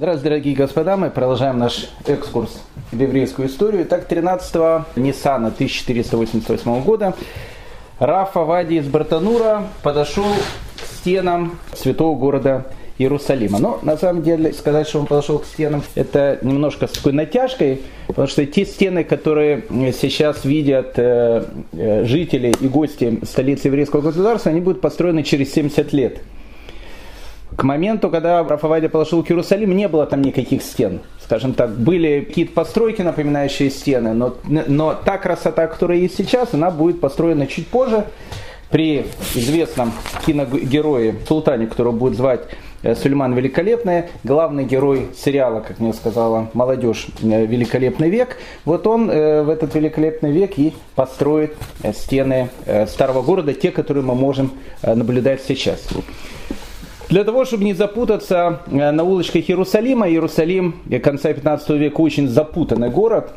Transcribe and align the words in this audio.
Здравствуйте, 0.00 0.30
дорогие 0.30 0.54
господа, 0.54 0.96
мы 0.96 1.10
продолжаем 1.10 1.58
наш 1.58 1.90
экскурс 2.06 2.62
в 2.90 2.98
еврейскую 2.98 3.48
историю. 3.48 3.84
Так, 3.84 4.06
13 4.06 4.96
Ниссана 4.96 5.48
1488 5.48 6.82
года 6.82 7.12
Рафа 7.98 8.40
Вади 8.40 8.78
из 8.78 8.88
Бартанура 8.88 9.64
подошел 9.82 10.24
к 10.24 10.86
стенам 10.86 11.58
святого 11.74 12.18
города 12.18 12.64
Иерусалима. 12.96 13.58
Но 13.58 13.78
на 13.82 13.98
самом 13.98 14.22
деле 14.22 14.54
сказать, 14.54 14.88
что 14.88 15.00
он 15.00 15.06
подошел 15.06 15.38
к 15.38 15.44
стенам, 15.44 15.82
это 15.94 16.38
немножко 16.40 16.86
с 16.86 16.92
такой 16.92 17.12
натяжкой, 17.12 17.82
потому 18.06 18.26
что 18.26 18.46
те 18.46 18.64
стены, 18.64 19.04
которые 19.04 19.64
сейчас 19.92 20.46
видят 20.46 20.94
э, 20.96 21.44
э, 21.72 22.04
жители 22.06 22.54
и 22.58 22.68
гости 22.68 23.20
столицы 23.22 23.68
еврейского 23.68 24.00
государства, 24.00 24.50
они 24.50 24.62
будут 24.62 24.80
построены 24.80 25.24
через 25.24 25.52
70 25.52 25.92
лет. 25.92 26.22
К 27.56 27.62
моменту, 27.64 28.10
когда 28.10 28.42
Рафавайда 28.42 28.88
подошел 28.88 29.22
к 29.22 29.30
Иерусалиму, 29.30 29.72
не 29.72 29.88
было 29.88 30.06
там 30.06 30.22
никаких 30.22 30.62
стен. 30.62 31.00
Скажем 31.22 31.52
так, 31.52 31.70
были 31.70 32.24
какие-то 32.26 32.52
постройки, 32.52 33.02
напоминающие 33.02 33.70
стены, 33.70 34.14
но, 34.14 34.36
но 34.44 34.94
та 34.94 35.18
красота, 35.18 35.66
которая 35.66 35.98
есть 35.98 36.16
сейчас, 36.16 36.54
она 36.54 36.70
будет 36.70 37.00
построена 37.00 37.46
чуть 37.46 37.68
позже 37.68 38.06
при 38.70 39.04
известном 39.34 39.92
киногерое 40.24 41.16
Султане, 41.26 41.66
которого 41.66 41.92
будет 41.92 42.16
звать 42.16 42.42
э, 42.82 42.94
Сульман 42.94 43.34
Великолепный, 43.34 44.04
главный 44.24 44.64
герой 44.64 45.08
сериала, 45.16 45.60
как 45.60 45.80
мне 45.80 45.92
сказала 45.92 46.48
молодежь, 46.54 47.08
э, 47.22 47.46
Великолепный 47.46 48.10
век. 48.10 48.36
Вот 48.64 48.86
он 48.86 49.10
э, 49.10 49.42
в 49.42 49.48
этот 49.48 49.74
Великолепный 49.74 50.30
век 50.30 50.56
и 50.56 50.72
построит 50.94 51.56
стены 51.92 52.48
старого 52.86 53.22
города, 53.22 53.54
те, 53.54 53.70
которые 53.70 54.04
мы 54.04 54.14
можем 54.14 54.52
наблюдать 54.82 55.42
сейчас. 55.46 55.88
Для 57.10 57.24
того, 57.24 57.44
чтобы 57.44 57.64
не 57.64 57.74
запутаться 57.74 58.60
на 58.68 59.02
улочках 59.02 59.50
Иерусалима, 59.50 60.08
Иерусалим 60.08 60.76
конца 61.02 61.32
15 61.32 61.70
века 61.70 62.00
очень 62.00 62.28
запутанный 62.28 62.88
город, 62.88 63.32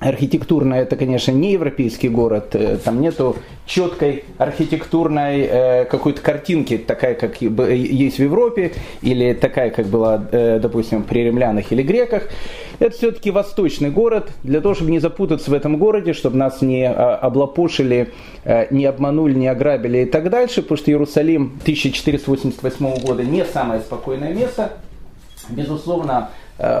архитектурно 0.00 0.74
это, 0.74 0.96
конечно, 0.96 1.30
не 1.30 1.52
европейский 1.52 2.08
город, 2.08 2.54
э, 2.54 2.78
там 2.82 3.00
нету 3.02 3.36
четкой 3.66 4.24
архитектурной 4.38 5.42
э, 5.42 5.84
какой-то 5.84 6.22
картинки, 6.22 6.78
такая, 6.78 7.14
как 7.14 7.42
есть 7.42 8.16
в 8.16 8.22
Европе, 8.22 8.72
или 9.02 9.34
такая, 9.34 9.70
как 9.70 9.86
была, 9.86 10.26
э, 10.32 10.58
допустим, 10.58 11.02
при 11.02 11.24
римлянах 11.24 11.70
или 11.70 11.82
греках. 11.82 12.24
Это 12.78 12.96
все-таки 12.96 13.30
восточный 13.30 13.90
город. 13.90 14.30
Для 14.42 14.62
того, 14.62 14.74
чтобы 14.74 14.90
не 14.90 15.00
запутаться 15.00 15.50
в 15.50 15.54
этом 15.54 15.76
городе, 15.76 16.14
чтобы 16.14 16.38
нас 16.38 16.62
не 16.62 16.88
облапошили, 16.88 18.10
не 18.70 18.86
обманули, 18.86 19.34
не 19.34 19.48
ограбили 19.48 19.98
и 19.98 20.04
так 20.06 20.30
дальше, 20.30 20.62
потому 20.62 20.78
что 20.78 20.90
Иерусалим 20.90 21.58
1488 21.60 23.04
года 23.04 23.22
не 23.22 23.44
самое 23.44 23.82
спокойное 23.82 24.32
место. 24.32 24.72
Безусловно, 25.50 26.30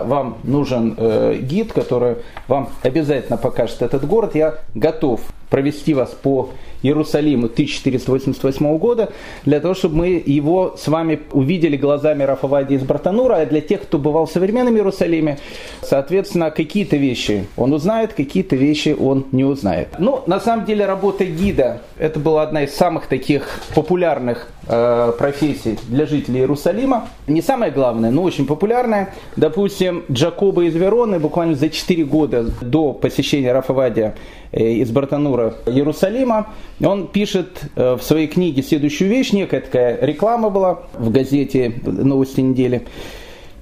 вам 0.04 0.38
нужен 0.44 0.94
э, 0.96 1.38
гид, 1.40 1.72
который 1.72 2.16
вам 2.48 2.68
обязательно 2.82 3.36
покажет 3.36 3.82
этот 3.82 4.06
город. 4.06 4.34
Я 4.34 4.56
готов 4.74 5.20
провести 5.48 5.94
вас 5.94 6.10
по 6.10 6.50
Иерусалиму 6.82 7.46
1488 7.46 8.78
года, 8.78 9.10
для 9.44 9.60
того, 9.60 9.74
чтобы 9.74 9.96
мы 9.96 10.22
его 10.24 10.76
с 10.78 10.88
вами 10.88 11.20
увидели 11.32 11.76
глазами 11.76 12.22
Рафавади 12.22 12.74
из 12.74 12.82
Бартанура, 12.82 13.36
а 13.36 13.46
для 13.46 13.60
тех, 13.60 13.82
кто 13.82 13.98
бывал 13.98 14.26
в 14.26 14.30
современном 14.30 14.76
Иерусалиме, 14.76 15.38
соответственно, 15.82 16.50
какие-то 16.50 16.96
вещи 16.96 17.46
он 17.56 17.72
узнает, 17.72 18.14
какие-то 18.14 18.56
вещи 18.56 18.96
он 18.98 19.26
не 19.32 19.44
узнает. 19.44 19.88
Ну, 19.98 20.22
на 20.26 20.40
самом 20.40 20.64
деле, 20.64 20.86
работа 20.86 21.24
гида, 21.24 21.82
это 21.98 22.18
была 22.18 22.42
одна 22.42 22.64
из 22.64 22.74
самых 22.74 23.06
таких 23.06 23.48
популярных 23.74 24.48
э, 24.66 25.12
профессий 25.18 25.78
для 25.88 26.06
жителей 26.06 26.40
Иерусалима. 26.40 27.08
Не 27.26 27.42
самое 27.42 27.72
главное, 27.72 28.10
но 28.10 28.22
очень 28.22 28.46
популярная. 28.46 29.14
Допустим, 29.36 30.04
Джакоба 30.10 30.64
из 30.64 30.74
Вероны 30.74 31.18
буквально 31.18 31.54
за 31.54 31.68
4 31.68 32.04
года 32.04 32.46
до 32.60 32.92
посещения 32.92 33.52
Рафавадия 33.52 34.14
э, 34.52 34.62
из 34.62 34.90
Бартанура 34.90 35.54
Иерусалима 35.66 36.48
он 36.82 37.08
пишет 37.08 37.62
э, 37.76 37.94
в 37.94 38.02
своей 38.02 38.26
книге 38.26 38.62
следующую 38.62 39.10
вещь, 39.10 39.32
некая 39.32 39.60
такая 39.60 39.98
реклама 40.04 40.50
была 40.50 40.82
в 40.94 41.10
газете 41.10 41.74
«Новости 41.84 42.40
недели». 42.40 42.86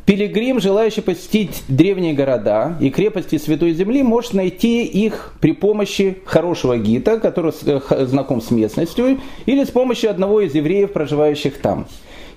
Пилигрим, 0.09 0.59
желающий 0.59 1.03
посетить 1.03 1.63
древние 1.69 2.15
города 2.15 2.79
и 2.81 2.89
крепости 2.89 3.37
Святой 3.37 3.75
Земли, 3.75 4.03
может 4.03 4.33
найти 4.33 4.83
их 4.85 5.35
при 5.39 5.53
помощи 5.53 6.17
хорошего 6.25 6.79
гида, 6.79 7.21
который 7.21 7.53
э, 7.67 8.07
знаком 8.07 8.41
с 8.41 8.51
местностью, 8.51 9.19
или 9.45 9.65
с 9.65 9.71
помощью 9.71 10.09
одного 10.09 10.41
из 10.41 10.55
евреев, 10.55 10.93
проживающих 10.93 11.59
там. 11.59 11.87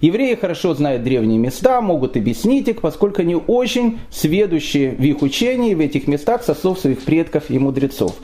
Евреи 0.01 0.33
хорошо 0.33 0.73
знают 0.73 1.03
древние 1.03 1.37
места, 1.37 1.79
могут 1.79 2.17
объяснить 2.17 2.67
их, 2.67 2.81
поскольку 2.81 3.21
они 3.21 3.35
очень 3.35 3.99
сведущие 4.09 4.91
в 4.91 5.01
их 5.03 5.21
учении, 5.21 5.75
в 5.75 5.79
этих 5.79 6.07
местах 6.07 6.43
со 6.43 6.55
слов 6.55 6.79
своих 6.79 7.03
предков 7.03 7.49
и 7.49 7.59
мудрецов. 7.59 8.15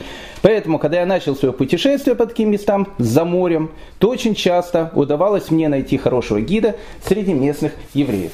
Поэтому, 0.42 0.80
когда 0.80 1.00
я 1.00 1.06
начал 1.06 1.36
свое 1.36 1.54
путешествие 1.54 2.16
по 2.16 2.26
таким 2.26 2.50
местам 2.50 2.88
за 2.98 3.26
морем, 3.26 3.70
то 4.00 4.10
очень 4.10 4.34
часто 4.34 4.92
удавалось 4.96 5.52
мне 5.52 5.70
найти 5.70 5.98
хорошего 5.98 6.42
гида 6.42 6.76
среди 7.06 7.34
местных 7.34 7.74
евреев. 7.94 8.32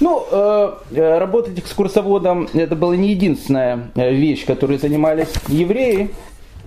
Ну, 0.00 0.24
э, 0.30 0.72
э 0.92 1.18
работать 1.18 1.58
экскурсоводом 1.58 2.48
это 2.54 2.74
была 2.74 2.96
не 2.96 3.10
единственная 3.10 3.90
э, 3.94 4.12
вещь, 4.12 4.44
которой 4.44 4.78
занимались 4.78 5.28
евреи. 5.46 6.10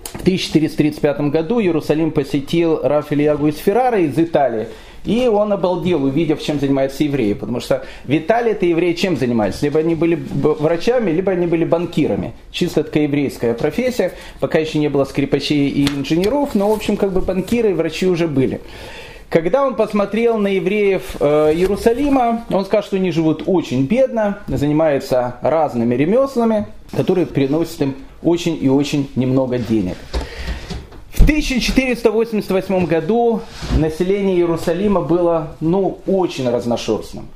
В 0.04 0.20
1435 0.20 1.20
году 1.22 1.60
Иерусалим 1.60 2.12
посетил 2.12 2.80
Раф 2.82 3.12
Ильягу 3.12 3.48
из 3.48 3.58
Феррара 3.58 3.98
из 3.98 4.16
Италии. 4.16 4.68
И 5.04 5.26
он 5.26 5.52
обалдел, 5.52 6.04
увидев, 6.04 6.42
чем 6.42 6.58
занимаются 6.58 7.04
евреи. 7.04 7.34
Потому 7.34 7.60
что 7.60 7.84
в 8.04 8.16
Италии 8.16 8.52
это 8.52 8.66
евреи 8.66 8.94
чем 8.94 9.16
занимались? 9.16 9.60
Либо 9.62 9.80
они 9.80 9.94
были 9.94 10.14
врачами, 10.14 11.10
либо 11.10 11.32
они 11.32 11.46
были 11.46 11.64
банкирами. 11.64 12.32
Чисто 12.50 12.84
такая 12.84 13.04
еврейская 13.04 13.54
профессия. 13.54 14.12
Пока 14.40 14.58
еще 14.58 14.78
не 14.78 14.88
было 14.88 15.04
скрипачей 15.04 15.68
и 15.68 15.86
инженеров, 15.86 16.54
но, 16.54 16.70
в 16.70 16.72
общем, 16.72 16.96
как 16.96 17.12
бы 17.12 17.20
банкиры 17.20 17.70
и 17.70 17.74
врачи 17.74 18.06
уже 18.06 18.26
были. 18.28 18.60
Когда 19.28 19.66
он 19.66 19.74
посмотрел 19.74 20.38
на 20.38 20.48
евреев 20.48 21.16
э, 21.18 21.52
Иерусалима, 21.54 22.44
он 22.50 22.64
сказал, 22.64 22.84
что 22.84 22.96
они 22.96 23.10
живут 23.10 23.42
очень 23.46 23.84
бедно, 23.84 24.38
занимаются 24.46 25.36
разными 25.42 25.94
ремеслами, 25.96 26.66
которые 26.92 27.26
приносят 27.26 27.82
им 27.82 27.96
очень 28.22 28.56
и 28.60 28.68
очень 28.68 29.10
немного 29.16 29.58
денег. 29.58 29.96
В 31.14 31.22
1488 31.22 32.86
году 32.86 33.40
население 33.78 34.36
Иерусалима 34.36 35.00
было 35.00 35.56
ну, 35.60 36.00
очень 36.06 36.50
разношерстным. 36.50 37.28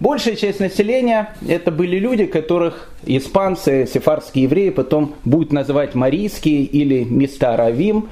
Большая 0.00 0.36
часть 0.36 0.60
населения 0.60 1.34
это 1.48 1.70
были 1.70 1.98
люди, 1.98 2.26
которых 2.26 2.90
испанцы, 3.04 3.88
сефарские 3.92 4.44
евреи 4.44 4.70
потом 4.70 5.14
будут 5.24 5.52
называть 5.52 5.94
марийские 5.94 6.62
или 6.62 7.04
места 7.04 7.56
равим. 7.56 8.10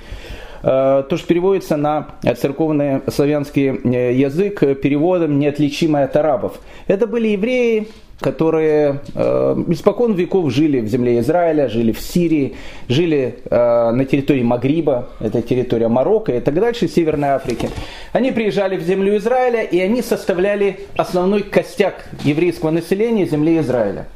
Э, 0.63 1.05
то, 1.09 1.17
что 1.17 1.27
переводится 1.27 1.77
на 1.77 2.09
церковный 2.39 3.03
славянский 3.11 3.69
э, 3.69 4.15
язык 4.15 4.61
переводом 4.81 5.39
неотличимый 5.39 6.05
от 6.05 6.17
арабов. 6.17 6.61
Это 6.87 7.07
были 7.07 7.29
евреи, 7.29 7.89
которые 8.21 9.01
э, 9.15 9.65
испокон 9.69 10.15
веков 10.15 10.53
жили 10.53 10.81
в 10.81 10.87
земле 10.87 11.21
Израиля, 11.21 11.69
жили 11.69 11.93
в 11.93 12.01
Сирии, 12.01 12.55
жили 12.89 13.39
э, 13.45 13.91
на 13.91 14.05
территории 14.05 14.43
Магриба, 14.43 15.09
это 15.21 15.43
территория 15.43 15.89
Марокко 15.89 16.33
и 16.33 16.41
так 16.41 16.55
дальше, 16.55 16.89
Северной 16.89 17.31
Африки. 17.31 17.71
Они 18.13 18.31
приезжали 18.31 18.77
в 18.77 18.83
землю 18.83 19.17
Израиля, 19.17 19.63
и 19.63 19.81
они 19.81 20.03
составляли 20.03 20.81
основной 20.97 21.43
костяк 21.43 22.05
еврейского 22.25 22.71
населения 22.71 23.27
земли 23.27 23.59
Израиля. 23.59 24.07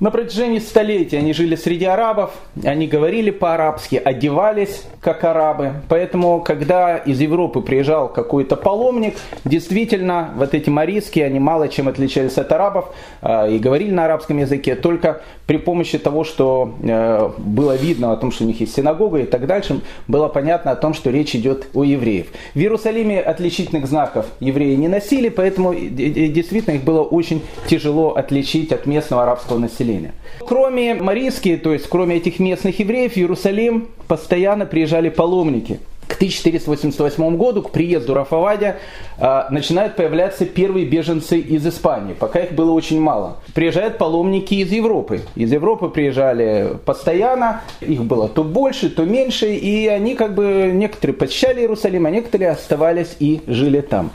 На 0.00 0.12
протяжении 0.12 0.60
столетий 0.60 1.16
они 1.16 1.32
жили 1.32 1.56
среди 1.56 1.84
арабов, 1.84 2.30
они 2.62 2.86
говорили 2.86 3.32
по-арабски, 3.32 3.96
одевались 3.96 4.84
как 5.00 5.24
арабы. 5.24 5.72
Поэтому, 5.88 6.40
когда 6.40 6.98
из 6.98 7.20
Европы 7.20 7.62
приезжал 7.62 8.08
какой-то 8.08 8.54
паломник, 8.54 9.16
действительно, 9.44 10.30
вот 10.36 10.54
эти 10.54 10.70
марийские, 10.70 11.24
они 11.24 11.40
мало 11.40 11.68
чем 11.68 11.88
отличались 11.88 12.38
от 12.38 12.52
арабов 12.52 12.94
э, 13.22 13.54
и 13.54 13.58
говорили 13.58 13.90
на 13.90 14.04
арабском 14.04 14.38
языке, 14.38 14.76
только 14.76 15.20
при 15.48 15.56
помощи 15.56 15.98
того, 15.98 16.24
что 16.24 16.74
э, 16.82 17.30
было 17.38 17.74
видно 17.74 18.12
о 18.12 18.16
том, 18.16 18.30
что 18.30 18.44
у 18.44 18.46
них 18.46 18.60
есть 18.60 18.76
синагога 18.76 19.20
и 19.20 19.24
так 19.24 19.46
дальше, 19.46 19.80
было 20.06 20.28
понятно 20.28 20.72
о 20.72 20.76
том, 20.76 20.92
что 20.92 21.08
речь 21.08 21.34
идет 21.34 21.68
о 21.72 21.84
евреев. 21.84 22.26
В 22.54 22.58
Иерусалиме 22.58 23.18
отличительных 23.18 23.86
знаков 23.86 24.26
евреи 24.40 24.74
не 24.74 24.88
носили, 24.88 25.30
поэтому 25.30 25.74
действительно 25.74 26.74
их 26.74 26.84
было 26.84 27.00
очень 27.00 27.40
тяжело 27.66 28.10
отличить 28.10 28.72
от 28.72 28.84
местного 28.84 29.22
арабского 29.22 29.58
населения. 29.58 30.12
Кроме 30.40 30.94
марийских, 30.94 31.62
то 31.62 31.72
есть 31.72 31.88
кроме 31.88 32.16
этих 32.16 32.40
местных 32.40 32.78
евреев, 32.78 33.14
в 33.14 33.16
Иерусалим 33.16 33.88
постоянно 34.06 34.66
приезжали 34.66 35.08
паломники. 35.08 35.80
К 36.18 36.20
1488 36.20 37.36
году, 37.36 37.62
к 37.62 37.70
приезду 37.70 38.12
Рафавадя, 38.12 38.78
э, 39.18 39.42
начинают 39.50 39.94
появляться 39.94 40.46
первые 40.46 40.84
беженцы 40.84 41.38
из 41.38 41.64
Испании. 41.64 42.14
Пока 42.14 42.40
их 42.40 42.52
было 42.52 42.72
очень 42.72 43.00
мало. 43.00 43.36
Приезжают 43.54 43.98
паломники 43.98 44.54
из 44.54 44.72
Европы. 44.72 45.20
Из 45.36 45.52
Европы 45.52 45.88
приезжали 45.88 46.76
постоянно. 46.84 47.62
Их 47.80 48.02
было 48.02 48.28
то 48.28 48.42
больше, 48.42 48.90
то 48.90 49.04
меньше. 49.04 49.54
И 49.54 49.86
они 49.86 50.16
как 50.16 50.34
бы, 50.34 50.72
некоторые 50.74 51.16
посещали 51.16 51.60
Иерусалим, 51.60 52.06
а 52.06 52.10
некоторые 52.10 52.50
оставались 52.50 53.14
и 53.20 53.40
жили 53.46 53.80
там. 53.80 54.10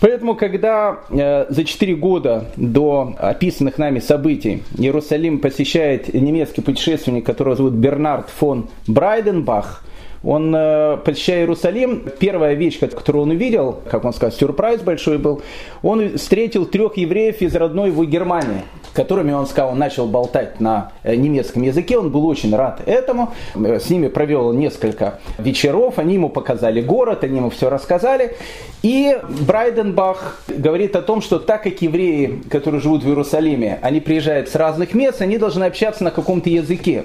Поэтому, 0.00 0.36
когда 0.36 1.00
э, 1.10 1.46
за 1.50 1.64
4 1.64 1.94
года 1.96 2.46
до 2.56 3.14
описанных 3.18 3.76
нами 3.76 3.98
событий 3.98 4.62
Иерусалим 4.78 5.38
посещает 5.38 6.14
немецкий 6.14 6.62
путешественник, 6.62 7.26
которого 7.26 7.56
зовут 7.56 7.74
Бернард 7.74 8.30
фон 8.30 8.70
Брайденбах, 8.86 9.84
он, 10.22 10.54
э, 10.54 10.98
посещая 11.04 11.40
Иерусалим, 11.40 12.04
первая 12.18 12.54
вещь, 12.54 12.78
которую 12.78 13.22
он 13.22 13.30
увидел, 13.30 13.80
как 13.90 14.04
он 14.04 14.12
сказал, 14.12 14.32
сюрприз 14.32 14.82
большой 14.82 15.18
был, 15.18 15.42
он 15.82 16.18
встретил 16.18 16.66
трех 16.66 16.96
евреев 16.96 17.40
из 17.40 17.54
родной 17.54 17.88
его 17.88 18.04
Германии 18.04 18.62
которыми 18.92 19.32
он 19.32 19.46
сказал, 19.46 19.72
он 19.72 19.78
начал 19.78 20.06
болтать 20.06 20.60
на 20.60 20.92
э, 21.02 21.14
немецком 21.14 21.62
языке, 21.62 21.98
он 21.98 22.10
был 22.10 22.26
очень 22.26 22.54
рад 22.54 22.80
этому, 22.86 23.32
э, 23.54 23.78
с 23.78 23.90
ними 23.90 24.08
провел 24.08 24.52
несколько 24.52 25.20
вечеров, 25.38 25.98
они 25.98 26.14
ему 26.14 26.28
показали 26.28 26.80
город, 26.80 27.24
они 27.24 27.38
ему 27.38 27.50
все 27.50 27.70
рассказали, 27.70 28.36
и 28.82 29.18
Брайденбах 29.46 30.42
говорит 30.48 30.96
о 30.96 31.02
том, 31.02 31.22
что 31.22 31.38
так 31.38 31.62
как 31.62 31.82
евреи, 31.82 32.42
которые 32.50 32.80
живут 32.80 33.04
в 33.04 33.08
Иерусалиме, 33.08 33.78
они 33.82 34.00
приезжают 34.00 34.48
с 34.48 34.54
разных 34.54 34.94
мест, 34.94 35.20
они 35.20 35.38
должны 35.38 35.64
общаться 35.64 36.02
на 36.04 36.10
каком-то 36.10 36.50
языке, 36.50 37.04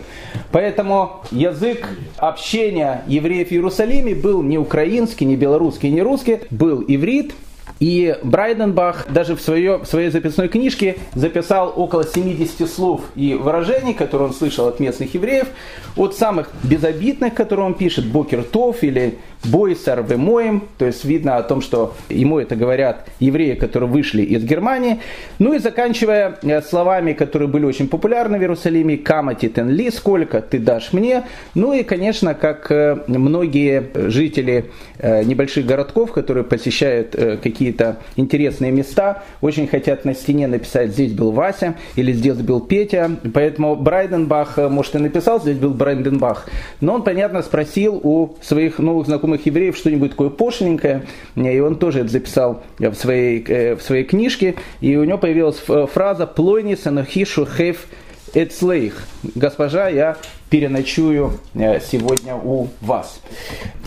поэтому 0.52 1.22
язык 1.32 1.88
общения 2.18 3.04
евреев 3.08 3.50
в 3.50 3.52
Иерусалиме 3.52 4.16
был 4.16 4.42
не 4.42 4.58
украинский, 4.58 5.26
не 5.26 5.36
белорусский, 5.36 5.90
не 5.90 6.02
русский, 6.02 6.40
был 6.50 6.84
иврит, 6.88 7.34
и 7.80 8.16
Брайденбах 8.24 9.08
даже 9.10 9.36
в, 9.36 9.42
свое, 9.42 9.78
в 9.78 9.86
своей 9.86 10.10
записной 10.10 10.48
книжке 10.48 10.98
записал 11.14 11.74
около 11.76 12.06
70 12.06 12.70
слов 12.70 13.02
и 13.16 13.34
выражений, 13.34 13.94
которые 13.94 14.30
он 14.30 14.34
слышал 14.34 14.68
от 14.68 14.80
местных 14.80 15.14
евреев, 15.14 15.48
от 15.96 16.16
самых 16.16 16.50
безобидных, 16.64 17.34
которые 17.34 17.66
он 17.66 17.74
пишет, 17.74 18.06
Бокертов 18.06 18.84
или 18.84 19.18
Бойсар 19.44 20.04
Вемоем, 20.04 20.64
то 20.78 20.86
есть 20.86 21.06
видно 21.06 21.38
о 21.38 21.44
том, 21.44 21.62
что 21.62 21.94
ему 22.10 22.40
это 22.40 22.56
говорят 22.56 23.08
евреи, 23.20 23.54
которые 23.54 23.90
вышли 23.90 24.24
из 24.24 24.44
Германии, 24.44 25.02
ну 25.40 25.54
и 25.54 25.60
заканчивая 25.60 26.38
э, 26.42 26.62
словами, 26.62 27.14
которые 27.14 27.48
были 27.48 27.66
очень 27.66 27.88
популярны 27.88 28.38
в 28.38 28.42
Иерусалиме, 28.42 28.98
«Камати 28.98 29.50
тенли», 29.50 29.90
«Сколько 29.90 30.42
ты 30.42 30.60
дашь 30.60 30.94
мне?», 30.94 31.24
ну 31.54 31.74
и, 31.74 31.84
конечно, 31.84 32.34
как 32.34 32.72
э, 32.72 32.98
многие 33.08 33.92
жители 34.10 34.66
э, 34.98 35.24
небольших 35.24 35.66
городков, 35.66 36.12
которые 36.12 36.44
посещают 36.44 37.16
какие-то 37.66 37.98
интересные 38.16 38.72
места, 38.72 39.24
очень 39.42 39.68
хотят 39.68 40.06
на 40.06 40.14
стене 40.14 40.46
написать 40.46 40.92
«Здесь 40.92 41.14
был 41.14 41.32
Вася» 41.32 41.76
или 41.96 42.12
«Здесь 42.12 42.36
был 42.36 42.62
Петя», 42.62 43.10
поэтому 43.34 43.76
Брайденбах, 43.76 44.58
может, 44.58 44.96
и 44.96 45.00
написал 45.00 45.42
«Здесь 45.42 45.58
был 45.58 45.72
Брайденбах», 45.72 46.48
но 46.80 46.94
он, 46.94 47.04
понятно, 47.04 47.42
спросил 47.42 48.00
у 48.04 48.36
своих 48.44 48.78
новых 48.78 49.08
знакомых 49.08 49.46
евреев 49.48 49.76
что-нибудь 49.76 50.12
такое 50.12 50.30
пошленькое, 50.30 51.06
и 51.36 51.60
он 51.60 51.78
тоже 51.78 52.02
это 52.02 52.10
записал 52.10 52.62
в 52.78 52.94
своей, 52.94 53.44
э, 53.48 53.76
в 53.76 53.82
своей 53.82 54.04
книжке, 54.04 54.54
и 54.80 54.96
у 54.96 55.04
него 55.04 55.18
появилась 55.18 55.58
фраза 55.92 56.28
«Плойни 56.28 56.76
санахишу 56.76 57.48
хейф 57.48 57.88
эцлейх». 58.36 59.08
«Госпожа, 59.34 59.90
я 59.90 60.18
переночую 60.50 61.40
э, 61.56 61.80
сегодня 61.80 62.36
у 62.36 62.68
вас». 62.82 63.20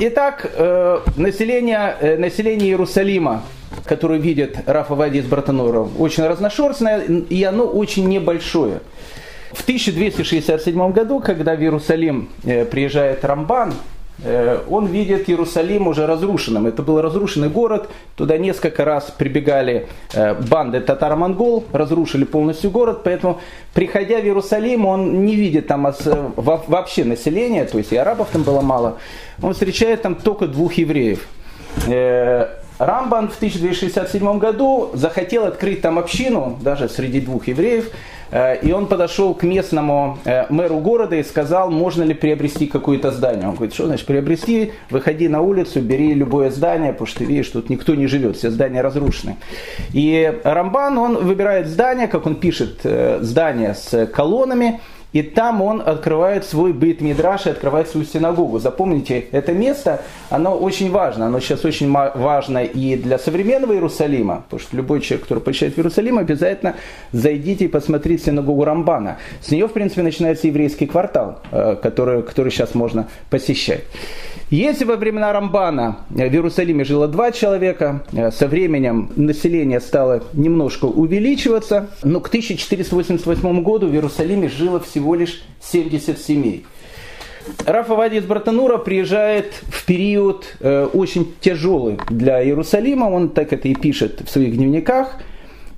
Итак, 0.01 0.51
э, 0.55 1.01
население, 1.17 2.17
население 2.19 2.71
Иерусалима 2.71 3.43
которое 3.85 4.19
видит 4.19 4.59
Рафа 4.67 4.95
Вади 4.95 5.19
из 5.19 5.31
очень 5.31 6.27
разношерстное, 6.27 7.01
и 7.01 7.43
оно 7.45 7.65
очень 7.65 8.09
небольшое. 8.09 8.81
В 9.53 9.63
1267 9.63 10.93
году, 10.93 11.21
когда 11.21 11.55
в 11.55 11.61
Иерусалим 11.61 12.29
приезжает 12.43 13.25
Рамбан, 13.25 13.73
Э, 13.73 13.98
он 14.69 14.87
видит 14.87 15.31
Иерусалим 15.31 15.87
уже 15.87 16.07
разрушенным. 16.07 16.67
Это 16.67 16.83
был 16.83 17.01
разрушенный 17.01 17.49
город, 17.49 17.89
туда 18.17 18.37
несколько 18.37 18.85
раз 18.85 19.13
прибегали 19.17 19.87
э, 20.13 20.35
банды 20.35 20.81
татаро-монгол, 20.81 21.65
разрушили 21.73 22.25
полностью 22.25 22.71
город, 22.71 23.03
поэтому, 23.05 23.41
приходя 23.75 24.19
в 24.19 24.25
Иерусалим, 24.25 24.87
он 24.87 25.25
не 25.25 25.37
видит 25.37 25.69
там 25.69 25.93
вообще 26.37 27.05
населения, 27.05 27.65
то 27.65 27.79
есть 27.79 27.93
и 27.93 27.97
арабов 27.97 28.29
там 28.33 28.43
было 28.43 28.61
мало, 28.61 28.99
он 29.41 29.53
встречает 29.53 30.03
там 30.03 30.17
только 30.17 30.49
двух 30.49 30.75
евреев. 30.75 31.29
Э, 31.87 32.49
Рамбан 32.79 33.29
в 33.29 33.37
1267 33.37 34.39
году 34.39 34.91
захотел 34.95 35.45
открыть 35.45 35.81
там 35.81 35.99
общину, 35.99 36.59
даже 36.61 36.89
среди 36.89 37.21
двух 37.21 37.49
евреев, 37.49 37.91
Э, 37.91 38.18
и 38.63 38.73
он 38.73 38.87
подошел 38.87 39.35
к 39.35 39.43
местному 39.43 40.19
э, 40.25 40.47
мэру 40.51 40.79
города 40.81 41.17
и 41.17 41.23
сказал, 41.23 41.71
можно 41.71 42.03
ли 42.03 42.15
приобрести 42.15 42.67
какое-то 42.67 43.11
здание. 43.11 43.49
Он 43.49 43.55
говорит, 43.55 43.75
что 43.75 43.87
значит 43.87 44.07
приобрести? 44.07 44.73
Выходи 44.91 45.29
на 45.29 45.41
улицу, 45.41 45.81
бери 45.81 46.15
любое 46.15 46.51
здание, 46.51 46.93
потому 46.93 47.07
что 47.07 47.21
ты 47.21 47.25
видишь, 47.25 47.49
тут 47.49 47.71
никто 47.71 47.95
не 47.95 48.07
живет, 48.07 48.37
все 48.37 48.51
здания 48.51 48.83
разрушены. 48.83 49.37
И 49.93 50.41
Рамбан, 50.45 50.99
он 50.99 51.25
выбирает 51.25 51.69
здание, 51.69 52.09
как 52.09 52.27
он 52.27 52.37
пишет, 52.37 52.81
э, 52.85 53.19
здание 53.23 53.75
с 53.75 54.07
колоннами, 54.07 54.81
и 55.13 55.23
там 55.23 55.63
он 55.63 55.83
открывает 55.85 56.45
свой 56.45 56.73
быт 56.73 57.01
Мидраш 57.01 57.47
и 57.47 57.51
открывает 57.51 57.89
свою 57.89 58.07
синагогу. 58.07 58.59
Запомните, 58.59 59.27
это 59.33 59.53
место, 59.53 60.03
оно 60.29 60.55
очень 60.55 60.91
важно. 60.91 61.27
Оно 61.27 61.41
сейчас 61.41 61.65
очень 61.65 61.91
важно 61.91 62.65
и 62.65 62.97
для 62.97 63.19
современного 63.19 63.73
Иерусалима, 63.73 64.43
потому 64.45 64.61
что 64.61 64.77
любой 64.77 65.01
человек, 65.01 65.23
который 65.23 65.43
посещает 65.43 65.79
Иерусалим, 65.79 66.19
обязательно 66.19 66.77
зайдите 67.13 67.65
и 67.65 67.69
посмотрите 67.69 68.25
синагогу 68.25 68.65
Рамбана. 68.65 69.19
С 69.41 69.51
нее, 69.51 69.67
в 69.67 69.73
принципе, 69.73 70.03
начинается 70.03 70.47
еврейский 70.47 70.87
квартал, 70.87 71.41
э, 71.53 71.77
который, 71.83 72.23
который 72.23 72.53
сейчас 72.53 72.75
можно 72.75 73.09
посещать. 73.31 73.85
Если 74.51 74.85
во 74.85 74.97
времена 74.97 75.31
Рамбана 75.33 75.99
в 76.09 76.21
Иерусалиме 76.21 76.85
жило 76.85 77.07
два 77.07 77.33
человека, 77.33 78.03
э, 78.13 78.31
со 78.31 78.47
временем 78.47 79.11
население 79.17 79.79
стало 79.81 80.23
немножко 80.33 80.87
увеличиваться, 80.87 81.89
но 82.03 82.21
к 82.21 82.29
1488 82.29 83.63
году 83.63 83.89
в 83.89 83.93
Иерусалиме 83.93 84.49
жило 84.49 84.81
всего 84.81 84.98
лишь 85.15 85.43
70 85.61 86.19
семей. 86.19 86.65
Рафа 87.65 87.95
Вади 87.95 88.17
из 88.17 88.25
Братанура 88.25 88.79
приезжает 88.79 89.55
в 89.69 89.87
период 89.87 90.57
э, 90.61 90.89
очень 90.93 91.35
тяжелый 91.41 91.99
для 92.11 92.45
Иерусалима, 92.45 93.05
он 93.05 93.31
так 93.31 93.53
это 93.53 93.69
и 93.69 93.75
пишет 93.75 94.21
в 94.21 94.31
своих 94.31 94.57
дневниках. 94.57 95.17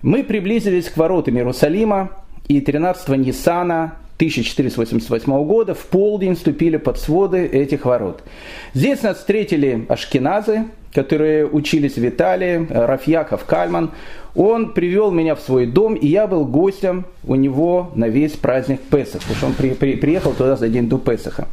Мы 0.02 0.24
приблизились 0.24 0.88
к 0.88 0.96
воротам 0.96 1.36
Иерусалима, 1.36 2.10
и 2.48 2.60
13 2.60 3.08
Ниссана 3.10 3.96
1488 4.16 5.44
года 5.44 5.74
в 5.74 5.86
полдень 5.86 6.34
вступили 6.34 6.78
под 6.78 6.98
своды 6.98 7.46
этих 7.46 7.84
ворот. 7.84 8.22
Здесь 8.74 9.02
нас 9.02 9.18
встретили 9.18 9.86
ашкеназы, 9.88 10.64
которые 10.92 11.46
учились 11.46 11.96
в 11.96 12.06
Италии, 12.06 12.66
Рафьяков 12.68 13.44
Кальман. 13.44 13.90
Он 14.34 14.72
привел 14.72 15.10
меня 15.10 15.34
в 15.34 15.40
свой 15.40 15.66
дом, 15.66 15.94
и 15.94 16.06
я 16.06 16.26
был 16.26 16.44
гостем 16.44 17.04
у 17.26 17.34
него 17.34 17.90
на 17.94 18.08
весь 18.08 18.32
праздник 18.32 18.80
Песах, 18.80 19.22
потому 19.22 19.36
что 19.36 19.46
он 19.46 19.54
при, 19.54 19.70
при, 19.70 19.96
приехал 19.96 20.32
туда 20.32 20.56
за 20.56 20.68
день 20.68 20.88
до 20.88 20.98
Песаха. 20.98 21.48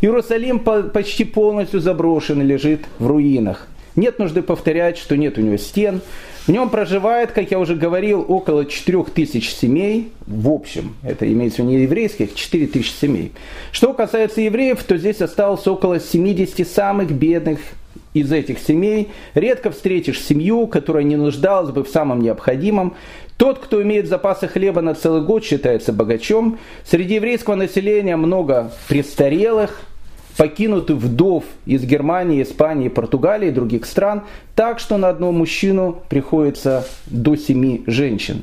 Иерусалим 0.00 0.60
по, 0.60 0.82
почти 0.82 1.24
полностью 1.24 1.80
заброшен 1.80 2.40
и 2.42 2.44
лежит 2.44 2.82
в 2.98 3.06
руинах. 3.06 3.66
Нет 3.94 4.18
нужды 4.18 4.42
повторять, 4.42 4.96
что 4.98 5.16
нет 5.16 5.36
у 5.36 5.42
него 5.42 5.56
стен, 5.58 6.00
в 6.46 6.48
нем 6.48 6.70
проживает, 6.70 7.30
как 7.30 7.52
я 7.52 7.58
уже 7.60 7.76
говорил, 7.76 8.24
около 8.26 8.64
4000 8.64 9.48
семей 9.48 10.10
в 10.26 10.48
общем. 10.50 10.96
Это 11.04 11.30
имеется 11.32 11.62
в 11.62 11.66
виду 11.66 11.76
не 11.76 11.82
еврейских, 11.82 12.34
4000 12.34 12.90
семей. 13.00 13.32
Что 13.70 13.94
касается 13.94 14.40
евреев, 14.40 14.82
то 14.82 14.96
здесь 14.96 15.20
осталось 15.20 15.66
около 15.68 16.00
70 16.00 16.66
самых 16.66 17.12
бедных 17.12 17.60
из 18.14 18.32
этих 18.32 18.58
семей. 18.58 19.10
Редко 19.34 19.70
встретишь 19.70 20.20
семью, 20.20 20.66
которая 20.66 21.04
не 21.04 21.16
нуждалась 21.16 21.70
бы 21.70 21.84
в 21.84 21.88
самом 21.88 22.20
необходимом. 22.20 22.94
Тот, 23.36 23.58
кто 23.58 23.82
имеет 23.82 24.08
запасы 24.08 24.46
хлеба 24.46 24.82
на 24.82 24.94
целый 24.94 25.22
год, 25.22 25.44
считается 25.44 25.92
богачом. 25.92 26.58
Среди 26.84 27.14
еврейского 27.14 27.54
населения 27.54 28.16
много 28.16 28.72
престарелых, 28.88 29.80
покинуты 30.36 30.94
вдов 30.94 31.44
из 31.66 31.84
Германии, 31.84 32.42
Испании, 32.42 32.88
Португалии 32.88 33.48
и 33.48 33.52
других 33.52 33.84
стран, 33.86 34.22
так 34.54 34.78
что 34.78 34.96
на 34.96 35.08
одного 35.08 35.32
мужчину 35.32 36.02
приходится 36.08 36.86
до 37.06 37.36
семи 37.36 37.82
женщин. 37.86 38.42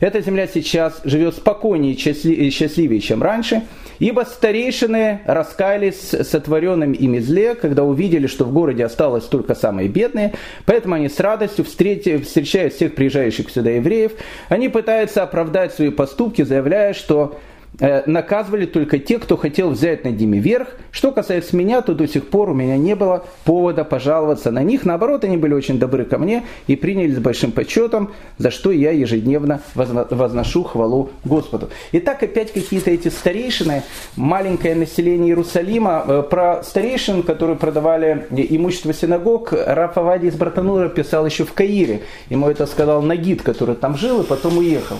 Эта 0.00 0.20
земля 0.20 0.46
сейчас 0.46 1.00
живет 1.04 1.34
спокойнее 1.34 1.94
и 1.94 2.50
счастливее, 2.50 3.00
чем 3.00 3.22
раньше, 3.22 3.62
ибо 3.98 4.22
старейшины 4.22 5.20
раскаялись 5.24 6.10
сотворенным 6.10 6.92
ими 6.92 7.18
зле, 7.18 7.54
когда 7.54 7.84
увидели, 7.84 8.26
что 8.26 8.44
в 8.44 8.52
городе 8.52 8.84
осталось 8.84 9.24
только 9.24 9.54
самые 9.54 9.88
бедные, 9.88 10.34
поэтому 10.66 10.94
они 10.96 11.08
с 11.08 11.20
радостью 11.20 11.64
встречают 11.64 12.26
всех 12.74 12.94
приезжающих 12.94 13.50
сюда 13.50 13.70
евреев, 13.70 14.12
они 14.48 14.68
пытаются 14.68 15.22
оправдать 15.22 15.74
свои 15.74 15.90
поступки, 15.90 16.42
заявляя, 16.42 16.92
что 16.92 17.38
наказывали 17.80 18.66
только 18.66 18.98
те, 18.98 19.18
кто 19.18 19.36
хотел 19.36 19.70
взять 19.70 20.04
над 20.04 20.18
ними 20.18 20.38
верх. 20.38 20.68
Что 20.90 21.12
касается 21.12 21.56
меня, 21.56 21.80
то 21.80 21.94
до 21.94 22.06
сих 22.06 22.28
пор 22.28 22.50
у 22.50 22.54
меня 22.54 22.76
не 22.76 22.94
было 22.94 23.24
повода 23.44 23.84
пожаловаться 23.84 24.50
на 24.50 24.62
них. 24.62 24.84
Наоборот, 24.84 25.24
они 25.24 25.36
были 25.36 25.54
очень 25.54 25.78
добры 25.78 26.04
ко 26.04 26.18
мне 26.18 26.44
и 26.66 26.76
приняли 26.76 27.12
с 27.12 27.18
большим 27.18 27.52
почетом, 27.52 28.12
за 28.38 28.50
что 28.50 28.70
я 28.70 28.90
ежедневно 28.92 29.60
возношу 29.74 30.62
хвалу 30.64 31.10
Господу. 31.24 31.70
Итак, 31.92 32.22
опять 32.22 32.52
какие-то 32.52 32.90
эти 32.90 33.08
старейшины, 33.08 33.82
маленькое 34.16 34.74
население 34.74 35.30
Иерусалима. 35.30 36.04
Э, 36.06 36.22
про 36.28 36.62
старейшин, 36.62 37.22
которые 37.22 37.56
продавали 37.56 38.26
имущество 38.30 38.92
синагог, 38.92 39.52
Раф 39.52 39.98
Авади 39.98 40.26
из 40.26 40.34
Братанура 40.34 40.88
писал 40.88 41.26
еще 41.26 41.44
в 41.44 41.52
Каире. 41.52 42.02
Ему 42.30 42.48
это 42.48 42.66
сказал 42.66 43.02
Нагид, 43.02 43.42
который 43.42 43.74
там 43.74 43.96
жил 43.96 44.22
и 44.22 44.26
потом 44.26 44.58
уехал. 44.58 44.96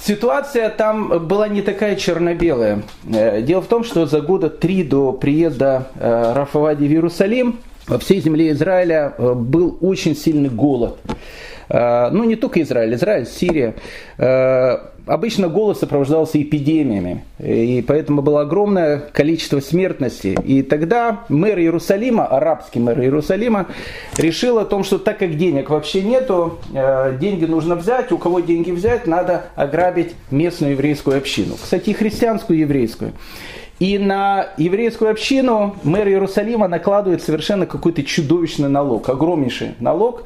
Ситуация 0.00 0.70
там 0.70 1.26
была 1.26 1.48
не 1.48 1.62
такая 1.62 1.96
черно-белая. 1.96 2.82
Э, 3.12 3.42
дело 3.42 3.60
в 3.60 3.66
том, 3.66 3.84
что 3.84 4.06
за 4.06 4.20
года 4.20 4.48
три 4.48 4.84
до 4.84 5.12
приезда 5.12 5.88
э, 5.96 6.32
Рафавади 6.34 6.86
в 6.86 6.90
Иерусалим 6.90 7.58
во 7.86 7.98
всей 7.98 8.20
земле 8.20 8.52
Израиля 8.52 9.14
э, 9.16 9.34
был 9.34 9.76
очень 9.80 10.14
сильный 10.14 10.50
голод. 10.50 10.98
Ну, 11.70 12.24
не 12.24 12.36
только 12.36 12.62
Израиль, 12.62 12.94
Израиль, 12.94 13.26
Сирия 13.26 13.74
обычно 15.08 15.48
голод 15.48 15.78
сопровождался 15.78 16.40
эпидемиями, 16.40 17.24
и 17.38 17.84
поэтому 17.86 18.22
было 18.22 18.42
огромное 18.42 18.98
количество 19.12 19.60
смертности. 19.60 20.38
И 20.44 20.62
тогда 20.62 21.24
мэр 21.28 21.58
Иерусалима, 21.58 22.26
арабский 22.26 22.78
мэр 22.78 23.00
Иерусалима, 23.00 23.66
решил 24.16 24.58
о 24.58 24.64
том, 24.64 24.84
что 24.84 24.98
так 24.98 25.18
как 25.18 25.36
денег 25.36 25.70
вообще 25.70 26.02
нету, 26.02 26.58
э, 26.72 27.16
деньги 27.18 27.46
нужно 27.46 27.74
взять, 27.74 28.12
у 28.12 28.18
кого 28.18 28.40
деньги 28.40 28.70
взять, 28.70 29.06
надо 29.06 29.46
ограбить 29.56 30.14
местную 30.30 30.72
еврейскую 30.72 31.16
общину. 31.16 31.54
Кстати, 31.60 31.92
христианскую 31.92 32.58
еврейскую. 32.58 33.12
И 33.78 33.96
на 33.96 34.48
еврейскую 34.56 35.10
общину 35.10 35.76
мэр 35.84 36.08
Иерусалима 36.08 36.68
накладывает 36.68 37.22
совершенно 37.22 37.64
какой-то 37.64 38.02
чудовищный 38.02 38.68
налог, 38.68 39.08
огромнейший 39.08 39.74
налог. 39.78 40.24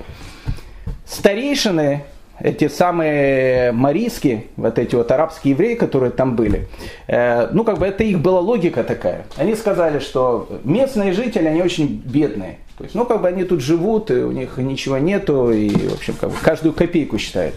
Старейшины 1.13 2.05
эти 2.41 2.69
самые 2.69 3.71
марийские, 3.73 4.47
вот 4.57 4.79
эти 4.79 4.95
вот 4.95 5.11
арабские 5.13 5.53
евреи, 5.53 5.75
которые 5.75 6.11
там 6.11 6.37
были, 6.37 6.69
э, 7.07 7.49
ну, 7.53 7.65
как 7.65 7.79
бы 7.79 7.87
это 7.87 8.03
их 8.03 8.19
была 8.19 8.41
логика 8.41 8.83
такая. 8.83 9.27
Они 9.37 9.55
сказали, 9.55 9.99
что 9.99 10.49
местные 10.65 11.13
жители, 11.13 11.47
они 11.47 11.63
очень 11.63 12.03
бедные. 12.03 12.59
То 12.79 12.85
есть, 12.85 12.95
ну, 12.95 13.05
как 13.05 13.21
бы 13.21 13.29
они 13.29 13.45
тут 13.45 13.61
живут, 13.61 14.11
и 14.11 14.15
у 14.15 14.33
них 14.33 14.57
ничего 14.57 14.97
нету, 14.97 15.51
и, 15.51 15.69
в 15.69 15.95
общем, 15.95 16.15
как 16.19 16.31
бы 16.31 16.37
каждую 16.41 16.73
копейку 16.73 17.19
считают. 17.19 17.55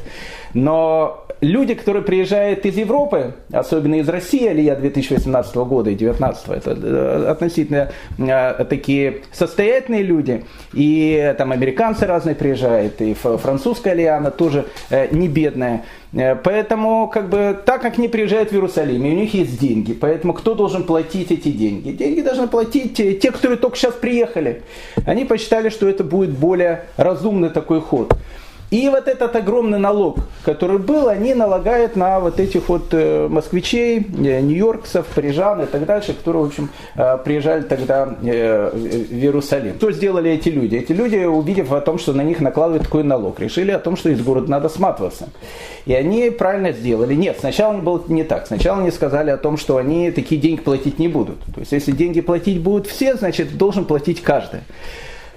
Но 0.54 1.25
люди, 1.42 1.74
которые 1.74 2.04
приезжают 2.04 2.66
из 2.66 2.78
Европы, 2.78 3.34
особенно 3.52 3.96
из 3.96 4.10
России, 4.10 4.48
Алия 4.48 4.76
2018 4.76 5.56
года 5.56 5.90
и 5.90 5.96
2019, 5.96 6.48
это 6.50 6.72
э, 6.72 7.26
относительно 7.30 7.92
э, 8.18 8.66
такие 8.66 9.22
состоятельные 9.32 10.04
люди, 10.04 10.46
и 10.74 11.34
там 11.38 11.52
американцы 11.52 12.06
разные 12.06 12.36
приезжают, 12.36 13.02
и 13.02 13.14
французская 13.14 13.92
Алия, 13.92 14.18
она 14.18 14.32
тоже 14.32 14.66
э, 14.90 15.08
не 15.12 15.28
бедная. 15.28 15.84
Поэтому, 16.46 17.10
как 17.10 17.28
бы, 17.28 17.58
так 17.66 17.82
как 17.82 17.98
они 17.98 18.08
приезжают 18.08 18.50
в 18.50 18.54
Иерусалим, 18.54 19.04
и 19.04 19.10
у 19.10 19.16
них 19.16 19.34
есть 19.34 19.60
деньги, 19.60 19.92
поэтому 19.92 20.32
кто 20.32 20.56
должен 20.56 20.84
платить 20.84 21.30
эти 21.30 21.50
деньги? 21.50 21.92
Деньги 21.92 22.22
должны 22.22 22.48
платить 22.48 22.96
те 22.96 23.32
которые 23.32 23.58
только 23.58 23.76
сейчас 23.76 23.96
приехали. 23.96 24.62
Они 25.06 25.26
посчитали, 25.26 25.68
что 25.68 25.90
это 25.90 26.06
будет 26.06 26.30
более 26.30 26.86
разумный 26.96 27.50
такой 27.50 27.82
ход. 27.82 28.14
И 28.72 28.90
вот 28.90 29.08
этот 29.08 29.36
огромный 29.36 29.78
налог, 29.78 30.18
который 30.44 30.80
был, 30.80 31.08
они 31.08 31.34
налагают 31.34 31.96
на 31.96 32.20
вот 32.20 32.40
этих 32.40 32.68
вот 32.68 32.88
э, 32.92 33.28
москвичей, 33.28 34.00
э, 34.00 34.42
нью-йоркцев, 34.42 35.06
парижан 35.06 35.62
и 35.62 35.66
так 35.66 35.86
дальше, 35.86 36.14
которые, 36.14 36.44
в 36.44 36.48
общем, 36.48 36.70
э, 36.96 37.18
приезжали 37.24 37.62
тогда 37.62 38.06
в 38.06 38.26
Иерусалим. 38.26 39.76
Что 39.76 39.92
сделали 39.92 40.32
эти 40.32 40.50
люди? 40.50 40.78
Эти 40.78 40.94
люди, 40.94 41.18
увидев 41.18 41.72
о 41.72 41.82
том, 41.82 42.00
что 42.00 42.14
на 42.14 42.22
них 42.22 42.42
накладывают 42.42 42.84
такой 42.84 43.04
налог, 43.04 43.40
решили 43.40 43.72
о 43.72 43.80
том, 43.80 43.96
что 43.96 44.10
из 44.10 44.22
города 44.22 44.50
надо 44.50 44.68
сматываться. 44.68 45.30
И 45.86 45.94
они 45.94 46.32
правильно 46.32 46.72
сделали. 46.72 47.14
Нет, 47.14 47.38
сначала 47.40 47.78
было 47.78 48.04
не 48.08 48.24
так. 48.24 48.48
Сначала 48.48 48.82
они 48.82 48.92
сказали 48.92 49.30
о 49.30 49.38
том, 49.38 49.58
что 49.58 49.78
они 49.78 50.10
такие 50.10 50.42
деньги 50.42 50.62
платить 50.62 50.98
не 50.98 51.08
будут. 51.08 51.38
То 51.54 51.60
есть, 51.60 51.72
если 51.72 51.92
деньги 51.92 52.22
платить 52.22 52.62
будут 52.62 52.88
все, 52.88 53.16
значит, 53.16 53.58
должен 53.58 53.86
платить 53.86 54.22
каждый. 54.22 54.62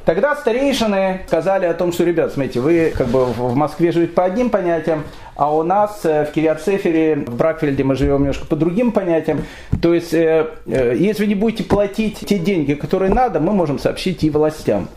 Тогда 0.08 0.34
старейшины 0.34 1.20
сказали 1.26 1.66
о 1.66 1.74
том, 1.74 1.92
что, 1.92 2.02
ребят, 2.02 2.32
смотрите, 2.32 2.60
вы 2.60 2.94
как 2.96 3.08
бы 3.08 3.26
в 3.26 3.54
Москве 3.54 3.92
живете 3.92 4.14
по 4.14 4.24
одним 4.24 4.48
понятиям, 4.48 5.04
а 5.36 5.54
у 5.54 5.62
нас 5.62 6.00
э, 6.02 6.24
в 6.24 6.32
Кириацефере, 6.32 7.16
в 7.26 7.36
Бракфельде 7.36 7.84
мы 7.84 7.94
живем 7.94 8.20
немножко 8.20 8.46
по 8.46 8.56
другим 8.56 8.92
понятиям. 8.92 9.44
То 9.82 9.92
есть, 9.92 10.14
э, 10.14 10.46
э, 10.64 10.94
если 10.96 11.24
вы 11.24 11.28
не 11.28 11.34
будете 11.34 11.62
платить 11.64 12.20
те 12.20 12.38
деньги, 12.38 12.72
которые 12.72 13.12
надо, 13.12 13.38
мы 13.38 13.52
можем 13.52 13.78
сообщить 13.78 14.24
и 14.24 14.30
властям. 14.30 14.88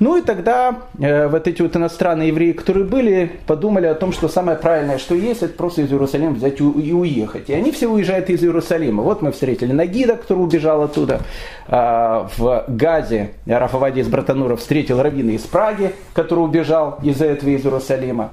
Ну 0.00 0.16
и 0.16 0.22
тогда 0.22 0.76
э, 0.98 1.28
вот 1.28 1.46
эти 1.46 1.60
вот 1.60 1.76
иностранные 1.76 2.28
евреи, 2.28 2.52
которые 2.52 2.86
были, 2.86 3.32
подумали 3.46 3.84
о 3.84 3.94
том, 3.94 4.12
что 4.12 4.28
самое 4.28 4.56
правильное, 4.56 4.96
что 4.96 5.14
есть, 5.14 5.42
это 5.42 5.52
просто 5.52 5.82
из 5.82 5.92
Иерусалима 5.92 6.32
взять 6.32 6.58
и 6.58 6.62
уехать. 6.62 7.50
И 7.50 7.52
они 7.52 7.70
все 7.70 7.86
уезжают 7.86 8.30
из 8.30 8.42
Иерусалима. 8.42 9.02
Вот 9.02 9.20
мы 9.20 9.30
встретили 9.30 9.72
Нагида, 9.72 10.16
который 10.16 10.38
убежал 10.38 10.82
оттуда. 10.82 11.20
А, 11.68 12.28
в 12.38 12.64
Газе 12.68 13.32
Рафавади 13.46 14.00
из 14.00 14.08
Братанура 14.08 14.56
встретил 14.56 15.02
Равина 15.02 15.32
из 15.32 15.42
Праги, 15.42 15.92
который 16.14 16.40
убежал 16.40 16.98
из 17.02 17.20
этого 17.20 17.50
из 17.50 17.62
Иерусалима. 17.64 18.32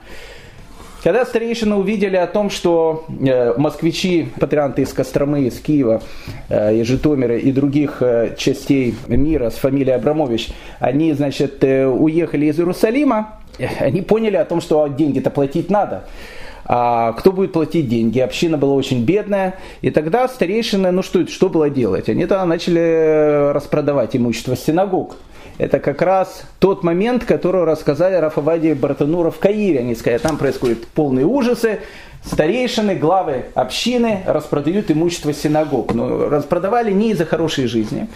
Когда 1.04 1.26
старейшины 1.26 1.76
увидели 1.76 2.16
о 2.16 2.26
том, 2.26 2.50
что 2.50 3.06
э, 3.08 3.54
москвичи, 3.58 4.30
патрианты 4.40 4.82
из 4.82 4.92
Костромы, 4.94 5.44
из 5.44 5.60
Киева, 5.60 6.02
э, 6.50 6.78
из 6.78 6.88
Житомира 6.88 7.38
и 7.38 7.52
других 7.52 8.02
э, 8.02 8.36
частей 8.38 8.96
мира 9.08 9.50
с 9.52 9.56
фамилией 9.56 9.96
Абрамович, 9.96 10.50
они, 10.80 11.14
значит, 11.14 11.64
уехали 11.64 12.48
из 12.48 12.60
Иерусалима, 12.60 13.40
они 13.80 14.02
поняли 14.02 14.38
о 14.38 14.46
том, 14.46 14.60
что 14.60 14.88
деньги-то 14.88 15.30
платить 15.30 15.70
надо. 15.70 16.06
А 16.66 17.14
кто 17.14 17.32
будет 17.32 17.54
платить 17.54 17.88
деньги? 17.88 18.20
Община 18.20 18.58
была 18.58 18.74
очень 18.74 19.06
бедная. 19.06 19.56
И 19.82 19.90
тогда 19.90 20.28
старейшины, 20.28 20.92
ну 20.92 21.02
что, 21.02 21.26
что 21.28 21.48
было 21.48 21.70
делать? 21.70 22.10
Они 22.10 22.26
тогда 22.26 22.46
начали 22.46 23.54
распродавать 23.54 24.16
имущество 24.18 24.58
синагог 24.58 25.16
это 25.58 25.80
как 25.80 26.02
раз 26.02 26.44
тот 26.60 26.84
момент, 26.84 27.26
который 27.26 27.64
рассказали 27.64 28.16
Рафавади 28.16 28.74
Бартанура 28.74 29.32
в 29.32 29.40
Каире. 29.40 29.80
Они 29.80 29.96
сказали, 29.96 30.20
там 30.20 30.38
происходят 30.38 30.86
полные 30.88 31.26
ужасы, 31.26 31.80
старейшины, 32.24 32.96
главы 32.96 33.46
общины 33.56 34.24
распродают 34.26 34.92
имущество 34.92 35.34
синагог. 35.34 35.94
Но 35.94 36.08
ну, 36.08 36.30
распродавали 36.30 36.92
не 36.92 37.12
из-за 37.12 37.26
хорошей 37.26 37.68
жизни. 37.68 38.08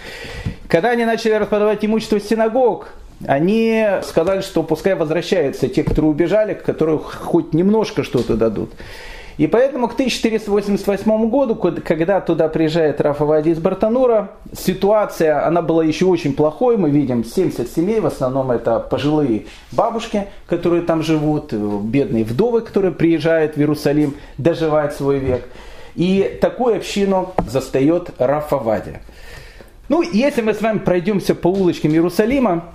Когда 0.68 0.92
они 0.92 1.06
начали 1.06 1.34
распродавать 1.34 1.84
имущество 1.84 2.20
синагог, 2.20 2.90
они 3.28 3.86
сказали, 4.04 4.42
что 4.42 4.64
пускай 4.64 4.96
возвращаются 4.96 5.68
те, 5.68 5.84
которые 5.84 6.12
убежали, 6.12 6.54
которые 6.54 7.00
хоть 7.00 7.54
немножко 7.54 8.04
что-то 8.04 8.36
дадут. 8.36 8.72
И 9.38 9.48
поэтому 9.48 9.88
к 9.88 9.94
1488 9.94 11.30
году, 11.30 11.56
когда 11.56 12.22
туда 12.22 12.48
приезжает 12.48 13.02
Рафа 13.02 13.26
Вади 13.26 13.52
из 13.52 13.60
Бартанура, 13.60 14.32
ситуация, 14.54 15.46
она 15.46 15.62
была 15.62 15.84
еще 15.84 16.06
очень 16.06 16.34
плохой. 16.34 16.78
Мы 16.78 16.90
видим 16.90 17.24
70 17.24 17.70
семей, 17.70 18.00
в 18.00 18.06
основном 18.06 18.52
это 18.52 18.80
пожилые 18.80 19.46
бабушки, 19.72 20.28
которые 20.48 20.84
там 20.84 21.04
живут, 21.04 21.54
бедные 21.54 22.24
вдовы, 22.24 22.62
которые 22.62 22.92
приезжают 22.92 23.56
в 23.56 23.60
Иерусалим 23.60 24.16
доживать 24.38 24.94
свой 24.94 25.20
век. 25.20 25.48
И 25.96 26.38
такую 26.42 26.78
общину 26.78 27.34
застает 27.48 28.12
Рафа 28.18 28.58
Вади. 28.58 29.00
Ну, 29.90 30.02
если 30.02 30.42
мы 30.42 30.54
с 30.54 30.62
вами 30.62 30.80
пройдемся 30.80 31.36
по 31.36 31.48
улочкам 31.50 31.92
Иерусалима, 31.92 32.74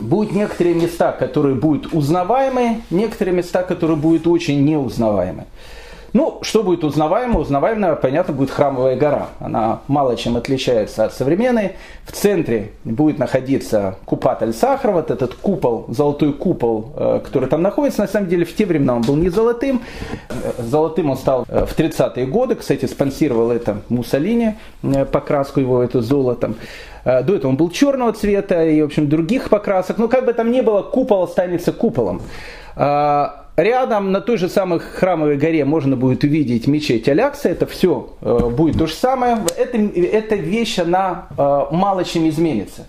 будут 0.00 0.32
некоторые 0.32 0.74
места, 0.74 1.12
которые 1.12 1.54
будут 1.54 1.92
узнаваемые, 1.92 2.80
некоторые 2.90 3.34
места, 3.34 3.62
которые 3.62 3.96
будут 3.96 4.26
очень 4.26 4.64
неузнаваемые. 4.64 5.46
Ну, 6.12 6.40
что 6.42 6.64
будет 6.64 6.82
узнаваемо? 6.82 7.38
Узнаваемо, 7.38 7.94
понятно, 7.94 8.34
будет 8.34 8.50
храмовая 8.50 8.96
гора. 8.96 9.28
Она 9.38 9.80
мало 9.86 10.16
чем 10.16 10.36
отличается 10.36 11.04
от 11.04 11.14
современной. 11.14 11.72
В 12.04 12.12
центре 12.12 12.72
будет 12.84 13.18
находиться 13.18 13.96
Купат 14.06 14.42
Аль-Сахар, 14.42 14.90
вот 14.90 15.10
этот 15.10 15.34
купол, 15.34 15.86
золотой 15.88 16.32
купол, 16.32 16.92
э, 16.96 17.20
который 17.24 17.48
там 17.48 17.62
находится. 17.62 18.00
На 18.00 18.08
самом 18.08 18.28
деле, 18.28 18.44
в 18.44 18.54
те 18.54 18.66
времена 18.66 18.96
он 18.96 19.02
был 19.02 19.14
не 19.14 19.28
золотым. 19.28 19.82
Э, 20.30 20.52
золотым 20.58 21.10
он 21.10 21.16
стал 21.16 21.44
э, 21.48 21.64
в 21.64 21.78
30-е 21.78 22.26
годы. 22.26 22.56
Кстати, 22.56 22.86
спонсировал 22.86 23.52
это 23.52 23.82
Муссолини, 23.88 24.56
покраску 25.12 25.60
его 25.60 25.80
это 25.80 26.02
золотом. 26.02 26.56
До 27.04 27.34
этого 27.34 27.48
он 27.48 27.56
был 27.56 27.70
черного 27.70 28.12
цвета 28.12 28.64
и, 28.64 28.82
в 28.82 28.86
общем, 28.86 29.08
других 29.08 29.48
покрасок. 29.48 29.98
Но 29.98 30.08
как 30.08 30.24
бы 30.24 30.32
там 30.32 30.50
ни 30.50 30.60
было, 30.60 30.82
купол 30.82 31.22
останется 31.22 31.72
куполом. 31.72 32.22
А, 32.76 33.40
Рядом 33.60 34.10
на 34.10 34.22
той 34.22 34.38
же 34.38 34.48
самой 34.48 34.78
храмовой 34.78 35.36
горе 35.36 35.66
можно 35.66 35.94
будет 35.94 36.24
увидеть 36.24 36.66
мечеть 36.66 37.08
Алякса. 37.08 37.50
Это 37.50 37.66
все 37.66 38.14
э, 38.22 38.48
будет 38.48 38.78
то 38.78 38.86
же 38.86 38.94
самое. 38.94 39.38
Это, 39.56 39.76
эта 39.76 40.36
вещь, 40.36 40.78
она 40.78 41.26
э, 41.36 41.66
мало 41.70 42.04
чем 42.04 42.26
изменится. 42.28 42.86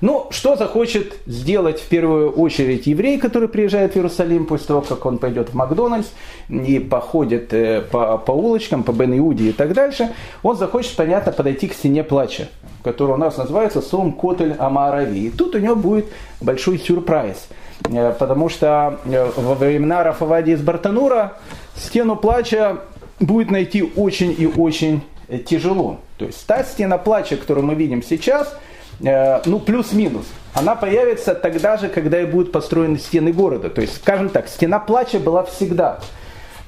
Ну, 0.00 0.26
что 0.30 0.56
захочет 0.56 1.14
сделать 1.26 1.80
в 1.80 1.88
первую 1.88 2.30
очередь 2.30 2.86
еврей, 2.86 3.18
который 3.18 3.48
приезжает 3.48 3.92
в 3.92 3.96
Иерусалим 3.96 4.46
после 4.46 4.68
того, 4.68 4.80
как 4.80 5.04
он 5.06 5.18
пойдет 5.18 5.50
в 5.50 5.54
Макдональдс 5.54 6.08
и 6.48 6.78
походит 6.78 7.52
э, 7.52 7.82
по, 7.82 8.16
по 8.16 8.32
улочкам, 8.32 8.82
по 8.82 8.92
Бен 8.92 9.16
Иуде 9.18 9.50
и 9.50 9.52
так 9.52 9.74
дальше, 9.74 10.10
он 10.42 10.56
захочет, 10.56 10.96
понятно, 10.96 11.32
подойти 11.32 11.68
к 11.68 11.74
стене 11.74 12.02
плача, 12.02 12.48
который 12.84 13.12
у 13.12 13.16
нас 13.16 13.36
называется 13.38 13.80
Сом 13.80 14.12
Котель 14.12 14.54
Амарави. 14.58 15.26
И 15.26 15.30
тут 15.30 15.54
у 15.54 15.58
него 15.58 15.74
будет 15.74 16.06
большой 16.40 16.78
сюрприз, 16.78 17.48
э, 17.88 18.14
потому 18.18 18.48
что 18.48 19.00
э, 19.06 19.30
во 19.36 19.54
времена 19.54 20.04
Рафавади 20.04 20.52
из 20.52 20.60
Бартанура 20.60 21.38
стену 21.74 22.14
плача 22.14 22.78
будет 23.18 23.50
найти 23.50 23.82
очень 23.82 24.34
и 24.38 24.46
очень 24.46 25.02
тяжело. 25.46 25.98
То 26.18 26.26
есть 26.26 26.46
та 26.46 26.62
стена 26.62 26.98
плача, 26.98 27.36
которую 27.36 27.66
мы 27.66 27.74
видим 27.74 28.02
сейчас, 28.02 28.54
э, 29.00 29.40
ну 29.46 29.58
плюс-минус, 29.58 30.26
она 30.52 30.76
появится 30.76 31.34
тогда 31.34 31.78
же, 31.78 31.88
когда 31.88 32.20
и 32.20 32.26
будут 32.26 32.52
построены 32.52 32.98
стены 32.98 33.32
города. 33.32 33.70
То 33.70 33.80
есть, 33.80 33.96
скажем 33.96 34.28
так, 34.28 34.48
стена 34.48 34.78
плача 34.78 35.18
была 35.18 35.42
всегда. 35.44 36.00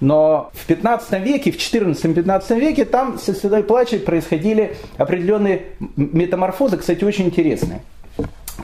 Но 0.01 0.51
в 0.53 0.67
15 0.67 1.21
веке, 1.23 1.53
в 1.53 1.57
14-15 1.57 2.59
веке 2.61 2.85
там 2.85 3.19
со 3.19 3.35
стеной 3.35 3.63
плача 3.63 3.99
происходили 3.99 4.77
определенные 4.99 5.63
метаморфозы, 5.97 6.77
кстати, 6.77 7.03
очень 7.05 7.27
интересные. 7.27 7.81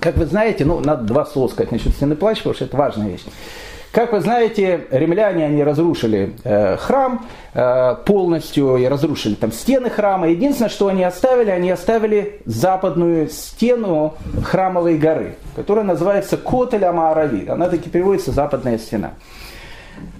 Как 0.00 0.16
вы 0.16 0.26
знаете, 0.26 0.64
ну, 0.64 0.80
надо 0.80 1.04
два 1.04 1.24
слова 1.24 1.48
сказать 1.48 1.72
насчет 1.72 1.94
стены 1.94 2.16
плача, 2.16 2.38
потому 2.38 2.54
что 2.54 2.64
это 2.64 2.76
важная 2.76 3.08
вещь. 3.08 3.22
Как 3.92 4.12
вы 4.12 4.20
знаете, 4.20 4.86
римляне, 4.90 5.44
они 5.44 5.62
разрушили 5.62 6.32
э, 6.44 6.78
храм 6.78 7.26
э, 7.52 7.96
полностью 8.06 8.78
и 8.78 8.86
разрушили 8.86 9.34
там 9.34 9.52
стены 9.52 9.90
храма. 9.90 10.28
Единственное, 10.28 10.70
что 10.70 10.88
они 10.88 11.04
оставили, 11.04 11.50
они 11.50 11.70
оставили 11.70 12.40
западную 12.46 13.28
стену 13.28 14.14
храмовой 14.44 14.96
горы, 14.96 15.34
которая 15.56 15.84
называется 15.84 16.38
Котель 16.38 16.86
Амаарави. 16.86 17.46
Она 17.48 17.68
таки 17.68 17.90
переводится 17.90 18.32
«западная 18.32 18.78
стена». 18.78 19.12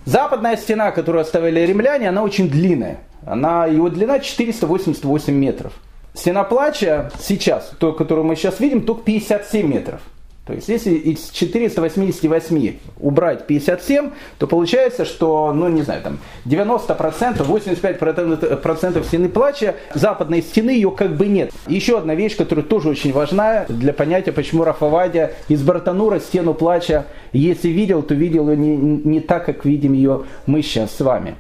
Западная 0.05 0.57
стена, 0.57 0.91
которую 0.91 1.23
оставили 1.23 1.61
римляне, 1.61 2.09
она 2.09 2.23
очень 2.23 2.51
длинная. 2.51 2.99
Она, 3.25 3.67
его 3.67 3.89
длина 3.89 4.19
488 4.19 5.33
метров. 5.33 5.73
Стена 6.15 6.45
плача 6.45 7.11
сейчас, 7.21 7.73
то, 7.79 7.93
которую 7.93 8.27
мы 8.27 8.37
сейчас 8.37 8.61
видим, 8.61 8.85
только 8.85 9.03
57 9.05 9.67
метров. 9.67 10.01
То 10.45 10.55
есть 10.55 10.69
если 10.69 10.91
из 10.95 11.31
488 11.31 12.77
убрать 12.99 13.47
57, 13.47 14.11
то 14.39 14.49
получается, 14.49 15.05
что, 15.05 15.53
ну 15.53 15.69
не 15.69 15.83
знаю, 15.83 16.03
там 16.03 16.19
90%, 16.47 17.47
85% 17.47 19.05
стены 19.05 19.29
плача, 19.29 19.77
западной 19.95 20.43
стены 20.43 20.71
ее 20.71 20.91
как 20.91 21.17
бы 21.17 21.29
нет. 21.29 21.53
Еще 21.69 21.97
одна 21.97 22.17
вещь, 22.17 22.37
которая 22.37 22.65
тоже 22.65 22.89
очень 22.89 23.13
важна 23.13 23.67
для 23.69 23.93
понятия, 23.93 24.33
почему 24.33 24.65
Рафавадия 24.65 25.33
из 25.47 25.63
Бартанура 25.63 26.19
стену 26.19 26.55
плача, 26.55 27.07
если 27.33 27.69
видел, 27.69 28.03
то 28.03 28.15
видел 28.15 28.51
ее 28.51 28.57
не, 28.57 28.77
не 28.77 29.21
так, 29.21 29.47
как 29.47 29.65
видим 29.65 29.93
ее 29.93 30.25
мы 30.47 30.63
сейчас 30.63 30.91
с 30.97 31.01
вами. 31.01 31.37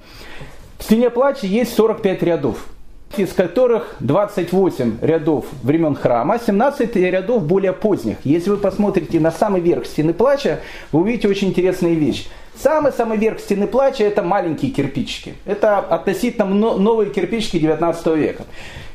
В 0.78 0.84
стене 0.84 1.10
плача 1.10 1.48
есть 1.48 1.74
45 1.74 2.22
рядов 2.22 2.66
из 3.18 3.32
которых 3.32 3.96
28 4.00 4.98
рядов 5.00 5.46
времен 5.62 5.94
храма, 5.94 6.38
17 6.38 6.94
рядов 6.96 7.44
более 7.44 7.72
поздних. 7.72 8.16
Если 8.24 8.50
вы 8.50 8.56
посмотрите 8.56 9.20
на 9.20 9.30
самый 9.30 9.60
верх 9.60 9.86
стены 9.86 10.12
плача, 10.12 10.60
вы 10.90 11.00
увидите 11.00 11.28
очень 11.28 11.48
интересную 11.48 11.96
вещь. 11.96 12.28
Самый-самый 12.54 13.18
верх 13.18 13.40
стены 13.40 13.66
плача 13.66 14.04
это 14.04 14.22
маленькие 14.22 14.70
кирпичики. 14.70 15.34
Это 15.46 15.78
относительно 15.78 16.44
новые 16.44 17.10
кирпичики 17.10 17.58
19 17.58 18.06
века. 18.16 18.44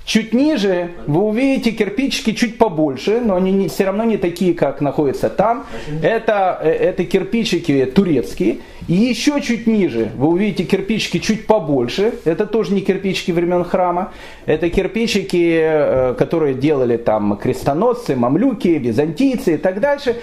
Чуть 0.08 0.34
ниже 0.34 0.92
вы 1.06 1.22
увидите 1.22 1.72
кирпичики 1.72 2.32
чуть 2.32 2.58
побольше, 2.58 3.20
но 3.20 3.36
они 3.36 3.52
не, 3.52 3.68
все 3.68 3.84
равно 3.84 4.06
не 4.06 4.16
такие, 4.16 4.54
как 4.54 4.80
находятся 4.80 5.30
там. 5.30 5.66
Это, 6.02 6.58
э, 6.64 6.70
это 6.70 7.04
кирпичики 7.04 7.84
турецкие. 7.86 8.60
И 8.88 8.94
еще 8.94 9.42
чуть 9.42 9.68
ниже 9.68 10.10
вы 10.16 10.30
увидите 10.30 10.64
кирпичики 10.64 11.20
чуть 11.20 11.46
побольше. 11.46 12.14
Это 12.24 12.46
тоже 12.46 12.74
не 12.74 12.80
кирпичики 12.80 13.32
времен 13.32 13.66
храма. 13.66 14.14
Это 14.46 14.70
кирпичики, 14.70 15.60
э, 15.62 16.14
которые 16.18 16.54
делали 16.54 16.96
там 16.96 17.36
крестоносцы, 17.36 18.16
мамлюки, 18.16 18.70
византийцы 18.70 19.56
и 19.56 19.58
так 19.58 19.82
дальше. 19.82 20.16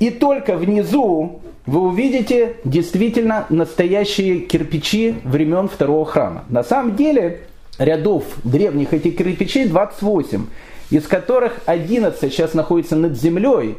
И 0.00 0.10
только 0.10 0.56
внизу 0.56 1.40
вы 1.70 1.82
увидите 1.82 2.56
действительно 2.64 3.46
настоящие 3.48 4.40
кирпичи 4.40 5.14
времен 5.22 5.68
второго 5.68 6.04
храма. 6.04 6.42
На 6.48 6.64
самом 6.64 6.96
деле 6.96 7.42
рядов 7.78 8.24
древних 8.42 8.92
этих 8.92 9.16
кирпичей 9.16 9.68
28, 9.68 10.46
из 10.90 11.06
которых 11.06 11.60
11 11.66 12.20
сейчас 12.20 12.54
находится 12.54 12.96
над 12.96 13.16
землей, 13.16 13.78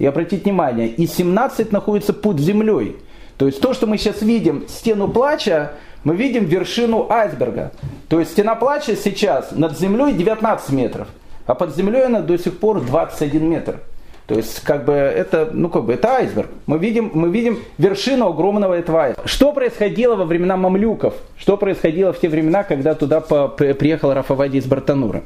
и 0.00 0.06
обратите 0.06 0.42
внимание, 0.42 0.88
и 0.88 1.06
17 1.06 1.70
находится 1.70 2.12
под 2.12 2.40
землей. 2.40 2.96
То 3.36 3.46
есть 3.46 3.60
то, 3.60 3.72
что 3.72 3.86
мы 3.86 3.98
сейчас 3.98 4.20
видим, 4.20 4.64
стену 4.66 5.06
плача, 5.06 5.74
мы 6.02 6.16
видим 6.16 6.44
вершину 6.44 7.06
айсберга. 7.08 7.70
То 8.08 8.18
есть 8.18 8.32
стена 8.32 8.56
плача 8.56 8.96
сейчас 8.96 9.52
над 9.52 9.78
землей 9.78 10.12
19 10.12 10.70
метров, 10.70 11.06
а 11.46 11.54
под 11.54 11.76
землей 11.76 12.06
она 12.06 12.20
до 12.20 12.36
сих 12.36 12.58
пор 12.58 12.80
21 12.80 13.48
метр. 13.48 13.78
То 14.28 14.34
есть, 14.34 14.60
как 14.60 14.84
бы 14.84 14.92
это, 14.92 15.48
ну, 15.50 15.70
как 15.70 15.84
бы 15.84 15.94
это 15.94 16.16
айсберг. 16.16 16.50
Мы 16.66 16.78
видим, 16.78 17.10
мы 17.14 17.30
видим 17.30 17.60
вершину 17.78 18.28
огромного 18.28 18.74
этого 18.74 19.04
айсберга. 19.04 19.26
Что 19.26 19.52
происходило 19.54 20.16
во 20.16 20.26
времена 20.26 20.58
мамлюков? 20.58 21.14
Что 21.38 21.56
происходило 21.56 22.12
в 22.12 22.20
те 22.20 22.28
времена, 22.28 22.62
когда 22.62 22.94
туда 22.94 23.20
приехал 23.22 24.12
Рафавади 24.12 24.58
из 24.58 24.66
Бартанура? 24.66 25.22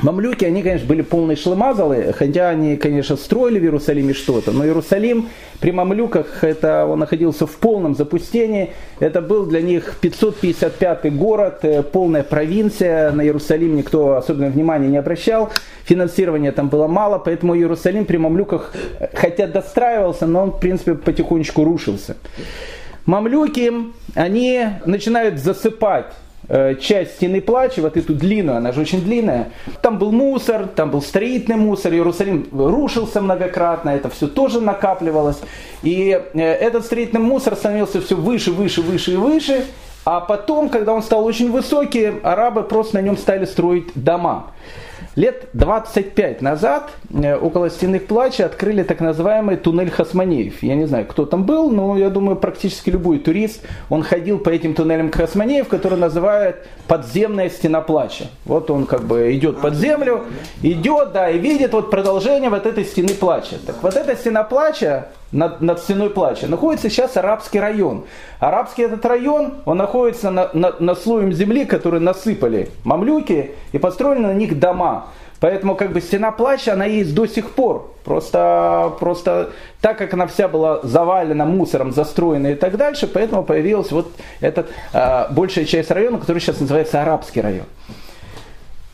Мамлюки, 0.00 0.44
они, 0.44 0.62
конечно, 0.62 0.88
были 0.88 1.02
полные 1.02 1.36
шлемазалы, 1.36 2.12
хотя 2.16 2.48
они, 2.48 2.76
конечно, 2.76 3.16
строили 3.16 3.58
в 3.58 3.62
Иерусалиме 3.62 4.14
что-то, 4.14 4.50
но 4.50 4.64
Иерусалим 4.64 5.28
при 5.60 5.70
мамлюках, 5.70 6.42
это, 6.42 6.86
он 6.86 6.98
находился 6.98 7.46
в 7.46 7.54
полном 7.56 7.94
запустении, 7.94 8.72
это 9.00 9.20
был 9.20 9.46
для 9.46 9.60
них 9.60 9.96
555 10.00 11.14
город, 11.14 11.58
э, 11.62 11.82
полная 11.82 12.24
провинция, 12.24 13.12
на 13.12 13.22
Иерусалим 13.22 13.76
никто 13.76 14.16
особенно 14.16 14.48
внимания 14.48 14.88
не 14.88 14.96
обращал, 14.96 15.50
финансирования 15.84 16.52
там 16.52 16.68
было 16.68 16.88
мало, 16.88 17.18
поэтому 17.18 17.54
Иерусалим 17.54 18.06
при 18.06 18.16
мамлюках, 18.16 18.72
э, 18.98 19.08
хотя 19.14 19.46
достраивался, 19.46 20.26
но 20.26 20.44
он, 20.44 20.50
в 20.52 20.58
принципе, 20.58 20.94
потихонечку 20.94 21.64
рушился. 21.64 22.16
Мамлюки, 23.04 23.72
они 24.14 24.66
начинают 24.86 25.38
засыпать 25.38 26.06
часть 26.80 27.14
стены 27.14 27.40
плача, 27.40 27.80
вот 27.82 27.96
эту 27.96 28.14
длинную, 28.14 28.58
она 28.58 28.72
же 28.72 28.80
очень 28.80 29.02
длинная, 29.02 29.50
там 29.80 29.98
был 29.98 30.12
мусор, 30.12 30.66
там 30.66 30.90
был 30.90 31.00
строительный 31.00 31.56
мусор, 31.56 31.92
Иерусалим 31.92 32.48
рушился 32.52 33.20
многократно, 33.20 33.90
это 33.90 34.10
все 34.10 34.26
тоже 34.26 34.60
накапливалось. 34.60 35.40
И 35.82 36.20
э, 36.34 36.40
этот 36.40 36.84
строительный 36.84 37.20
мусор 37.20 37.56
становился 37.56 38.00
все 38.00 38.16
выше, 38.16 38.50
выше, 38.50 38.82
выше 38.82 39.12
и 39.12 39.16
выше, 39.16 39.64
а 40.04 40.20
потом, 40.20 40.68
когда 40.68 40.92
он 40.92 41.02
стал 41.02 41.24
очень 41.24 41.50
высокий, 41.50 42.12
арабы 42.22 42.64
просто 42.64 42.96
на 42.96 43.02
нем 43.02 43.16
стали 43.16 43.44
строить 43.44 43.90
дома. 43.94 44.50
Лет 45.14 45.50
25 45.52 46.40
назад 46.40 46.90
э, 47.12 47.36
около 47.36 47.68
стенных 47.68 48.06
плача 48.06 48.46
открыли 48.46 48.82
так 48.82 49.00
называемый 49.00 49.56
туннель 49.56 49.90
Хасманеев. 49.90 50.62
Я 50.62 50.74
не 50.74 50.86
знаю, 50.86 51.04
кто 51.04 51.26
там 51.26 51.44
был, 51.44 51.70
но 51.70 51.98
я 51.98 52.08
думаю, 52.08 52.36
практически 52.36 52.88
любой 52.88 53.18
турист, 53.18 53.60
он 53.90 54.02
ходил 54.02 54.38
по 54.38 54.48
этим 54.48 54.74
туннелям 54.74 55.12
Хасманеев, 55.12 55.68
которые 55.68 56.00
называют 56.00 56.66
подземная 56.88 57.50
стена 57.50 57.82
плача. 57.82 58.28
Вот 58.46 58.70
он 58.70 58.86
как 58.86 59.02
бы 59.02 59.36
идет 59.36 59.60
под 59.60 59.74
землю, 59.74 60.24
идет, 60.62 61.12
да, 61.12 61.28
и 61.28 61.38
видит 61.38 61.74
вот 61.74 61.90
продолжение 61.90 62.48
вот 62.48 62.64
этой 62.64 62.86
стены 62.86 63.10
плача. 63.10 63.56
Так 63.66 63.82
вот 63.82 63.94
эта 63.94 64.16
стена 64.16 64.44
плача, 64.44 65.08
над, 65.32 65.60
над 65.62 65.80
стеной 65.80 66.10
плача, 66.10 66.46
находится 66.46 66.90
сейчас 66.90 67.16
арабский 67.16 67.58
район. 67.58 68.04
Арабский 68.38 68.82
этот 68.82 69.04
район, 69.06 69.54
он 69.64 69.78
находится 69.78 70.30
на, 70.30 70.50
на, 70.52 70.74
на 70.78 70.94
слоем 70.94 71.32
земли, 71.32 71.64
который 71.64 72.00
насыпали 72.00 72.70
мамлюки 72.84 73.52
и 73.72 73.78
построены 73.78 74.28
на 74.28 74.34
них 74.34 74.58
дома. 74.58 75.06
Поэтому 75.42 75.74
как 75.74 75.92
бы 75.92 76.00
стена 76.00 76.30
плача, 76.30 76.72
она 76.72 76.84
есть 76.84 77.16
до 77.16 77.26
сих 77.26 77.50
пор. 77.50 77.92
Просто, 78.04 78.92
просто 79.00 79.50
так 79.80 79.98
как 79.98 80.14
она 80.14 80.28
вся 80.28 80.46
была 80.46 80.80
завалена 80.84 81.44
мусором, 81.44 81.90
застроена 81.90 82.52
и 82.52 82.54
так 82.54 82.76
дальше, 82.76 83.08
поэтому 83.08 83.42
появилась 83.42 83.90
вот 83.90 84.12
эта 84.40 84.66
э, 84.92 85.32
большая 85.32 85.64
часть 85.64 85.90
района, 85.90 86.18
который 86.18 86.38
сейчас 86.38 86.60
называется 86.60 87.02
арабский 87.02 87.40
район. 87.40 87.66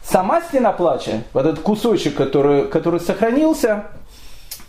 Сама 0.03 0.41
стена 0.41 0.73
плача, 0.73 1.23
вот 1.35 1.45
этот 1.45 1.61
кусочек, 1.61 2.15
который, 2.15 2.65
который 2.65 3.01
сохранился, 3.01 3.85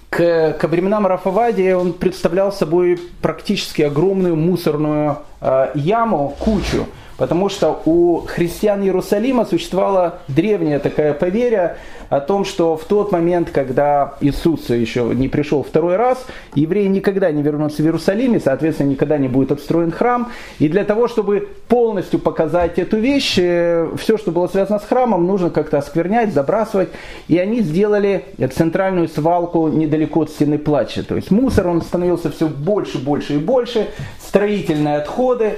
к, 0.09 0.57
к 0.59 0.67
временам 0.67 1.07
Рафавади 1.07 1.71
он 1.71 1.93
представлял 1.93 2.51
собой 2.51 2.99
практически 3.21 3.83
огромную 3.83 4.35
мусорную 4.35 5.19
э, 5.39 5.71
яму, 5.75 6.35
кучу. 6.39 6.87
Потому 7.19 7.49
что 7.49 7.81
у 7.83 8.21
христиан 8.21 8.81
Иерусалима 8.81 9.45
существовала 9.45 10.19
древняя 10.29 10.79
такая 10.79 11.13
поверье 11.13 11.75
о 12.07 12.21
том, 12.21 12.45
что 12.45 12.77
в 12.77 12.85
тот 12.85 13.11
момент, 13.11 13.49
когда 13.51 14.15
Иисус 14.21 14.69
еще 14.69 15.11
не 15.13 15.27
пришел 15.27 15.61
второй 15.61 15.97
раз, 15.97 16.25
евреи 16.55 16.87
никогда 16.87 17.29
не 17.31 17.43
вернутся 17.43 17.83
в 17.83 17.85
Иерусалим, 17.85 18.35
и, 18.35 18.39
соответственно, 18.39 18.91
никогда 18.91 19.17
не 19.17 19.27
будет 19.27 19.51
отстроен 19.51 19.91
храм. 19.91 20.31
И 20.59 20.69
для 20.69 20.85
того, 20.85 21.09
чтобы 21.09 21.49
полностью 21.67 22.19
показать 22.19 22.79
эту 22.79 22.97
вещь, 22.97 23.35
э, 23.37 23.89
все, 23.97 24.17
что 24.17 24.31
было 24.31 24.47
связано 24.47 24.79
с 24.79 24.85
храмом, 24.85 25.27
нужно 25.27 25.49
как-то 25.49 25.77
осквернять, 25.77 26.33
забрасывать. 26.33 26.87
И 27.27 27.37
они 27.37 27.59
сделали 27.59 28.25
центральную 28.55 29.09
свалку 29.09 29.67
недалеко 29.67 30.21
от 30.21 30.29
стены 30.29 30.57
плача. 30.57 31.03
То 31.03 31.17
есть 31.17 31.31
мусор, 31.31 31.67
он 31.67 31.81
становился 31.81 32.31
все 32.31 32.47
больше, 32.47 32.97
больше 32.97 33.35
и 33.35 33.39
больше, 33.39 33.89
строительные 34.25 34.99
отходы. 34.99 35.55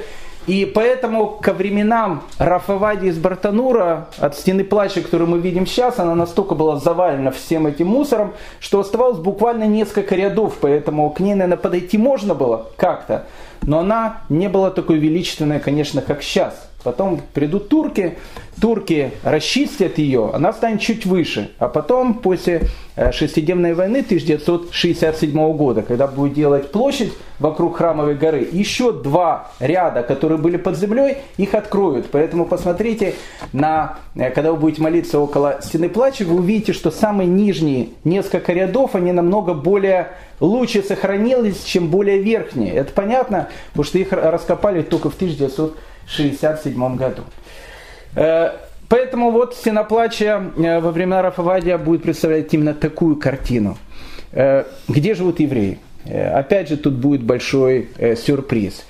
И 0.47 0.65
поэтому 0.65 1.27
ко 1.27 1.53
временам 1.53 2.23
Рафавади 2.39 3.07
из 3.07 3.17
Бартанура, 3.19 4.07
от 4.17 4.35
стены 4.35 4.63
плача, 4.63 5.01
которую 5.01 5.29
мы 5.29 5.39
видим 5.39 5.67
сейчас, 5.67 5.99
она 5.99 6.15
настолько 6.15 6.55
была 6.55 6.77
завалена 6.77 7.29
всем 7.31 7.67
этим 7.67 7.87
мусором, 7.87 8.33
что 8.59 8.79
оставалось 8.79 9.19
буквально 9.19 9.65
несколько 9.65 10.15
рядов, 10.15 10.57
поэтому 10.59 11.09
к 11.11 11.19
ней, 11.19 11.35
наверное, 11.35 11.57
подойти 11.57 11.97
можно 11.99 12.33
было 12.33 12.67
как-то, 12.75 13.27
но 13.63 13.79
она 13.79 14.21
не 14.29 14.49
была 14.49 14.71
такой 14.71 14.97
величественной, 14.97 15.59
конечно, 15.59 16.01
как 16.01 16.23
сейчас. 16.23 16.71
Потом 16.83 17.21
придут 17.33 17.69
турки, 17.69 18.17
турки 18.59 19.11
расчистят 19.23 19.99
ее, 19.99 20.31
она 20.33 20.51
станет 20.51 20.81
чуть 20.81 21.05
выше. 21.05 21.51
А 21.59 21.67
потом, 21.67 22.15
после 22.15 22.63
э, 22.95 23.11
шестидневной 23.11 23.75
войны 23.75 23.99
1967 23.99 25.53
года, 25.53 25.83
когда 25.83 26.07
будет 26.07 26.33
делать 26.33 26.71
площадь 26.71 27.13
вокруг 27.39 27.77
Храмовой 27.77 28.15
горы, 28.15 28.47
еще 28.51 28.91
два 28.91 29.51
ряда, 29.59 30.01
которые 30.01 30.39
были 30.39 30.57
под 30.57 30.75
землей, 30.77 31.17
их 31.37 31.53
откроют. 31.53 32.07
Поэтому 32.11 32.45
посмотрите, 32.45 33.13
на, 33.53 33.97
э, 34.15 34.31
когда 34.31 34.51
вы 34.51 34.57
будете 34.57 34.81
молиться 34.81 35.19
около 35.19 35.59
стены 35.61 35.87
плача, 35.87 36.23
вы 36.23 36.37
увидите, 36.37 36.73
что 36.73 36.89
самые 36.89 37.27
нижние 37.27 37.89
несколько 38.03 38.53
рядов, 38.53 38.95
они 38.95 39.11
намного 39.11 39.53
более 39.53 40.13
лучше 40.39 40.81
сохранились, 40.81 41.63
чем 41.63 41.87
более 41.89 42.19
верхние. 42.19 42.73
Это 42.73 42.91
понятно, 42.91 43.49
потому 43.69 43.83
что 43.83 43.97
их 43.97 44.11
раскопали 44.11 44.81
только 44.81 45.09
в 45.09 45.15
1900 45.15 45.77
1967 46.17 46.95
году. 46.95 47.23
Э, 48.15 48.51
поэтому 48.89 49.31
вот 49.31 49.55
«Стена 49.55 49.83
плача» 49.83 50.51
э, 50.57 50.79
во 50.79 50.91
времена 50.91 51.21
Рафавадия 51.21 51.77
будет 51.77 52.03
представлять 52.03 52.53
именно 52.53 52.73
такую 52.73 53.15
картину. 53.15 53.77
Э, 54.31 54.65
где 54.87 55.15
живут 55.15 55.39
евреи? 55.39 55.79
Опять 56.03 56.69
же, 56.69 56.77
тут 56.77 56.95
будет 56.95 57.21
большой 57.21 57.89
сюрприз. 58.17 58.85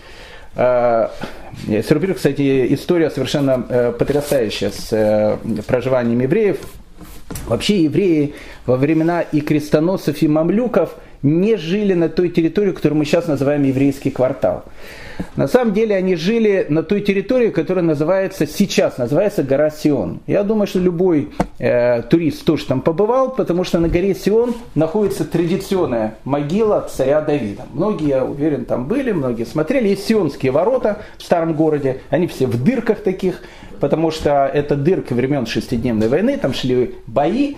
Сюрприз, 0.56 2.16
кстати, 2.16 2.74
история 2.74 3.10
совершенно 3.10 3.94
потрясающая 4.00 4.72
с 4.72 5.38
проживанием 5.68 6.22
евреев. 6.22 6.58
Вообще 7.48 7.84
евреи 7.84 8.34
во 8.66 8.78
времена 8.78 9.20
и 9.20 9.42
крестоносцев, 9.42 10.22
и 10.22 10.30
мамлюков 10.30 10.96
не 11.24 11.56
жили 11.58 11.94
на 11.94 12.10
той 12.10 12.30
территории, 12.30 12.72
которую 12.72 13.00
мы 13.00 13.06
сейчас 13.06 13.28
называем 13.28 13.64
еврейский 13.64 14.12
квартал. 14.12 14.66
На 15.36 15.48
самом 15.48 15.74
деле 15.74 15.96
они 15.96 16.16
жили 16.16 16.66
на 16.70 16.84
той 16.84 17.02
территории, 17.02 17.50
которая 17.50 17.84
называется 17.84 18.48
сейчас, 18.48 18.98
называется 18.98 19.44
гора 19.44 19.70
Сион. 19.70 20.20
Я 20.28 20.44
думаю, 20.44 20.68
что 20.68 20.80
любой 20.80 21.30
э, 21.60 22.02
турист 22.04 22.44
тоже 22.44 22.66
там 22.66 22.82
побывал, 22.82 23.36
потому 23.36 23.64
что 23.64 23.80
на 23.80 23.88
горе 23.88 24.16
Сион 24.16 24.56
находится 24.76 25.26
традиционная 25.26 26.16
могила 26.24 26.88
царя 26.92 27.22
Давида. 27.22 27.64
Многие, 27.74 28.08
я 28.10 28.26
уверен, 28.26 28.66
там 28.66 28.88
были, 28.88 29.12
многие 29.12 29.46
смотрели. 29.46 29.90
Есть 29.90 30.08
сионские 30.08 30.52
ворота 30.52 31.00
в 31.18 31.24
старом 31.24 31.54
городе, 31.54 32.02
они 32.10 32.28
все 32.28 32.48
в 32.48 32.64
дырках 32.64 33.02
таких, 33.02 33.42
потому 33.80 34.12
что 34.12 34.50
это 34.52 34.76
дырка 34.76 35.14
времен 35.14 35.46
шестидневной 35.46 36.08
войны, 36.08 36.38
там 36.38 36.54
шли 36.54 36.96
бои. 37.08 37.56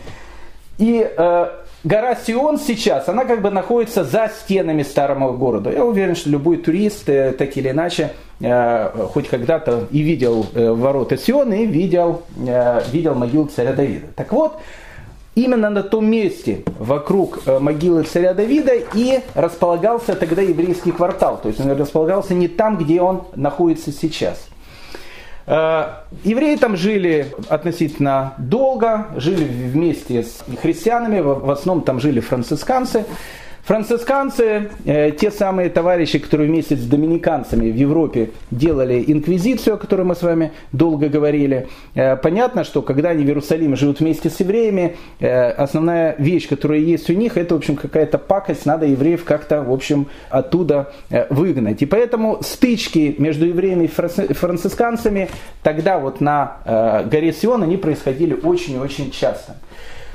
И 0.80 1.08
э, 1.18 1.48
гора 1.84 2.16
Сион 2.16 2.58
сейчас, 2.58 3.10
она 3.10 3.26
как 3.26 3.42
бы 3.42 3.50
находится 3.50 4.04
за 4.04 4.30
стенами 4.30 4.84
старого 4.84 5.36
города. 5.36 5.72
Я 5.72 5.86
уверен, 5.86 6.16
что 6.16 6.30
любой 6.30 6.58
турист, 6.58 7.10
э, 7.10 7.34
так 7.34 7.56
или 7.58 7.70
иначе, 7.70 8.12
э, 8.40 8.90
хоть 9.14 9.28
когда-то 9.28 9.88
и 9.92 10.02
видел 10.02 10.46
э, 10.54 10.72
ворота 10.72 11.18
Сиона, 11.18 11.54
и 11.54 11.66
видел, 11.66 12.24
видел 12.92 13.16
могилу 13.16 13.46
царя 13.46 13.74
Давида. 13.74 14.08
Так 14.16 14.32
вот, 14.32 14.60
именно 15.36 15.70
на 15.70 15.84
том 15.84 16.06
месте 16.10 16.64
вокруг 16.80 17.46
могилы 17.46 18.04
царя 18.04 18.34
Давида 18.34 18.74
и 18.94 19.20
располагался 19.34 20.16
тогда 20.16 20.42
еврейский 20.42 20.92
квартал. 20.92 21.40
То 21.42 21.50
есть 21.50 21.60
он 21.60 21.72
располагался 21.72 22.34
не 22.34 22.48
там, 22.48 22.78
где 22.78 23.02
он 23.02 23.24
находится 23.36 23.92
сейчас. 23.92 24.48
Э, 25.46 25.88
евреи 26.24 26.56
там 26.56 26.78
жили 26.78 27.34
относительно 27.50 28.34
долго, 28.38 29.08
жили 29.18 29.44
вместе 29.46 30.24
с 30.24 30.44
христианами, 30.62 31.20
в 31.20 31.50
основном 31.50 31.84
там 31.84 32.00
жили 32.00 32.20
францисканцы. 32.20 33.06
Францисканцы, 33.64 34.72
э, 34.86 35.12
те 35.12 35.32
самые 35.32 35.70
товарищи, 35.70 36.20
которые 36.20 36.50
вместе 36.50 36.76
с 36.76 36.86
доминиканцами 36.86 37.72
в 37.72 37.76
Европе 37.76 38.32
делали 38.52 39.02
инквизицию, 39.08 39.76
о 39.76 39.78
которой 39.78 40.02
мы 40.02 40.16
с 40.16 40.22
вами 40.22 40.52
долго 40.74 41.08
говорили. 41.08 41.70
Э, 41.96 42.18
понятно, 42.18 42.66
что 42.66 42.82
когда 42.82 43.12
они 43.12 43.24
в 43.24 43.28
Иерусалиме 43.28 43.78
живут 43.78 44.02
вместе 44.02 44.30
с 44.30 44.38
евреями, 44.42 44.98
э, 45.22 45.52
основная 45.52 46.14
вещь, 46.18 46.50
которая 46.50 46.80
есть 46.80 47.10
у 47.10 47.14
них, 47.14 47.38
это, 47.38 47.56
в 47.56 47.60
общем, 47.60 47.78
какая-то 47.78 48.18
пакость, 48.18 48.66
надо 48.66 48.86
евреев 48.86 49.24
как-то, 49.24 49.62
в 49.62 49.72
общем, 49.72 50.08
оттуда 50.30 50.92
э, 51.10 51.28
выгнать. 51.30 51.82
И 51.82 51.86
поэтому 51.86 52.40
стычки 52.44 53.16
между 53.18 53.46
евреями 53.46 53.86
и 53.86 54.34
францисканцами 54.34 55.30
тогда 55.62 56.00
вот 56.00 56.20
на 56.20 56.58
э, 56.66 57.06
горе 57.06 57.32
Сион, 57.32 57.64
они 57.64 57.78
происходили 57.78 58.34
очень 58.34 58.74
и 58.74 58.80
очень 58.80 59.10
часто. 59.10 59.56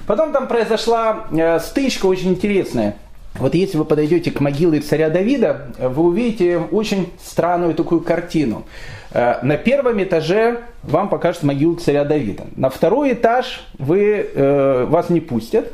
Потом 0.07 0.33
там 0.33 0.49
произошла 0.49 1.29
э, 1.31 1.59
стычка 1.61 2.05
очень 2.05 2.29
интересная. 2.29 2.97
Вот 3.35 3.55
если 3.55 3.79
вы 3.79 3.85
подойдете 3.85 4.31
к 4.31 4.41
могиле 4.41 4.81
царя 4.81 5.11
Давида, 5.11 5.69
вы 5.79 6.03
увидите 6.03 6.59
очень 6.59 7.13
странную 7.23 7.75
такую 7.75 8.01
картину. 8.01 8.65
Э, 9.13 9.37
на 9.43 9.57
первом 9.57 10.03
этаже 10.03 10.63
вам 10.83 11.09
покажут 11.09 11.45
могилу 11.45 11.77
царя 11.77 12.05
Давида. 12.05 12.45
На 12.57 12.69
второй 12.69 13.13
этаж 13.13 13.67
вы, 13.79 14.29
э, 14.35 14.87
вас 14.89 15.09
не 15.09 15.21
пустят, 15.21 15.73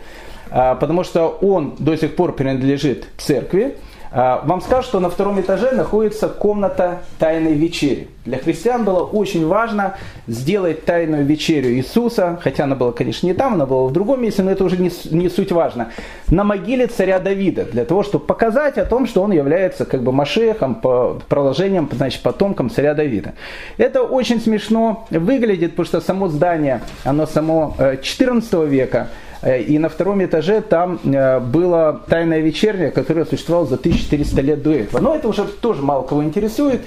э, 0.50 0.76
потому 0.78 1.04
что 1.04 1.28
он 1.28 1.74
до 1.78 1.96
сих 1.96 2.16
пор 2.16 2.34
принадлежит 2.34 3.06
церкви. 3.16 3.76
А, 4.16 4.42
вам 4.44 4.60
скажут, 4.60 4.86
что 4.86 5.00
на 5.00 5.10
втором 5.10 5.40
этаже 5.40 5.72
находится 5.72 6.28
комната 6.28 7.00
тайной 7.18 7.54
вечери. 7.54 8.06
Для 8.24 8.38
христиан 8.38 8.84
было 8.84 9.00
очень 9.00 9.44
важно 9.44 9.96
сделать 10.28 10.84
тайную 10.84 11.24
вечерю 11.24 11.70
Иисуса, 11.74 12.38
хотя 12.40 12.62
она 12.64 12.76
была, 12.76 12.92
конечно, 12.92 13.26
не 13.26 13.34
там, 13.34 13.54
она 13.54 13.66
была 13.66 13.88
в 13.88 13.92
другом 13.92 14.22
месте, 14.22 14.44
но 14.44 14.52
это 14.52 14.62
уже 14.62 14.76
не, 14.76 14.90
не 15.10 15.28
суть 15.28 15.50
важно. 15.50 15.88
На 16.28 16.44
могиле 16.44 16.86
царя 16.86 17.18
Давида, 17.18 17.64
для 17.64 17.84
того, 17.84 18.04
чтобы 18.04 18.24
показать 18.24 18.78
о 18.78 18.84
том, 18.84 19.06
что 19.06 19.20
он 19.20 19.32
является 19.32 19.84
как 19.84 20.04
бы 20.04 20.12
Машехом, 20.12 20.76
по 20.76 21.20
продолжением, 21.28 21.88
значит, 21.90 22.22
потомком 22.22 22.70
царя 22.70 22.94
Давида. 22.94 23.34
Это 23.78 24.02
очень 24.02 24.40
смешно 24.40 25.06
выглядит, 25.10 25.72
потому 25.72 25.86
что 25.86 26.00
само 26.00 26.28
здание, 26.28 26.82
оно 27.02 27.26
само 27.26 27.74
14 28.00 28.52
э, 28.52 28.66
века, 28.66 29.08
и 29.44 29.78
на 29.78 29.88
втором 29.88 30.24
этаже 30.24 30.62
там 30.62 30.98
э, 31.04 31.38
была 31.38 31.92
тайная 31.92 32.40
вечерня, 32.40 32.90
которая 32.90 33.26
существовала 33.26 33.66
за 33.66 33.74
1400 33.74 34.40
лет 34.40 34.62
до 34.62 34.72
этого. 34.72 35.00
Но 35.00 35.14
это 35.14 35.28
уже 35.28 35.44
тоже 35.44 35.82
мало 35.82 36.02
кого 36.02 36.24
интересует. 36.24 36.80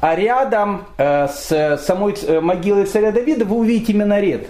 А 0.00 0.14
рядом 0.14 0.84
э, 0.98 1.26
с 1.28 1.80
самой 1.86 2.14
могилой 2.42 2.84
царя 2.84 3.12
Давида 3.12 3.46
вы 3.46 3.56
увидите 3.56 3.94
минарет. 3.94 4.46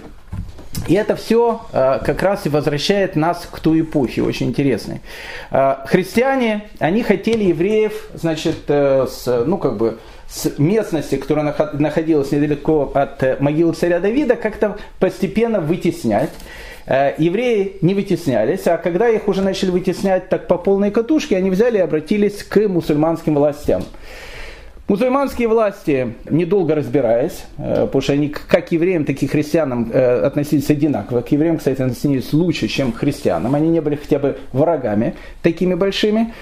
И 0.87 0.93
это 0.93 1.17
все 1.17 1.61
как 1.71 2.21
раз 2.21 2.45
и 2.45 2.49
возвращает 2.49 3.17
нас 3.17 3.45
к 3.51 3.59
той 3.59 3.81
эпохе, 3.81 4.21
очень 4.21 4.47
интересной. 4.47 5.01
Христиане, 5.49 6.69
они 6.79 7.03
хотели 7.03 7.45
евреев, 7.45 8.09
значит, 8.13 8.69
с, 8.69 9.43
ну 9.45 9.57
как 9.57 9.75
бы, 9.75 9.97
с 10.29 10.57
местности, 10.57 11.15
которая 11.15 11.53
находилась 11.73 12.31
недалеко 12.31 12.91
от 12.93 13.41
могилы 13.41 13.73
царя 13.73 13.99
Давида, 13.99 14.37
как-то 14.37 14.77
постепенно 14.99 15.59
вытеснять. 15.59 16.31
Э, 16.87 17.13
евреи 17.17 17.75
не 17.81 17.93
вытеснялись, 17.93 18.65
а 18.65 18.77
когда 18.77 19.09
их 19.09 19.27
уже 19.27 19.41
начали 19.41 19.71
вытеснять 19.71 20.29
так 20.29 20.47
по 20.47 20.57
полной 20.57 20.89
катушке, 20.89 21.35
они 21.35 21.49
взяли 21.49 21.77
и 21.77 21.81
обратились 21.81 22.43
к 22.43 22.67
мусульманским 22.67 23.35
властям. 23.35 23.83
Мусульманские 24.87 25.49
власти, 25.49 26.13
недолго 26.29 26.73
разбираясь, 26.73 27.43
э, 27.57 27.81
потому 27.87 28.01
что 28.01 28.13
они 28.13 28.29
как 28.29 28.71
евреям, 28.71 29.03
так 29.03 29.21
и 29.21 29.27
христианам 29.27 29.91
э, 29.91 30.21
относились 30.21 30.69
одинаково. 30.69 31.21
К 31.21 31.31
евреям, 31.33 31.57
кстати, 31.57 31.81
относились 31.81 32.31
лучше, 32.31 32.69
чем 32.69 32.93
к 32.93 32.99
христианам. 32.99 33.53
Они 33.53 33.67
не 33.67 33.81
были 33.81 33.95
хотя 33.95 34.17
бы 34.17 34.37
врагами 34.53 35.15
такими 35.41 35.73
большими. 35.73 36.33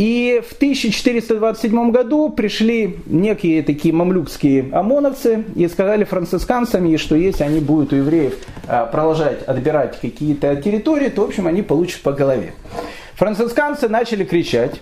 И 0.00 0.40
в 0.48 0.54
1427 0.54 1.90
году 1.90 2.30
пришли 2.30 3.00
некие 3.04 3.62
такие 3.62 3.92
мамлюкские 3.92 4.70
ОМОНовцы 4.72 5.44
и 5.54 5.68
сказали 5.68 6.04
францисканцам, 6.04 6.96
что 6.96 7.16
если 7.16 7.44
они 7.44 7.60
будут 7.60 7.92
у 7.92 7.96
евреев 7.96 8.32
а, 8.66 8.86
продолжать 8.86 9.42
отбирать 9.42 10.00
какие-то 10.00 10.56
территории, 10.56 11.10
то, 11.10 11.20
в 11.20 11.24
общем, 11.26 11.46
они 11.46 11.60
получат 11.60 12.00
по 12.00 12.12
голове. 12.12 12.54
Францисканцы 13.16 13.90
начали 13.90 14.24
кричать, 14.24 14.80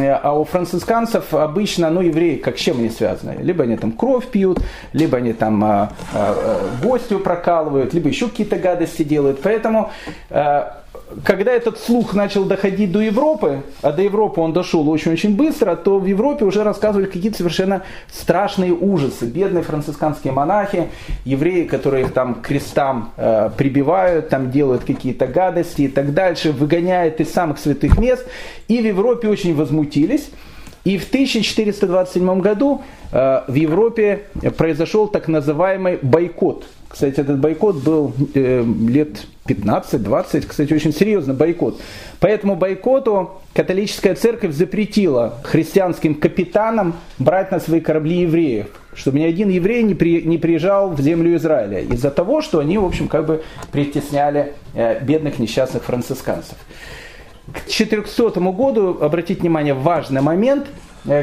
а 0.00 0.36
у 0.36 0.44
францисканцев 0.44 1.32
обычно, 1.32 1.88
ну, 1.90 2.00
евреи, 2.00 2.36
как 2.36 2.58
с 2.58 2.60
чем 2.60 2.78
они 2.78 2.90
связаны? 2.90 3.36
Либо 3.42 3.62
они 3.62 3.76
там 3.76 3.92
кровь 3.92 4.26
пьют, 4.26 4.58
либо 4.92 5.18
они 5.18 5.32
там 5.32 5.62
а, 5.64 5.92
а, 6.12 6.68
гостью 6.82 7.20
прокалывают, 7.20 7.94
либо 7.94 8.08
еще 8.08 8.28
какие-то 8.28 8.56
гадости 8.56 9.04
делают. 9.04 9.40
Поэтому 9.42 9.92
а, 10.30 10.82
когда 11.24 11.52
этот 11.52 11.78
слух 11.78 12.14
начал 12.14 12.44
доходить 12.44 12.90
до 12.90 13.00
Европы, 13.00 13.62
а 13.82 13.92
до 13.92 14.02
Европы 14.02 14.40
он 14.40 14.52
дошел 14.52 14.88
очень-очень 14.88 15.36
быстро, 15.36 15.76
то 15.76 15.98
в 15.98 16.06
Европе 16.06 16.44
уже 16.44 16.64
рассказывали 16.64 17.06
какие-то 17.06 17.38
совершенно 17.38 17.82
страшные 18.10 18.72
ужасы. 18.72 19.26
Бедные 19.26 19.62
францисканские 19.62 20.32
монахи, 20.32 20.88
евреи, 21.24 21.64
которые 21.64 22.06
их 22.06 22.12
там 22.12 22.42
крестам 22.42 23.12
э, 23.16 23.50
прибивают, 23.56 24.30
там 24.30 24.50
делают 24.50 24.84
какие-то 24.84 25.26
гадости 25.26 25.82
и 25.82 25.88
так 25.88 26.12
дальше, 26.12 26.50
выгоняют 26.52 27.20
из 27.20 27.32
самых 27.32 27.58
святых 27.58 27.98
мест. 27.98 28.26
И 28.66 28.80
в 28.80 28.84
Европе 28.84 29.28
очень 29.28 29.54
возмутились. 29.54 30.30
И 30.84 30.98
в 30.98 31.08
1427 31.08 32.40
году 32.40 32.82
э, 33.12 33.42
в 33.46 33.54
Европе 33.54 34.24
произошел 34.56 35.06
так 35.06 35.28
называемый 35.28 35.98
бойкот– 36.02 36.64
кстати, 36.96 37.20
этот 37.20 37.38
бойкот 37.40 37.76
был 37.76 38.14
э, 38.32 38.64
лет 38.88 39.26
15-20, 39.46 40.46
кстати, 40.46 40.72
очень 40.72 40.94
серьезный 40.94 41.34
бойкот. 41.34 41.78
По 42.20 42.26
этому 42.26 42.56
бойкоту 42.56 43.32
католическая 43.52 44.14
церковь 44.14 44.54
запретила 44.54 45.34
христианским 45.42 46.14
капитанам 46.14 46.94
брать 47.18 47.52
на 47.52 47.60
свои 47.60 47.80
корабли 47.80 48.20
евреев, 48.20 48.68
чтобы 48.94 49.18
ни 49.18 49.24
один 49.24 49.50
еврей 49.50 49.82
не, 49.82 49.94
при, 49.94 50.22
не 50.22 50.38
приезжал 50.38 50.88
в 50.88 50.98
землю 51.02 51.36
Израиля, 51.36 51.80
из-за 51.80 52.10
того, 52.10 52.40
что 52.40 52.60
они, 52.60 52.78
в 52.78 52.86
общем, 52.86 53.08
как 53.08 53.26
бы 53.26 53.42
притесняли 53.72 54.54
э, 54.72 54.98
бедных 55.04 55.38
несчастных 55.38 55.84
францисканцев. 55.84 56.56
К 57.52 57.68
400 57.68 58.40
году, 58.40 58.96
обратите 59.02 59.42
внимание, 59.42 59.74
важный 59.74 60.22
момент– 60.22 60.66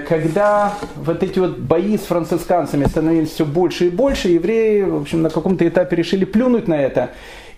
когда 0.07 0.73
вот 0.95 1.23
эти 1.23 1.39
вот 1.39 1.57
бои 1.57 1.97
с 1.97 2.01
францисканцами 2.01 2.85
становились 2.85 3.31
все 3.31 3.45
больше 3.45 3.87
и 3.87 3.89
больше, 3.89 4.29
евреи, 4.29 4.81
в 4.81 5.01
общем, 5.01 5.21
на 5.21 5.29
каком-то 5.29 5.67
этапе 5.67 5.95
решили 5.95 6.25
плюнуть 6.25 6.67
на 6.67 6.75
это 6.75 7.11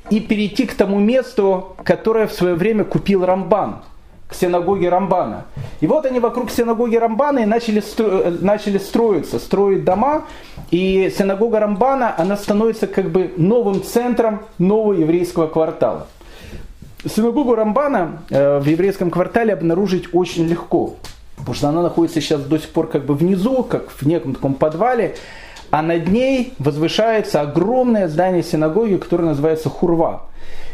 и 0.09 0.19
перейти 0.19 0.65
к 0.65 0.73
тому 0.73 0.99
месту, 0.99 1.75
которое 1.83 2.27
в 2.27 2.33
свое 2.33 2.55
время 2.55 2.83
купил 2.83 3.25
Рамбан, 3.25 3.81
к 4.27 4.33
синагоге 4.33 4.89
Рамбана. 4.89 5.45
И 5.81 5.88
вот 5.88 6.05
они 6.05 6.19
вокруг 6.19 6.51
синагоги 6.51 6.95
Рамбана 6.95 7.39
и 7.39 7.45
начали, 7.45 7.79
стро... 7.79 8.05
Э, 8.07 8.38
начали 8.41 8.77
строиться, 8.77 9.39
строить 9.39 9.83
дома. 9.83 10.25
И 10.71 11.13
синагога 11.15 11.59
Рамбана, 11.59 12.15
она 12.17 12.38
становится 12.38 12.88
как 12.88 13.09
бы 13.11 13.33
новым 13.38 13.83
центром 13.83 14.41
нового 14.57 14.93
еврейского 14.93 15.47
квартала. 15.47 16.07
Синагогу 17.07 17.53
Рамбана 17.53 18.23
э, 18.29 18.59
в 18.59 18.65
еврейском 18.65 19.11
квартале 19.11 19.53
обнаружить 19.53 20.09
очень 20.13 20.47
легко. 20.47 20.95
Потому 21.45 21.55
что 21.55 21.69
она 21.69 21.84
находится 21.84 22.19
сейчас 22.21 22.41
до 22.41 22.58
сих 22.58 22.69
пор 22.69 22.88
как 22.88 23.05
бы 23.05 23.13
внизу, 23.13 23.62
как 23.62 23.91
в 23.91 24.01
неком 24.08 24.34
таком 24.34 24.55
подвале, 24.55 25.13
а 25.69 25.84
над 25.84 26.08
ней 26.08 26.53
возвышается 26.58 27.41
огромное 27.41 28.08
здание 28.08 28.41
синагоги, 28.41 28.95
которое 28.95 29.25
называется 29.25 29.69
Хурва. 29.69 30.23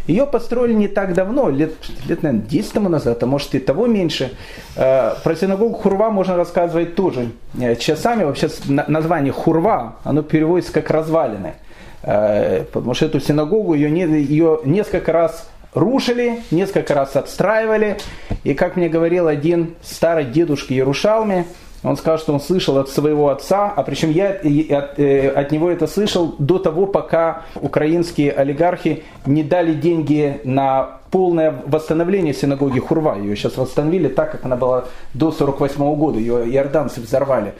Ее 0.07 0.25
построили 0.25 0.73
не 0.73 0.87
так 0.87 1.13
давно, 1.13 1.49
лет, 1.49 1.73
лет 2.07 2.23
наверное, 2.23 2.47
10 2.47 2.71
тому 2.71 2.87
назад, 2.87 3.21
а 3.21 3.25
может 3.25 3.53
и 3.53 3.59
того 3.59 3.85
меньше. 3.85 4.31
Э, 4.77 5.15
про 5.21 5.35
синагогу 5.35 5.75
Хурва 5.75 6.09
можно 6.09 6.37
рассказывать 6.37 6.95
тоже 6.95 7.31
э, 7.59 7.75
часами. 7.75 8.23
Вообще 8.23 8.49
название 8.67 9.33
Хурва, 9.33 9.97
оно 10.05 10.21
переводится 10.23 10.71
как 10.71 10.89
развалины. 10.89 11.55
Э, 12.03 12.63
потому 12.71 12.93
что 12.93 13.07
эту 13.07 13.19
синагогу, 13.19 13.73
ее, 13.73 13.89
ее 13.89 14.61
несколько 14.63 15.11
раз 15.11 15.49
рушили, 15.73 16.41
несколько 16.51 16.93
раз 16.93 17.15
отстраивали. 17.15 17.97
И 18.43 18.53
как 18.53 18.75
мне 18.75 18.89
говорил 18.89 19.27
один 19.27 19.75
старый 19.81 20.25
дедушка 20.25 20.73
Ярушалми, 20.73 21.45
он 21.83 21.97
сказал, 21.97 22.19
что 22.19 22.33
он 22.33 22.39
слышал 22.39 22.77
от 22.77 22.89
своего 22.89 23.29
отца, 23.29 23.71
а 23.75 23.81
причем 23.81 24.11
я 24.11 24.29
от, 24.29 24.99
э, 24.99 25.29
от 25.29 25.51
него 25.51 25.69
это 25.71 25.87
слышал 25.87 26.35
до 26.37 26.59
того, 26.59 26.85
пока 26.85 27.43
украинские 27.55 28.31
олигархи 28.33 29.03
не 29.25 29.43
дали 29.43 29.73
деньги 29.73 30.39
на 30.43 30.99
полное 31.09 31.55
восстановление 31.65 32.35
синагоги 32.35 32.79
Хурва. 32.79 33.17
Ее 33.17 33.35
сейчас 33.35 33.57
восстановили 33.57 34.09
так, 34.09 34.31
как 34.31 34.45
она 34.45 34.55
была 34.55 34.85
до 35.15 35.31
48 35.31 35.95
года. 35.95 36.19
Ее 36.19 36.47
иорданцы 36.53 37.01
взорвали 37.01 37.53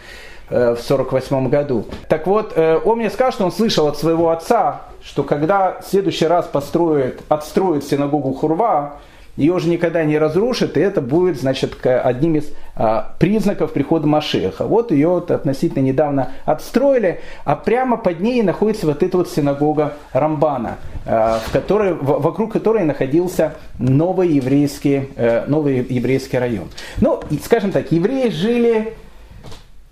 в 0.52 0.78
48 0.82 1.50
году. 1.50 1.86
Так 2.08 2.28
вот, 2.28 2.54
э, 2.56 2.80
он 2.84 2.98
мне 2.98 3.10
сказал, 3.10 3.32
что 3.32 3.46
он 3.46 3.52
слышал 3.52 3.88
от 3.88 3.98
своего 3.98 4.30
отца, 4.30 4.82
что 5.04 5.24
когда 5.24 5.80
в 5.82 5.86
следующий 5.86 6.28
раз 6.28 6.46
построят, 6.46 7.22
отстроят 7.30 7.84
синагогу 7.84 8.34
Хурва, 8.34 9.00
ее 9.38 9.54
уже 9.54 9.70
никогда 9.70 10.04
не 10.04 10.18
разрушат, 10.18 10.76
и 10.76 10.82
это 10.82 11.02
будет, 11.02 11.40
значит, 11.40 11.86
одним 11.86 12.36
из 12.36 12.52
а, 12.76 13.16
признаков 13.18 13.72
прихода 13.72 14.06
Машеха. 14.06 14.66
Вот 14.66 14.92
ее 14.92 15.18
относительно 15.18 15.84
недавно 15.84 16.32
отстроили, 16.46 17.22
а 17.46 17.56
прямо 17.56 17.96
под 17.96 18.20
ней 18.20 18.44
находится 18.44 18.86
вот 18.86 19.02
эта 19.04 19.18
вот 19.18 19.30
синагога 19.30 19.94
Рамбана, 20.12 20.78
а, 21.06 21.40
в 21.46 21.52
которой, 21.52 21.94
вокруг 21.94 22.52
которой 22.52 22.84
находился 22.84 23.54
новый 23.80 24.28
еврейский, 24.28 25.10
а, 25.16 25.46
новый 25.48 25.78
еврейский 25.90 26.38
район. 26.38 26.68
Ну, 27.00 27.22
скажем 27.42 27.72
так, 27.72 27.92
евреи 27.92 28.30
жили 28.30 28.94
Э, 28.94 29.11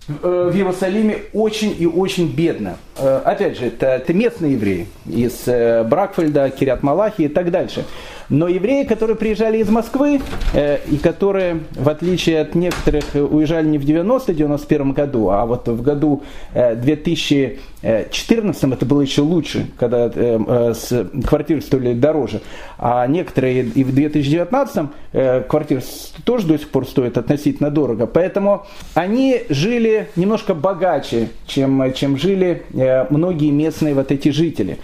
в 0.09 0.55
Иерусалиме 0.55 1.23
очень 1.33 1.75
и 1.77 1.85
очень 1.85 2.27
бедно. 2.27 2.77
Э, 2.99 3.21
опять 3.23 3.57
же, 3.57 3.67
это, 3.67 3.87
это 3.87 4.13
местные 4.13 4.53
евреи 4.53 4.87
из 5.05 5.47
э, 5.47 5.83
Бракфельда, 5.83 6.49
Кирят 6.49 6.83
Малахи 6.83 7.23
и 7.23 7.27
так 7.27 7.51
дальше. 7.51 7.85
Но 8.29 8.47
евреи, 8.47 8.83
которые 8.83 9.15
приезжали 9.15 9.57
из 9.57 9.69
Москвы, 9.69 10.21
э, 10.53 10.77
и 10.87 10.97
которые, 10.97 11.61
в 11.71 11.89
отличие 11.89 12.41
от 12.41 12.53
некоторых, 12.53 13.05
уезжали 13.15 13.67
не 13.67 13.79
в 13.79 13.85
90-91 13.85 14.93
году, 14.93 15.29
а 15.29 15.45
вот 15.47 15.67
в 15.67 15.81
году 15.81 16.21
э, 16.53 16.75
2014, 16.75 18.63
это 18.63 18.85
было 18.85 19.01
еще 19.01 19.21
лучше, 19.21 19.65
когда 19.77 20.11
э, 20.13 20.39
э, 20.47 20.73
с, 20.75 21.09
квартиры 21.25 21.61
стоили 21.61 21.93
дороже, 21.93 22.41
а 22.77 23.07
некоторые 23.07 23.63
и 23.63 23.83
в 23.83 23.95
2019 23.95 24.85
э, 25.13 25.41
квартиры 25.41 25.81
тоже 26.23 26.45
до 26.45 26.59
сих 26.59 26.69
пор 26.69 26.85
стоят 26.85 27.17
относительно 27.17 27.71
дорого. 27.71 28.05
Поэтому 28.05 28.67
они 28.93 29.41
жили 29.49 30.09
немножко 30.15 30.53
богаче, 30.53 31.29
чем, 31.47 31.93
чем 31.93 32.15
жили 32.15 32.63
э, 32.73 32.88
многие 33.09 33.51
местные 33.51 33.93
вот 33.93 34.11
эти 34.11 34.29
жители. 34.29 34.77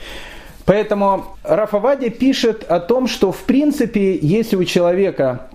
Поэтому 0.66 1.26
Рафавади 1.44 2.10
пишет 2.10 2.64
о 2.64 2.80
том, 2.80 3.08
что 3.08 3.32
в 3.32 3.44
принципе, 3.44 4.18
если 4.18 4.56
у 4.56 4.64
человека 4.64 5.48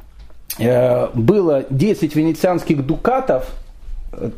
э, 0.59 1.09
было 1.15 1.65
10 1.69 2.15
венецианских 2.15 2.87
дукатов, 2.87 3.51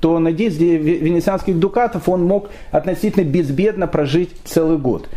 то 0.00 0.18
на 0.18 0.32
10 0.32 0.60
венецианских 0.60 1.58
дукатов 1.58 2.08
он 2.08 2.24
мог 2.24 2.48
относительно 2.70 3.24
безбедно 3.24 3.86
прожить 3.86 4.30
целый 4.44 4.78
год. 4.78 5.08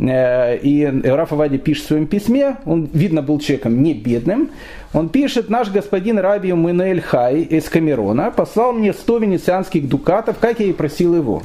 Э, 0.00 0.56
и 0.56 0.84
Раф 1.04 1.32
Авади 1.32 1.58
пишет 1.58 1.84
в 1.84 1.88
своем 1.88 2.06
письме, 2.06 2.56
он, 2.64 2.88
видно, 2.92 3.22
был 3.22 3.38
человеком 3.38 3.82
не 3.82 3.94
бедным, 3.94 4.50
он 4.92 5.08
пишет, 5.08 5.50
наш 5.50 5.70
господин 5.70 6.18
Раби 6.18 6.52
Минель 6.52 7.00
Хай 7.00 7.42
из 7.42 7.68
Камерона 7.68 8.30
послал 8.30 8.72
мне 8.72 8.92
100 8.92 9.18
венецианских 9.18 9.88
дукатов, 9.88 10.38
как 10.40 10.58
я 10.60 10.66
и 10.66 10.72
просил 10.72 11.14
его. 11.14 11.42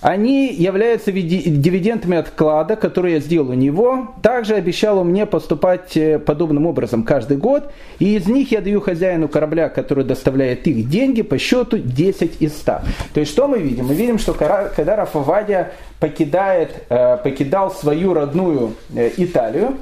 Они 0.00 0.52
являются 0.52 1.10
дивидендами 1.10 2.18
от 2.18 2.28
вклада, 2.28 2.76
который 2.76 3.14
я 3.14 3.20
сделал 3.20 3.50
у 3.50 3.54
него. 3.54 4.14
Также 4.22 4.54
обещал 4.54 4.98
он 4.98 5.08
мне 5.08 5.26
поступать 5.26 5.96
э, 5.96 6.18
подобным 6.18 6.66
образом 6.66 7.02
каждый 7.02 7.36
год. 7.38 7.72
И 7.98 8.16
из 8.16 8.26
них 8.26 8.52
я 8.52 8.60
даю 8.60 8.80
хозяину 8.80 9.28
корабля, 9.28 9.68
который 9.68 10.04
доставляет 10.04 10.66
их 10.66 10.88
деньги, 10.88 11.22
по 11.22 11.38
счету 11.38 11.78
10 11.78 12.40
из 12.40 12.56
100. 12.56 12.72
То 13.14 13.20
есть 13.20 13.32
что 13.32 13.48
мы 13.48 13.58
видим? 13.58 13.86
Мы 13.86 13.94
видим, 13.94 14.18
что 14.18 14.32
когда 14.32 14.96
Рафавадия 14.96 15.72
покидает, 15.98 16.84
э, 16.88 17.16
покидал 17.16 17.70
свою 17.70 18.14
родную 18.14 18.74
э, 18.94 19.10
Италию, 19.16 19.76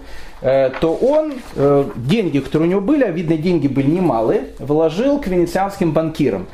то 0.81 0.95
он 1.01 1.33
деньги, 1.97 2.39
которые 2.39 2.69
у 2.69 2.71
него 2.73 2.81
были, 2.83 3.03
а 3.03 3.11
видно 3.11 3.39
деньги 3.39 3.67
были 3.67 3.91
немалые, 3.91 4.49
вложил 4.59 5.19
к 5.19 5.27
венецианским 5.27 5.93
банкирам. 5.93 6.47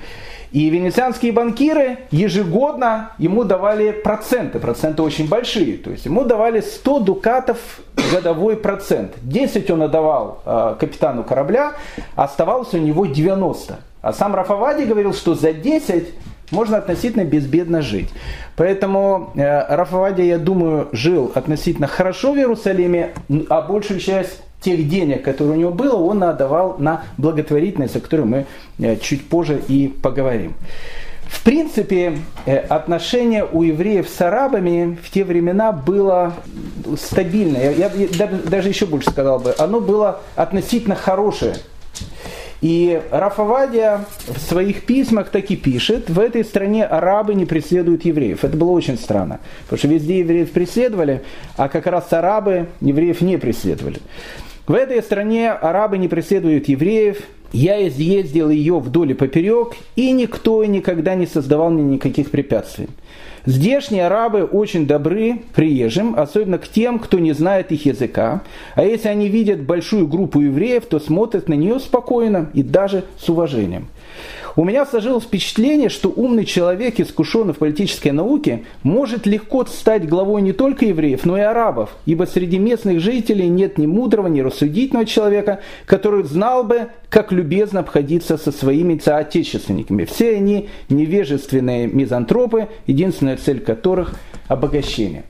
И 0.52 0.68
венецианские 0.68 1.32
банкиры 1.32 1.98
ежегодно 2.10 3.12
ему 3.18 3.44
давали 3.44 3.92
проценты, 3.92 4.58
проценты 4.58 5.02
очень 5.02 5.28
большие. 5.28 5.76
То 5.76 5.90
есть 5.90 6.06
ему 6.06 6.24
давали 6.24 6.60
100 6.60 7.00
дукатов 7.00 7.80
годовой 8.12 8.56
процент. 8.56 9.12
10 9.22 9.70
он 9.70 9.82
отдавал 9.82 10.42
э, 10.44 10.74
капитану 10.80 11.22
корабля, 11.22 11.74
а 12.16 12.24
оставалось 12.24 12.74
у 12.74 12.78
него 12.78 13.06
90. 13.06 13.78
А 14.02 14.12
сам 14.12 14.34
Рафавади 14.34 14.84
говорил, 14.84 15.14
что 15.14 15.34
за 15.34 15.52
10 15.52 16.08
можно 16.50 16.78
относительно 16.78 17.24
безбедно 17.24 17.80
жить. 17.80 18.10
Поэтому 18.56 19.30
э, 19.36 20.18
я 20.18 20.38
думаю, 20.38 20.88
жил 20.90 21.30
относительно 21.34 21.86
хорошо 21.86 22.32
в 22.32 22.36
Иерусалиме, 22.36 23.10
а 23.48 23.62
большую 23.62 24.00
часть 24.00 24.42
тех 24.60 24.88
денег, 24.88 25.22
которые 25.22 25.56
у 25.56 25.60
него 25.60 25.70
было, 25.72 25.96
он 25.96 26.22
отдавал 26.22 26.76
на 26.78 27.04
благотворительность, 27.16 27.96
о 27.96 28.00
которой 28.00 28.26
мы 28.26 28.46
э, 28.78 28.96
чуть 28.96 29.28
позже 29.28 29.60
и 29.68 29.88
поговорим. 29.88 30.54
В 31.30 31.42
принципе, 31.44 32.18
э, 32.44 32.56
отношение 32.56 33.44
у 33.44 33.62
евреев 33.62 34.08
с 34.08 34.20
арабами 34.20 34.98
в 35.02 35.10
те 35.10 35.24
времена 35.24 35.72
было 35.72 36.34
стабильное. 36.98 37.72
Я, 37.72 37.90
я 37.94 38.26
даже 38.26 38.68
еще 38.68 38.84
больше 38.84 39.10
сказал 39.10 39.38
бы, 39.38 39.54
оно 39.56 39.80
было 39.80 40.20
относительно 40.34 40.96
хорошее. 40.96 41.54
И 42.60 43.00
Рафавадия 43.10 44.04
в 44.26 44.38
своих 44.38 44.84
письмах 44.84 45.30
так 45.30 45.50
и 45.50 45.56
пишет, 45.56 46.10
в 46.10 46.18
этой 46.18 46.44
стране 46.44 46.84
арабы 46.84 47.34
не 47.34 47.46
преследуют 47.46 48.04
евреев. 48.04 48.44
Это 48.44 48.56
было 48.56 48.70
очень 48.70 48.98
странно, 48.98 49.40
потому 49.62 49.78
что 49.78 49.88
везде 49.88 50.18
евреев 50.18 50.50
преследовали, 50.50 51.22
а 51.56 51.68
как 51.68 51.86
раз 51.86 52.12
арабы 52.12 52.66
евреев 52.82 53.22
не 53.22 53.38
преследовали. 53.38 54.00
В 54.70 54.74
этой 54.74 55.02
стране 55.02 55.50
арабы 55.50 55.98
не 55.98 56.06
преследуют 56.06 56.68
евреев, 56.68 57.24
я 57.50 57.88
изъездил 57.88 58.50
ее 58.50 58.78
вдоль 58.78 59.10
и 59.10 59.14
поперек, 59.14 59.74
и 59.96 60.12
никто 60.12 60.62
и 60.62 60.68
никогда 60.68 61.16
не 61.16 61.26
создавал 61.26 61.70
мне 61.70 61.82
никаких 61.82 62.30
препятствий. 62.30 62.86
Здешние 63.46 64.06
арабы 64.06 64.44
очень 64.44 64.86
добры 64.86 65.42
приезжим, 65.56 66.14
особенно 66.16 66.58
к 66.58 66.68
тем, 66.68 67.00
кто 67.00 67.18
не 67.18 67.32
знает 67.32 67.72
их 67.72 67.84
языка. 67.84 68.42
А 68.76 68.84
если 68.84 69.08
они 69.08 69.26
видят 69.26 69.60
большую 69.60 70.06
группу 70.06 70.38
евреев, 70.38 70.86
то 70.86 71.00
смотрят 71.00 71.48
на 71.48 71.54
нее 71.54 71.80
спокойно 71.80 72.48
и 72.54 72.62
даже 72.62 73.02
с 73.18 73.28
уважением. 73.28 73.88
У 74.56 74.64
меня 74.64 74.84
сложилось 74.84 75.24
впечатление, 75.24 75.88
что 75.88 76.08
умный 76.08 76.44
человек, 76.44 76.98
искушенный 76.98 77.54
в 77.54 77.58
политической 77.58 78.10
науке, 78.10 78.64
может 78.82 79.26
легко 79.26 79.64
стать 79.66 80.08
главой 80.08 80.42
не 80.42 80.52
только 80.52 80.86
евреев, 80.86 81.24
но 81.24 81.38
и 81.38 81.40
арабов, 81.40 81.90
ибо 82.06 82.24
среди 82.24 82.58
местных 82.58 83.00
жителей 83.00 83.48
нет 83.48 83.78
ни 83.78 83.86
мудрого, 83.86 84.26
ни 84.26 84.40
рассудительного 84.40 85.06
человека, 85.06 85.60
который 85.86 86.24
знал 86.24 86.64
бы, 86.64 86.88
как 87.08 87.32
любезно 87.32 87.80
обходиться 87.80 88.36
со 88.38 88.50
своими 88.50 88.98
соотечественниками. 88.98 90.04
Все 90.04 90.36
они 90.36 90.68
невежественные 90.88 91.86
мизантропы, 91.86 92.68
единственная 92.86 93.36
цель 93.36 93.60
которых– 93.60 94.14
обогащение. 94.48 95.24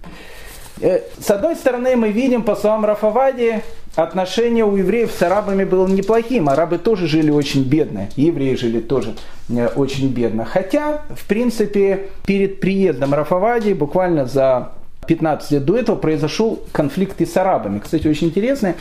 Э, 0.81 1.01
с 1.19 1.31
одной 1.31 1.57
стороны, 1.57 1.97
мы 1.97 2.11
видим, 2.11 2.43
по 2.43 2.57
словам 2.57 2.85
Рафавади, 2.85 3.63
отношение 3.97 4.65
у 4.65 4.77
евреев 4.77 5.11
с 5.11 5.23
арабами 5.23 5.65
было 5.65 5.87
неплохим. 5.87 6.49
Арабы 6.49 6.79
тоже 6.79 7.07
жили 7.07 7.31
очень 7.31 7.65
бедно, 7.65 8.09
евреи 8.17 8.55
жили 8.55 8.81
тоже 8.81 9.15
э, 9.49 9.69
очень 9.69 10.09
бедно. 10.09 10.45
Хотя, 10.45 11.03
в 11.15 11.27
принципе, 11.27 12.09
перед 12.25 12.61
приездом 12.61 13.15
Рафавади, 13.15 13.73
буквально 13.73 14.27
за 14.27 14.73
15 15.07 15.51
лет 15.51 15.65
до 15.65 15.77
этого, 15.77 15.97
произошел 15.97 16.63
конфликт 16.73 17.21
и 17.21 17.27
с 17.27 17.37
арабами. 17.37 17.79
Кстати, 17.79 18.07
очень 18.07 18.29
интересно 18.29 18.75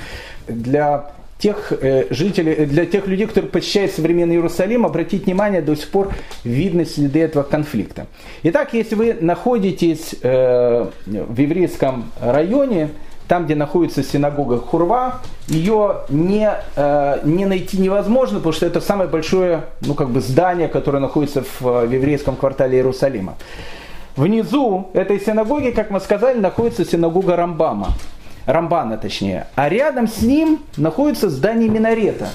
для 0.47 1.11
тех 1.39 1.71
э, 1.71 2.07
жителей, 2.09 2.53
э, 2.53 2.65
для 2.65 2.85
тех 2.85 3.07
людей, 3.07 3.25
которые 3.25 3.49
посещают 3.49 3.93
современный 3.93 4.35
Иерусалим, 4.35 4.85
обратить 4.85 5.25
внимание, 5.25 5.61
до 5.61 5.75
сих 5.75 5.89
пор 5.89 6.09
видны 6.43 6.85
следы 6.85 7.21
этого 7.21 7.43
конфликта. 7.43 8.07
Итак, 8.43 8.73
если 8.73 8.95
вы 8.95 9.17
находитесь 9.19 10.15
э, 10.21 10.89
в 11.05 11.39
еврейском 11.39 12.11
районе, 12.21 12.89
там, 13.29 13.45
где 13.45 13.55
находится 13.55 14.03
синагога 14.03 14.57
Хурва, 14.57 15.21
ее 15.47 15.97
не, 16.09 16.51
не 17.23 17.45
найти 17.45 17.77
невозможно, 17.77 18.39
потому 18.39 18.53
что 18.53 18.65
это 18.65 18.81
самое 18.81 19.07
большое 19.07 19.65
ну, 19.81 19.93
как 19.93 20.09
бы 20.09 20.19
здание, 20.19 20.67
которое 20.67 20.97
находится 20.97 21.43
в, 21.43 21.61
в 21.61 21.91
еврейском 21.91 22.35
квартале 22.35 22.77
Иерусалима. 22.77 23.35
Внизу 24.15 24.89
этой 24.93 25.19
синагоги, 25.19 25.69
как 25.69 25.91
мы 25.91 25.99
сказали, 25.99 26.39
находится 26.39 26.83
синагога 26.83 27.35
Рамбама. 27.35 27.89
Рамбана 28.49 28.97
точнее. 28.97 29.47
А 29.55 29.69
рядом 29.69 30.07
с 30.07 30.21
ним 30.21 30.63
находится 30.75 31.29
здание 31.29 31.69
минарета. 31.69 32.29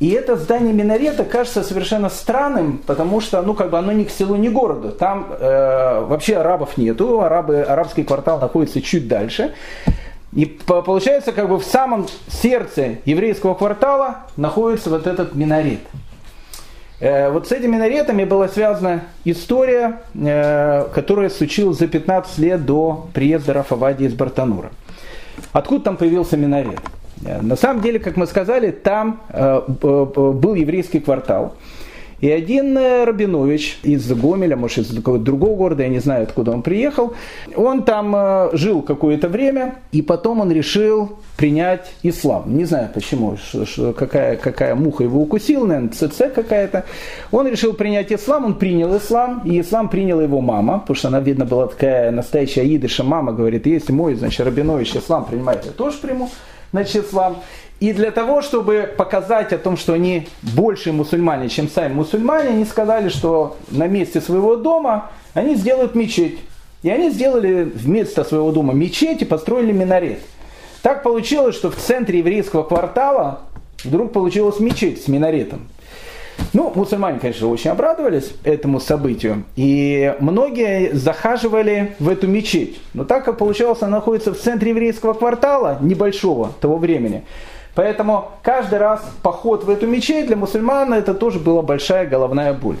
И 0.00 0.10
это 0.10 0.36
здание 0.36 0.72
минарета 0.72 1.24
кажется 1.24 1.62
совершенно 1.62 2.08
странным, 2.08 2.78
потому 2.86 3.20
что 3.20 3.42
ну, 3.42 3.54
как 3.54 3.70
бы 3.70 3.78
оно 3.78 3.92
ни 3.92 4.04
к 4.04 4.10
селу, 4.10 4.36
ни 4.36 4.48
к 4.48 4.52
городу. 4.52 4.90
Там 4.90 5.26
э, 5.30 6.04
вообще 6.06 6.36
арабов 6.36 6.78
нету, 6.78 7.20
арабы, 7.20 7.62
арабский 7.62 8.04
квартал 8.04 8.40
находится 8.40 8.80
чуть 8.80 9.08
дальше. 9.08 9.54
И 10.32 10.46
получается, 10.46 11.32
как 11.32 11.48
бы 11.48 11.58
в 11.58 11.64
самом 11.64 12.06
сердце 12.28 12.96
еврейского 13.04 13.54
квартала 13.54 14.26
находится 14.36 14.88
вот 14.88 15.06
этот 15.06 15.34
минарет. 15.34 15.80
Э, 17.00 17.30
вот 17.30 17.48
с 17.48 17.52
этими 17.52 17.74
минаретами 17.74 18.24
была 18.24 18.48
связана 18.48 19.02
история, 19.24 20.00
э, 20.14 20.86
которая 20.94 21.28
случилась 21.28 21.78
за 21.78 21.86
15 21.86 22.38
лет 22.38 22.64
до 22.64 23.08
приезда 23.12 23.52
Рафавади 23.52 24.04
из 24.04 24.14
Бартанура. 24.14 24.70
Откуда 25.52 25.84
там 25.84 25.96
появился 25.96 26.36
минарет? 26.36 26.80
Э, 27.24 27.40
на 27.42 27.56
самом 27.56 27.82
деле, 27.82 27.98
как 27.98 28.16
мы 28.16 28.26
сказали, 28.26 28.70
там 28.70 29.20
э, 29.28 29.60
был 29.68 30.54
еврейский 30.54 31.00
квартал. 31.00 31.54
И 32.20 32.30
один 32.30 32.76
э, 32.76 33.04
Рабинович 33.04 33.78
из 33.82 34.10
Гомеля, 34.12 34.56
может, 34.56 34.78
из 34.78 34.94
какого-то 34.94 35.24
другого 35.24 35.56
города, 35.56 35.82
я 35.84 35.88
не 35.88 36.00
знаю, 36.00 36.24
откуда 36.24 36.50
он 36.50 36.62
приехал, 36.62 37.14
он 37.54 37.84
там 37.84 38.50
жил 38.52 38.82
какое-то 38.82 39.28
время, 39.28 39.76
и 39.92 40.02
потом 40.02 40.40
он 40.40 40.50
решил 40.50 41.18
принять 41.36 41.92
ислам. 42.02 42.56
Не 42.56 42.64
знаю 42.64 42.90
почему, 42.92 43.36
что, 43.36 43.92
какая, 43.92 44.36
какая 44.36 44.74
муха 44.74 45.04
его 45.04 45.22
укусила, 45.22 45.66
наверное, 45.66 45.90
ЦЦ 45.90 46.34
какая-то. 46.34 46.84
Он 47.30 47.46
решил 47.46 47.72
принять 47.74 48.12
ислам, 48.12 48.44
он 48.44 48.54
принял 48.54 48.96
ислам, 48.96 49.42
и 49.44 49.60
ислам 49.60 49.88
приняла 49.88 50.24
его 50.24 50.40
мама, 50.40 50.80
потому 50.80 50.96
что 50.96 51.08
она, 51.08 51.20
видно, 51.20 51.44
была 51.44 51.68
такая 51.68 52.10
настоящая 52.10 52.66
идыша. 52.74 53.04
Мама 53.04 53.32
говорит, 53.32 53.66
если 53.66 53.92
мой, 53.92 54.14
значит, 54.14 54.44
Рабинович 54.44 54.96
ислам 54.96 55.24
принимает, 55.24 55.64
я 55.64 55.72
тоже 55.72 55.98
приму, 55.98 56.28
значит, 56.72 57.04
ислам. 57.04 57.36
И 57.80 57.92
для 57.92 58.10
того, 58.10 58.42
чтобы 58.42 58.92
показать 58.96 59.52
о 59.52 59.58
том, 59.58 59.76
что 59.76 59.92
они 59.92 60.28
больше 60.42 60.92
мусульмане, 60.92 61.48
чем 61.48 61.68
сами 61.68 61.92
мусульмане, 61.92 62.50
они 62.50 62.64
сказали, 62.64 63.08
что 63.08 63.56
на 63.70 63.86
месте 63.86 64.20
своего 64.20 64.56
дома 64.56 65.10
они 65.34 65.54
сделают 65.54 65.94
мечеть. 65.94 66.38
И 66.82 66.90
они 66.90 67.10
сделали 67.10 67.62
вместо 67.62 68.24
своего 68.24 68.50
дома 68.50 68.72
мечеть 68.72 69.22
и 69.22 69.24
построили 69.24 69.72
минарет. 69.72 70.20
Так 70.82 71.02
получилось, 71.02 71.54
что 71.54 71.70
в 71.70 71.76
центре 71.76 72.18
еврейского 72.18 72.62
квартала 72.62 73.40
вдруг 73.84 74.12
получилась 74.12 74.58
мечеть 74.60 75.04
с 75.04 75.08
минаретом. 75.08 75.68
Ну, 76.52 76.72
мусульмане, 76.74 77.18
конечно, 77.18 77.48
очень 77.48 77.70
обрадовались 77.70 78.32
этому 78.44 78.80
событию. 78.80 79.44
И 79.56 80.14
многие 80.20 80.92
захаживали 80.94 81.96
в 81.98 82.08
эту 82.08 82.26
мечеть. 82.28 82.80
Но 82.94 83.04
так 83.04 83.24
как 83.24 83.38
получалось, 83.38 83.82
она 83.82 83.96
находится 83.96 84.32
в 84.32 84.38
центре 84.38 84.70
еврейского 84.70 85.14
квартала, 85.14 85.78
небольшого 85.80 86.52
того 86.60 86.78
времени. 86.78 87.24
Поэтому 87.78 88.32
каждый 88.42 88.80
раз 88.80 89.00
поход 89.22 89.62
в 89.62 89.70
эту 89.70 89.86
мечеть 89.86 90.26
для 90.26 90.34
мусульман 90.34 90.92
это 90.92 91.14
тоже 91.14 91.38
была 91.38 91.62
большая 91.62 92.08
головная 92.08 92.52
боль. 92.52 92.74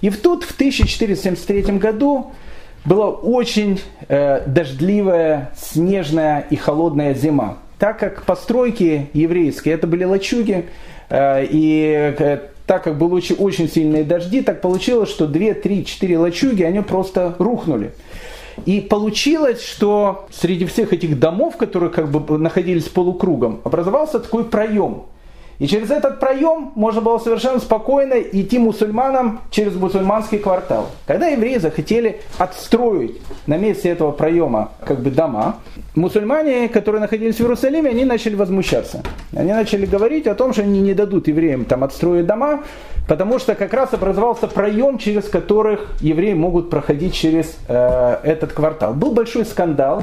И 0.00 0.10
тут 0.10 0.42
в 0.42 0.50
1473 0.54 1.78
году 1.78 2.32
была 2.84 3.10
очень 3.10 3.80
э, 4.08 4.42
дождливая, 4.44 5.52
снежная 5.56 6.44
и 6.50 6.56
холодная 6.56 7.14
зима. 7.14 7.58
Так 7.78 8.00
как 8.00 8.24
постройки 8.24 9.08
еврейские, 9.12 9.76
это 9.76 9.86
были 9.86 10.02
лачуги, 10.02 10.68
э, 11.10 11.46
и 11.48 12.14
э, 12.18 12.38
так 12.66 12.82
как 12.82 12.98
были 12.98 13.12
очень, 13.12 13.36
очень 13.36 13.70
сильные 13.70 14.02
дожди, 14.02 14.42
так 14.42 14.60
получилось, 14.60 15.10
что 15.10 15.28
2, 15.28 15.54
3, 15.62 15.84
4 15.84 16.18
лачуги, 16.18 16.64
они 16.64 16.80
просто 16.80 17.36
рухнули. 17.38 17.92
И 18.66 18.80
получилось, 18.80 19.62
что 19.62 20.26
среди 20.30 20.66
всех 20.66 20.92
этих 20.92 21.18
домов, 21.18 21.56
которые 21.56 21.90
как 21.90 22.10
бы 22.10 22.38
находились 22.38 22.84
полукругом, 22.84 23.60
образовался 23.64 24.20
такой 24.20 24.44
проем. 24.44 25.04
И 25.58 25.66
через 25.66 25.90
этот 25.90 26.18
проем 26.18 26.72
можно 26.74 27.00
было 27.00 27.18
совершенно 27.18 27.60
спокойно 27.60 28.14
идти 28.14 28.58
мусульманам 28.58 29.40
через 29.50 29.74
мусульманский 29.76 30.38
квартал. 30.38 30.88
Когда 31.06 31.28
евреи 31.28 31.58
захотели 31.58 32.20
отстроить 32.38 33.20
на 33.46 33.56
месте 33.56 33.90
этого 33.90 34.10
проема 34.10 34.72
как 34.84 35.00
бы 35.00 35.10
дома, 35.10 35.56
мусульмане, 35.94 36.68
которые 36.68 37.00
находились 37.00 37.36
в 37.36 37.40
Иерусалиме, 37.40 37.90
они 37.90 38.04
начали 38.04 38.34
возмущаться. 38.34 39.02
Они 39.34 39.52
начали 39.52 39.86
говорить 39.86 40.26
о 40.26 40.34
том, 40.34 40.52
что 40.52 40.62
они 40.62 40.80
не 40.80 40.94
дадут 40.94 41.28
евреям 41.28 41.64
там 41.64 41.84
отстроить 41.84 42.26
дома, 42.26 42.64
потому 43.06 43.38
что 43.38 43.54
как 43.54 43.72
раз 43.74 43.92
образовался 43.92 44.46
проем, 44.46 44.98
через 44.98 45.28
которых 45.28 45.88
евреи 46.00 46.34
могут 46.34 46.70
проходить 46.70 47.14
через 47.14 47.56
э, 47.68 48.16
этот 48.22 48.52
квартал. 48.52 48.94
Был 48.94 49.12
большой 49.12 49.44
скандал. 49.44 50.02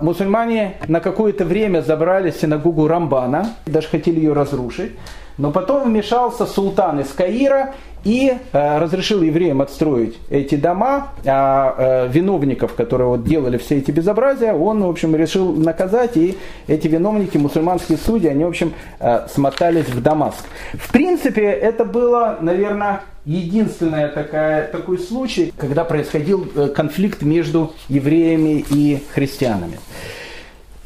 Мусульмане 0.00 0.76
на 0.88 1.00
какое-то 1.00 1.44
время 1.44 1.82
забрали 1.82 2.30
синагогу 2.30 2.88
Рамбана, 2.88 3.54
даже 3.66 3.88
хотели 3.88 4.18
ее 4.18 4.32
разрушить. 4.32 4.92
Но 5.40 5.50
потом 5.52 5.84
вмешался 5.84 6.44
султан 6.44 7.00
из 7.00 7.08
Каира 7.08 7.72
и 8.04 8.34
э, 8.52 8.78
разрешил 8.78 9.22
евреям 9.22 9.62
отстроить 9.62 10.18
эти 10.28 10.54
дома, 10.54 11.08
а 11.24 11.74
э, 11.78 12.08
виновников, 12.08 12.74
которые 12.74 13.08
вот 13.08 13.24
делали 13.24 13.56
все 13.56 13.78
эти 13.78 13.90
безобразия, 13.90 14.52
он, 14.52 14.82
в 14.82 14.88
общем, 14.88 15.16
решил 15.16 15.54
наказать, 15.54 16.18
и 16.18 16.36
эти 16.66 16.88
виновники, 16.88 17.38
мусульманские 17.38 17.96
судьи, 17.96 18.28
они, 18.28 18.44
в 18.44 18.48
общем, 18.48 18.74
э, 18.98 19.26
смотались 19.32 19.88
в 19.88 20.02
Дамаск. 20.02 20.44
В 20.74 20.92
принципе, 20.92 21.44
это 21.44 21.86
было, 21.86 22.36
наверное, 22.42 23.00
единственный 23.24 24.08
такой 24.08 24.98
случай, 24.98 25.54
когда 25.56 25.84
происходил 25.84 26.46
э, 26.54 26.68
конфликт 26.68 27.22
между 27.22 27.72
евреями 27.88 28.62
и 28.70 29.02
христианами. 29.14 29.78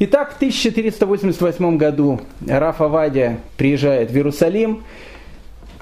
Итак, 0.07 0.33
в 0.33 0.35
1488 0.35 1.77
году 1.77 2.21
Раф 2.47 2.79
Авадия 2.79 3.39
приезжает 3.57 4.11
в 4.11 4.15
Иерусалим. 4.15 4.83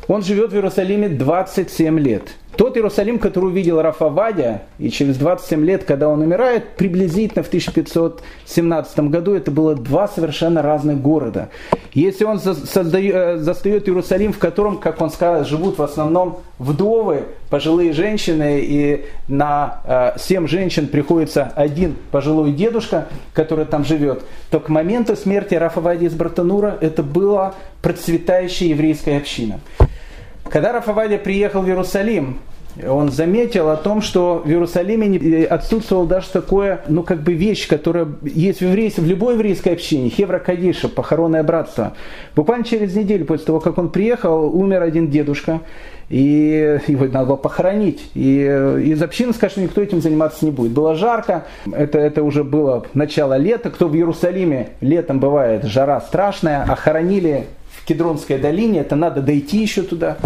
Он 0.07 0.21
живет 0.21 0.51
в 0.51 0.55
Иерусалиме 0.55 1.09
27 1.09 1.99
лет. 1.99 2.23
Тот 2.55 2.77
Иерусалим, 2.77 3.17
который 3.17 3.45
увидел 3.45 3.81
Рафавадя, 3.81 4.61
и 4.77 4.91
через 4.91 5.17
27 5.17 5.65
лет, 5.65 5.85
когда 5.85 6.07
он 6.07 6.21
умирает, 6.21 6.75
приблизительно 6.75 7.41
в 7.41 7.47
1517 7.47 8.99
году, 8.99 9.33
это 9.33 9.49
было 9.49 9.73
два 9.73 10.07
совершенно 10.07 10.61
разных 10.61 11.01
города. 11.01 11.49
Если 11.93 12.25
он 12.25 12.39
создает, 12.39 13.15
э, 13.15 13.37
застает 13.37 13.87
Иерусалим, 13.87 14.33
в 14.33 14.37
котором, 14.37 14.77
как 14.77 15.01
он 15.01 15.09
сказал, 15.09 15.45
живут 15.45 15.79
в 15.79 15.83
основном 15.83 16.41
вдовы, 16.59 17.23
пожилые 17.49 17.93
женщины, 17.93 18.61
и 18.61 19.05
на 19.27 20.13
7 20.17 20.45
э, 20.45 20.47
женщин 20.47 20.87
приходится 20.87 21.51
один 21.55 21.95
пожилой 22.11 22.51
дедушка, 22.51 23.07
который 23.33 23.65
там 23.65 23.83
живет, 23.83 24.23
то 24.51 24.59
к 24.59 24.69
моменту 24.69 25.15
смерти 25.15 25.55
Рафавади 25.55 26.05
из 26.05 26.13
Бартанура 26.13 26.77
это 26.81 27.01
была 27.01 27.55
процветающая 27.81 28.69
еврейская 28.69 29.17
община. 29.17 29.59
Когда 30.49 30.71
Рафавадия 30.73 31.17
приехал 31.17 31.61
в 31.61 31.67
Иерусалим, 31.67 32.39
он 32.87 33.11
заметил 33.11 33.69
о 33.69 33.77
том, 33.77 34.01
что 34.01 34.41
в 34.43 34.49
Иерусалиме 34.49 35.17
э, 35.17 35.45
отсутствовала 35.45 36.07
даже 36.07 36.27
такое, 36.29 36.81
ну 36.87 37.03
как 37.03 37.21
бы 37.21 37.33
вещь, 37.33 37.67
которая 37.67 38.07
есть 38.23 38.59
в, 38.59 38.63
еврействе, 38.63 39.03
в 39.03 39.07
любой 39.07 39.35
еврейской 39.35 39.69
общине, 39.69 40.09
Хевра 40.09 40.39
Кадиша, 40.39 40.89
похоронное 40.89 41.43
братство. 41.43 41.93
Буквально 42.35 42.65
через 42.65 42.95
неделю 42.95 43.25
после 43.25 43.45
того, 43.45 43.59
как 43.59 43.77
он 43.77 43.89
приехал, 43.89 44.45
умер 44.55 44.81
один 44.81 45.09
дедушка, 45.09 45.61
и 46.09 46.79
его 46.87 47.05
надо 47.05 47.27
было 47.27 47.35
похоронить. 47.35 48.09
И 48.15 48.43
э, 48.49 48.81
из 48.81 49.01
общины 49.03 49.33
что 49.33 49.61
никто 49.61 49.81
этим 49.81 50.01
заниматься 50.01 50.43
не 50.43 50.51
будет. 50.51 50.71
Было 50.71 50.95
жарко, 50.95 51.45
это, 51.71 51.99
это 51.99 52.23
уже 52.23 52.43
было 52.43 52.85
начало 52.95 53.37
лета, 53.37 53.69
кто 53.69 53.87
в 53.87 53.95
Иерусалиме 53.95 54.69
летом 54.81 55.19
бывает 55.19 55.63
жара 55.65 56.01
страшная, 56.01 56.65
а 56.67 56.75
хоронили 56.75 57.45
Кедронской 57.85 58.37
долине, 58.37 58.79
это 58.81 58.95
надо 58.95 59.21
дойти 59.21 59.61
еще 59.61 59.83
туда. 59.83 60.17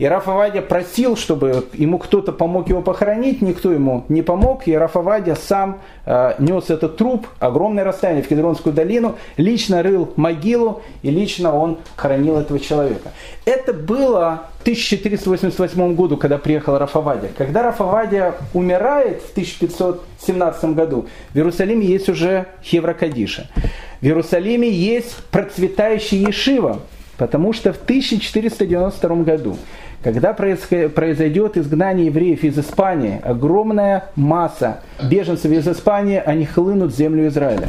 И 0.00 0.06
Рафавадия 0.06 0.62
просил, 0.62 1.14
чтобы 1.14 1.66
ему 1.74 1.98
кто-то 1.98 2.32
помог 2.32 2.70
его 2.70 2.80
похоронить, 2.80 3.42
никто 3.42 3.70
ему 3.70 4.06
не 4.08 4.22
помог. 4.22 4.66
И 4.66 4.74
Рафавадия 4.74 5.34
сам 5.34 5.82
э, 6.06 6.36
нес 6.38 6.70
этот 6.70 6.96
труп, 6.96 7.26
огромное 7.38 7.84
расстояние 7.84 8.24
в 8.24 8.28
Кедронскую 8.28 8.72
долину, 8.72 9.16
лично 9.36 9.82
рыл 9.82 10.10
могилу 10.16 10.80
и 11.02 11.10
лично 11.10 11.54
он 11.54 11.76
хоронил 11.96 12.38
этого 12.38 12.58
человека. 12.58 13.10
Это 13.44 13.74
было 13.74 14.44
в 14.60 14.62
1488 14.62 15.94
году, 15.94 16.16
когда 16.16 16.38
приехал 16.38 16.78
Рафавадия. 16.78 17.30
Когда 17.36 17.62
Рафавадия 17.62 18.36
умирает 18.54 19.20
в 19.20 19.32
1517 19.32 20.64
году, 20.70 21.08
в 21.34 21.36
Иерусалиме 21.36 21.84
есть 21.86 22.08
уже 22.08 22.46
Хевракадиша. 22.64 23.48
В 24.00 24.04
Иерусалиме 24.06 24.70
есть 24.70 25.14
процветающий 25.30 26.24
Ешива, 26.24 26.80
потому 27.18 27.52
что 27.52 27.74
в 27.74 27.82
1492 27.82 29.16
году 29.16 29.58
когда 30.02 30.32
произойдет 30.32 31.56
изгнание 31.56 32.06
евреев 32.06 32.42
из 32.42 32.58
Испании, 32.58 33.20
огромная 33.22 34.06
масса 34.16 34.80
беженцев 35.02 35.50
из 35.50 35.68
Испании, 35.68 36.22
они 36.24 36.46
хлынут 36.46 36.92
в 36.92 36.96
землю 36.96 37.28
Израиля. 37.28 37.68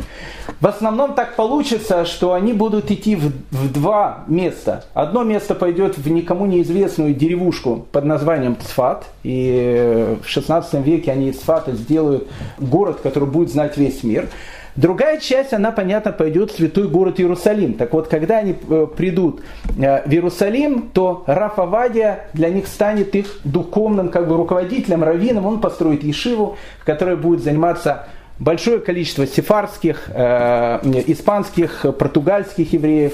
В 0.59 0.67
основном 0.67 1.13
так 1.13 1.35
получится, 1.35 2.05
что 2.05 2.33
они 2.33 2.53
будут 2.53 2.91
идти 2.91 3.15
в, 3.15 3.31
в 3.51 3.73
два 3.73 4.23
места. 4.27 4.85
Одно 4.93 5.23
место 5.23 5.55
пойдет 5.55 5.97
в 5.97 6.07
никому 6.09 6.45
неизвестную 6.45 7.13
деревушку 7.13 7.85
под 7.91 8.05
названием 8.05 8.55
Цфат, 8.61 9.05
и 9.23 10.17
в 10.23 10.27
16 10.27 10.85
веке 10.85 11.11
они 11.11 11.29
из 11.29 11.39
Цфата 11.39 11.73
сделают 11.73 12.27
город, 12.59 12.99
который 13.01 13.27
будет 13.27 13.51
знать 13.51 13.75
весь 13.77 14.03
мир. 14.03 14.29
Другая 14.75 15.19
часть, 15.19 15.53
она, 15.53 15.71
понятно, 15.71 16.11
пойдет 16.11 16.51
в 16.51 16.55
святой 16.55 16.87
город 16.87 17.19
Иерусалим. 17.19 17.73
Так 17.73 17.91
вот, 17.93 18.07
когда 18.07 18.37
они 18.37 18.55
э, 18.69 18.87
придут 18.95 19.41
э, 19.77 20.07
в 20.07 20.11
Иерусалим, 20.11 20.89
то 20.93 21.23
Рафавадия 21.27 22.27
для 22.33 22.49
них 22.49 22.67
станет 22.67 23.13
их 23.15 23.27
духовным 23.43 24.09
как 24.09 24.29
бы, 24.29 24.37
руководителем, 24.37 25.03
раввином. 25.03 25.45
Он 25.45 25.59
построит 25.59 26.03
Ешиву, 26.03 26.57
в 26.79 26.85
которой 26.85 27.17
будет 27.17 27.43
заниматься 27.43 28.07
большое 28.39 28.79
количество 28.79 29.27
сефарских, 29.27 30.09
э, 30.13 30.79
испанских, 31.07 31.85
португальских 31.99 32.71
евреев. 32.71 33.13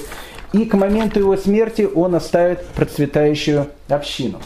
И 0.54 0.66
к 0.66 0.76
моменту 0.76 1.20
его 1.20 1.36
смерти 1.38 1.90
он 1.94 2.14
оставит 2.14 2.66
процветающую 2.68 3.68
общину. 3.90 4.40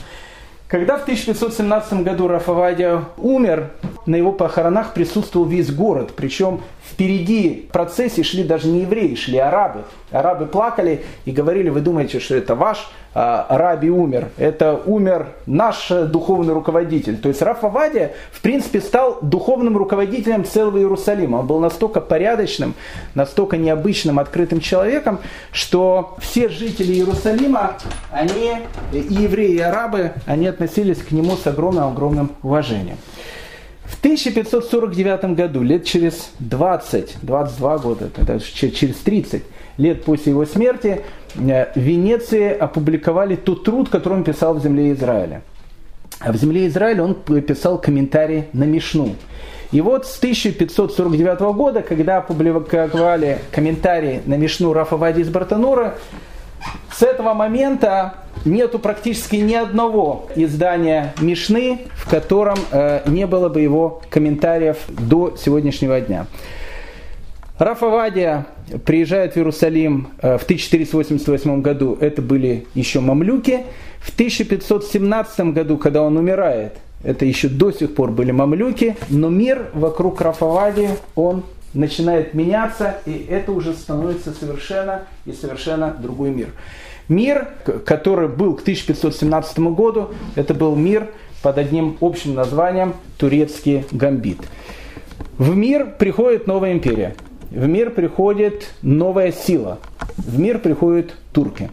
Когда 0.72 0.98
в 0.98 1.02
1517 1.02 2.02
году 2.02 2.30
Рафавадия 2.30 3.04
умер, 3.18 3.72
на 4.06 4.16
его 4.16 4.32
похоронах 4.32 4.94
присутствовал 4.94 5.46
весь 5.46 5.70
город, 5.70 6.14
причем 6.16 6.62
впереди 6.92 7.70
процессии 7.72 8.22
шли 8.22 8.44
даже 8.44 8.68
не 8.68 8.82
евреи, 8.82 9.16
шли 9.16 9.38
арабы. 9.38 9.84
Арабы 10.12 10.46
плакали 10.46 11.04
и 11.26 11.32
говорили, 11.32 11.70
вы 11.70 11.82
думаете, 11.82 12.20
что 12.20 12.36
это 12.36 12.54
ваш 12.54 12.92
а, 13.14 13.46
раби 13.50 13.90
умер, 13.90 14.30
это 14.38 14.82
умер 14.86 15.28
наш 15.46 15.90
духовный 15.90 16.54
руководитель. 16.54 17.18
То 17.18 17.30
есть 17.30 17.42
Раф 17.42 17.64
Авадия, 17.64 18.14
в 18.32 18.42
принципе, 18.42 18.82
стал 18.82 19.20
духовным 19.22 19.78
руководителем 19.78 20.46
целого 20.46 20.78
Иерусалима. 20.78 21.38
Он 21.38 21.48
был 21.48 21.60
настолько 21.60 22.02
порядочным, 22.02 22.74
настолько 23.16 23.58
необычным, 23.58 24.20
открытым 24.20 24.60
человеком, 24.60 25.20
что 25.52 26.16
все 26.20 26.50
жители 26.50 26.94
Иерусалима, 26.94 27.78
они, 28.12 28.52
и 28.92 28.98
евреи, 28.98 29.56
и 29.56 29.60
арабы, 29.60 30.14
они 30.26 30.48
относились 30.48 30.98
к 30.98 31.12
нему 31.12 31.36
с 31.36 31.48
огромным-огромным 31.48 32.32
уважением. 32.44 32.98
В 33.92 34.00
1549 34.00 35.36
году, 35.36 35.62
лет 35.62 35.86
через 35.86 36.32
20, 36.40 37.18
22 37.22 37.78
года, 37.78 38.10
через 38.42 38.96
30 38.96 39.44
лет 39.78 40.04
после 40.06 40.32
его 40.32 40.46
смерти, 40.46 41.02
э, 41.36 41.72
в 41.76 41.80
Венеции 41.80 42.52
опубликовали 42.52 43.36
тот 43.36 43.66
труд, 43.66 43.90
который 43.90 44.14
он 44.14 44.24
писал 44.24 44.54
в 44.56 44.64
земле 44.64 44.94
Израиля. 44.94 45.44
А 46.20 46.32
в 46.32 46.38
земле 46.38 46.68
Израиля 46.68 47.04
он 47.04 47.16
писал 47.16 47.80
комментарий 47.80 48.46
на 48.54 48.64
Мишну. 48.64 49.16
И 49.72 49.82
вот 49.82 50.08
с 50.08 50.18
1549 50.18 51.54
года, 51.54 51.82
когда 51.82 52.18
опубликовали 52.18 53.40
комментарий 53.52 54.22
на 54.26 54.36
Мишну 54.36 54.72
Рафа 54.72 54.96
Вади 54.96 55.22
из 55.22 55.30
Бартанура, 55.30 55.96
с 56.92 57.04
этого 57.04 57.34
момента 57.34 58.16
нету 58.46 58.80
практически 58.80 59.38
ни 59.38 59.54
одного 59.54 60.28
издания 60.36 61.14
Мишны, 61.22 61.80
в 61.96 62.10
котором 62.10 62.58
э, 62.72 63.02
не 63.08 63.28
было 63.28 63.50
бы 63.50 63.62
его 63.62 64.02
комментариев 64.10 64.78
до 64.88 65.36
сегодняшнего 65.38 66.00
дня. 66.02 66.26
Рафавадия 67.58 68.48
приезжает 68.86 69.34
в 69.34 69.38
Иерусалим 69.38 70.10
э, 70.22 70.38
в 70.38 70.44
1488 70.44 71.62
году, 71.62 71.98
это 72.00 72.22
были 72.22 72.66
еще 72.74 73.00
мамлюки. 73.00 73.62
В 74.00 74.14
1517 74.14 75.54
году, 75.54 75.78
когда 75.78 76.02
он 76.02 76.18
умирает, 76.18 76.78
это 77.04 77.26
еще 77.26 77.50
до 77.50 77.72
сих 77.72 77.94
пор 77.94 78.12
были 78.12 78.32
мамлюки, 78.32 78.96
но 79.10 79.30
мир 79.30 79.68
вокруг 79.74 80.22
Рафавадии, 80.22 80.90
он 81.16 81.44
начинает 81.74 82.34
меняться, 82.34 82.98
и 83.06 83.28
это 83.30 83.52
уже 83.52 83.74
становится 83.74 84.34
совершенно 84.34 85.06
и 85.26 85.32
совершенно 85.32 85.92
другой 85.92 86.32
мир. 86.32 86.50
Мир, 87.08 87.50
который 87.86 88.28
был 88.28 88.56
к 88.56 88.62
1517 88.62 89.60
году, 89.60 90.10
это 90.36 90.54
был 90.54 90.76
мир 90.76 91.10
под 91.42 91.58
одним 91.58 91.98
общим 92.02 92.36
названием 92.36 92.94
турецкий 93.18 93.86
гамбит. 93.92 94.38
В 95.38 95.56
мир 95.56 95.96
приходит 95.98 96.48
новая 96.48 96.74
империя, 96.74 97.16
в 97.50 97.68
мир 97.68 97.90
приходит 97.90 98.68
новая 98.82 99.32
сила, 99.32 99.80
в 100.18 100.40
мир 100.40 100.60
приходят 100.60 101.14
турки. 101.34 101.70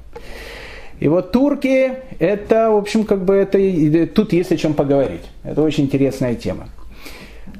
И 1.00 1.06
вот 1.06 1.30
турки, 1.30 1.92
это, 2.18 2.70
в 2.70 2.76
общем, 2.76 3.04
как 3.04 3.24
бы 3.24 3.34
это, 3.34 4.06
тут 4.06 4.32
есть 4.32 4.50
о 4.50 4.56
чем 4.56 4.74
поговорить. 4.74 5.22
Это 5.44 5.62
очень 5.62 5.84
интересная 5.84 6.34
тема. 6.34 6.68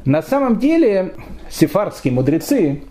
На 0.05 0.23
самом 0.23 0.59
деле, 0.59 1.15
сефардские 1.51 2.13
мудрецы, 2.13 2.83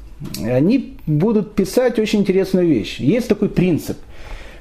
они 0.43 0.97
будут 1.05 1.55
писать 1.55 1.99
очень 1.99 2.19
интересную 2.19 2.67
вещь. 2.67 2.99
Есть 2.99 3.27
такой 3.27 3.49
принцип. 3.49 3.97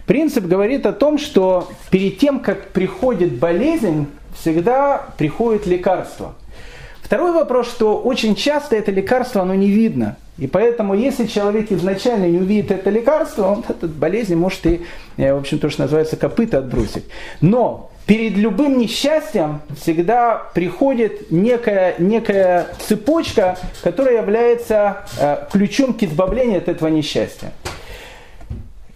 Принцип 0.07 0.45
говорит 0.45 0.87
о 0.87 0.93
том, 0.93 1.19
что 1.19 1.69
перед 1.91 2.19
тем, 2.19 2.41
как 2.41 2.69
приходит 2.69 3.39
болезнь, 3.39 4.07
всегда 4.39 5.07
приходит 5.19 5.67
лекарство. 5.67 6.35
Второй 7.03 7.33
вопрос, 7.33 7.69
что 7.69 7.99
очень 7.99 8.35
часто 8.35 8.77
это 8.77 8.91
лекарство, 8.91 9.43
оно 9.43 9.55
не 9.55 9.69
видно. 9.69 10.17
И 10.39 10.47
поэтому, 10.47 10.95
если 10.95 11.27
человек 11.27 11.73
изначально 11.73 12.27
не 12.27 12.39
увидит 12.39 12.71
это 12.71 12.91
лекарство, 12.91 13.47
он 13.47 13.65
эту 13.67 13.89
болезнь 13.89 14.35
может 14.35 14.67
и, 14.67 14.83
э, 15.17 15.33
в 15.33 15.39
общем, 15.39 15.59
то, 15.59 15.71
что 15.71 15.83
называется, 15.83 16.17
копыта 16.17 16.59
отбросить. 16.59 17.05
Но 17.41 17.91
перед 18.07 18.37
любым 18.37 18.79
несчастьем 18.79 19.61
всегда 19.81 20.37
приходит 20.55 21.31
некая, 21.31 21.97
некая 21.99 22.69
цепочка, 22.79 23.59
которая 23.83 24.23
является 24.23 25.05
э, 25.19 25.45
ключом 25.53 25.93
к 25.93 26.03
избавлению 26.03 26.59
от 26.59 26.69
этого 26.69 26.89
несчастья. 26.89 27.53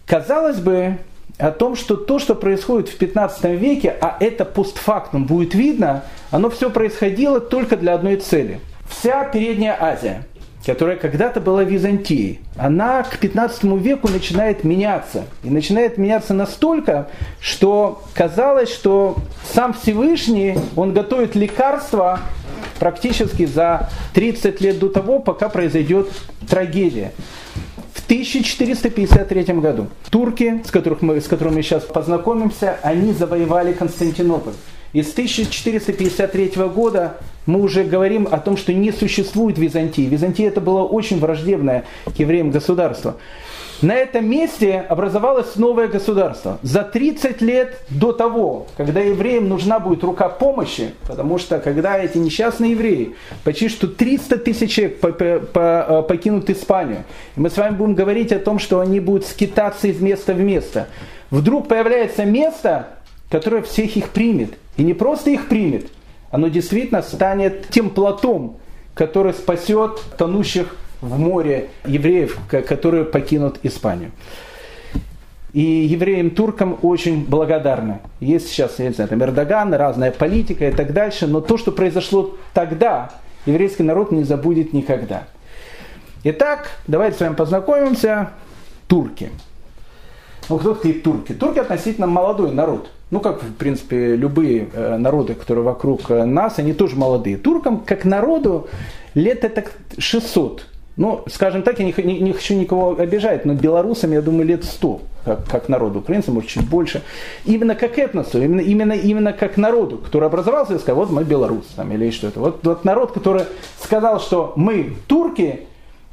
Казалось 0.05 0.59
бы, 0.59 0.97
о 1.37 1.51
том, 1.51 1.75
что 1.75 1.95
то, 1.95 2.19
что 2.19 2.35
происходит 2.35 2.89
в 2.89 2.97
15 2.97 3.43
веке, 3.59 3.95
а 3.99 4.17
это 4.19 4.45
постфактум 4.45 5.25
будет 5.25 5.55
видно, 5.55 6.03
оно 6.29 6.49
все 6.49 6.69
происходило 6.69 7.39
только 7.39 7.77
для 7.77 7.95
одной 7.95 8.17
цели. 8.17 8.59
Вся 8.87 9.23
Передняя 9.25 9.75
Азия, 9.79 10.23
которая 10.65 10.95
когда-то 10.95 11.39
была 11.39 11.63
Византией, 11.63 12.39
она 12.55 13.03
к 13.03 13.17
15 13.17 13.63
веку 13.81 14.07
начинает 14.07 14.63
меняться. 14.63 15.25
И 15.43 15.49
начинает 15.49 15.97
меняться 15.97 16.33
настолько, 16.33 17.09
что 17.39 18.03
казалось, 18.13 18.71
что 18.71 19.17
сам 19.53 19.73
Всевышний, 19.73 20.57
он 20.75 20.93
готовит 20.93 21.35
лекарства 21.35 22.19
практически 22.79 23.45
за 23.45 23.89
30 24.13 24.61
лет 24.61 24.79
до 24.79 24.89
того, 24.89 25.19
пока 25.19 25.49
произойдет 25.49 26.09
трагедия. 26.49 27.11
В 27.93 28.03
1453 28.05 29.43
году 29.55 29.87
турки, 30.09 30.61
с, 30.65 30.71
которых 30.71 31.01
мы, 31.01 31.21
с 31.21 31.27
которыми 31.27 31.55
мы 31.55 31.61
сейчас 31.63 31.83
познакомимся, 31.83 32.77
они 32.83 33.13
завоевали 33.13 33.73
Константинополь. 33.73 34.53
И 34.93 35.03
с 35.03 35.11
1453 35.11 36.51
года 36.73 37.17
мы 37.45 37.61
уже 37.61 37.83
говорим 37.83 38.27
о 38.29 38.37
том, 38.39 38.57
что 38.57 38.73
не 38.73 38.91
существует 38.91 39.57
Византии. 39.57 40.03
Византия 40.03 40.47
это 40.47 40.61
было 40.61 40.83
очень 40.83 41.19
враждебное 41.19 41.85
к 42.05 42.19
евреям 42.19 42.51
государство. 42.51 43.15
На 43.81 43.95
этом 43.95 44.29
месте 44.29 44.85
образовалось 44.89 45.55
новое 45.55 45.87
государство. 45.87 46.59
За 46.61 46.83
30 46.83 47.41
лет 47.41 47.79
до 47.89 48.11
того, 48.11 48.67
когда 48.77 48.99
евреям 48.99 49.49
нужна 49.49 49.79
будет 49.79 50.03
рука 50.03 50.29
помощи, 50.29 50.93
потому 51.07 51.39
что 51.39 51.57
когда 51.59 51.97
эти 51.97 52.19
несчастные 52.19 52.71
евреи, 52.71 53.15
почти 53.43 53.69
что 53.69 53.87
300 53.87 54.37
тысяч 54.37 54.73
человек 54.73 54.99
э, 55.03 56.03
покинут 56.07 56.51
Испанию, 56.51 57.05
и 57.35 57.39
мы 57.39 57.49
с 57.49 57.57
вами 57.57 57.75
будем 57.75 57.95
говорить 57.95 58.31
о 58.31 58.39
том, 58.39 58.59
что 58.59 58.81
они 58.81 58.99
будут 58.99 59.25
скитаться 59.25 59.87
из 59.87 59.99
места 59.99 60.33
в 60.33 60.39
место, 60.39 60.87
вдруг 61.31 61.67
появляется 61.67 62.23
место, 62.23 62.87
которое 63.31 63.63
всех 63.63 63.95
их 63.95 64.09
примет. 64.09 64.53
И 64.77 64.83
не 64.83 64.93
просто 64.93 65.31
их 65.31 65.47
примет, 65.47 65.87
оно 66.29 66.49
действительно 66.49 67.01
станет 67.01 67.69
тем 67.69 67.89
платом, 67.89 68.57
который 68.93 69.33
спасет 69.33 70.01
тонущих 70.17 70.75
в 70.99 71.17
море 71.17 71.69
евреев, 71.85 72.37
которые 72.49 73.05
покинут 73.05 73.59
Испанию. 73.63 74.11
И 75.53 75.61
евреям-туркам 75.61 76.77
очень 76.81 77.25
благодарны. 77.25 77.99
Есть 78.19 78.49
сейчас, 78.49 78.79
я 78.79 78.87
не 78.87 78.93
знаю, 78.93 79.09
там 79.09 79.21
Эрдоган, 79.21 79.73
разная 79.73 80.11
политика 80.11 80.69
и 80.69 80.71
так 80.71 80.93
дальше, 80.93 81.27
но 81.27 81.41
то, 81.41 81.57
что 81.57 81.71
произошло 81.71 82.37
тогда, 82.53 83.11
еврейский 83.45 83.83
народ 83.83 84.11
не 84.11 84.23
забудет 84.23 84.71
никогда. 84.71 85.23
Итак, 86.23 86.69
давайте 86.87 87.17
с 87.17 87.19
вами 87.21 87.35
познакомимся. 87.35 88.31
Турки. 88.87 89.29
Ну, 90.49 90.57
кто 90.57 90.75
такие 90.75 90.95
турки? 90.95 91.33
Турки 91.33 91.59
относительно 91.59 92.07
молодой 92.07 92.51
народ– 92.51 92.89
ну 93.11 93.19
как 93.19 93.43
в 93.43 93.53
принципе 93.53 94.15
любые 94.15 94.69
э, 94.73 94.97
народы, 94.97 95.35
которые 95.35 95.63
вокруг 95.63 96.09
э, 96.09 96.23
нас, 96.23 96.57
они 96.57 96.73
тоже 96.73 96.95
молодые. 96.95 97.37
Туркам 97.37 97.81
как 97.85 98.05
народу 98.05 98.67
лет 99.13 99.43
это 99.43 99.65
600. 99.97 100.65
Ну, 100.97 101.23
скажем 101.27 101.63
так, 101.63 101.79
я 101.79 101.85
не, 101.85 101.93
не, 102.03 102.19
не 102.19 102.33
хочу 102.33 102.53
никого 102.53 102.99
обижать, 102.99 103.45
но 103.45 103.53
белорусам, 103.53 104.11
я 104.11 104.21
думаю, 104.21 104.45
лет 104.45 104.65
100, 104.65 105.01
как, 105.23 105.45
как 105.47 105.69
народу, 105.69 105.99
украинцам, 105.99 106.33
может, 106.35 106.49
чуть 106.49 106.67
больше. 106.67 107.01
Именно 107.45 107.75
как 107.75 107.97
этносу, 107.97 108.41
именно, 108.41 108.59
именно, 108.59 108.93
именно 108.93 109.31
как 109.31 109.55
народу, 109.55 109.97
который 109.97 110.27
образовался 110.27 110.75
и 110.75 110.79
сказал, 110.79 111.05
вот 111.05 111.09
мы 111.09 111.23
белорусы, 111.23 111.69
там, 111.75 111.91
или 111.93 112.11
что-то. 112.11 112.39
Вот, 112.41 112.65
вот 112.65 112.83
народ, 112.83 113.13
который 113.13 113.43
сказал, 113.81 114.19
что 114.19 114.53
мы 114.57 114.93
турки, 115.07 115.61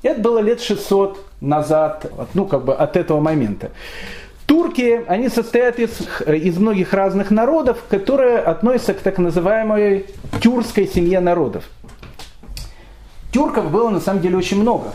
это 0.03 0.21
было 0.21 0.39
лет 0.39 0.61
600 0.61 1.19
назад, 1.41 2.11
ну, 2.35 2.47
как 2.47 2.65
бы 2.65 2.73
от 2.73 2.97
этого 2.97 3.21
момента. 3.21 3.73
Турки, 4.49 5.05
они 5.09 5.29
состоят 5.29 5.79
из, 5.79 5.91
из 6.27 6.57
многих 6.57 6.95
разных 6.95 7.31
народов, 7.31 7.85
которые 7.91 8.39
относятся 8.39 8.95
к 8.95 9.01
так 9.01 9.19
называемой 9.19 10.07
тюркской 10.41 10.87
семье 10.87 11.21
народов. 11.21 11.65
Тюрков 13.31 13.71
было 13.71 13.91
на 13.91 14.01
самом 14.01 14.23
деле 14.23 14.39
очень 14.39 14.59
много. 14.59 14.95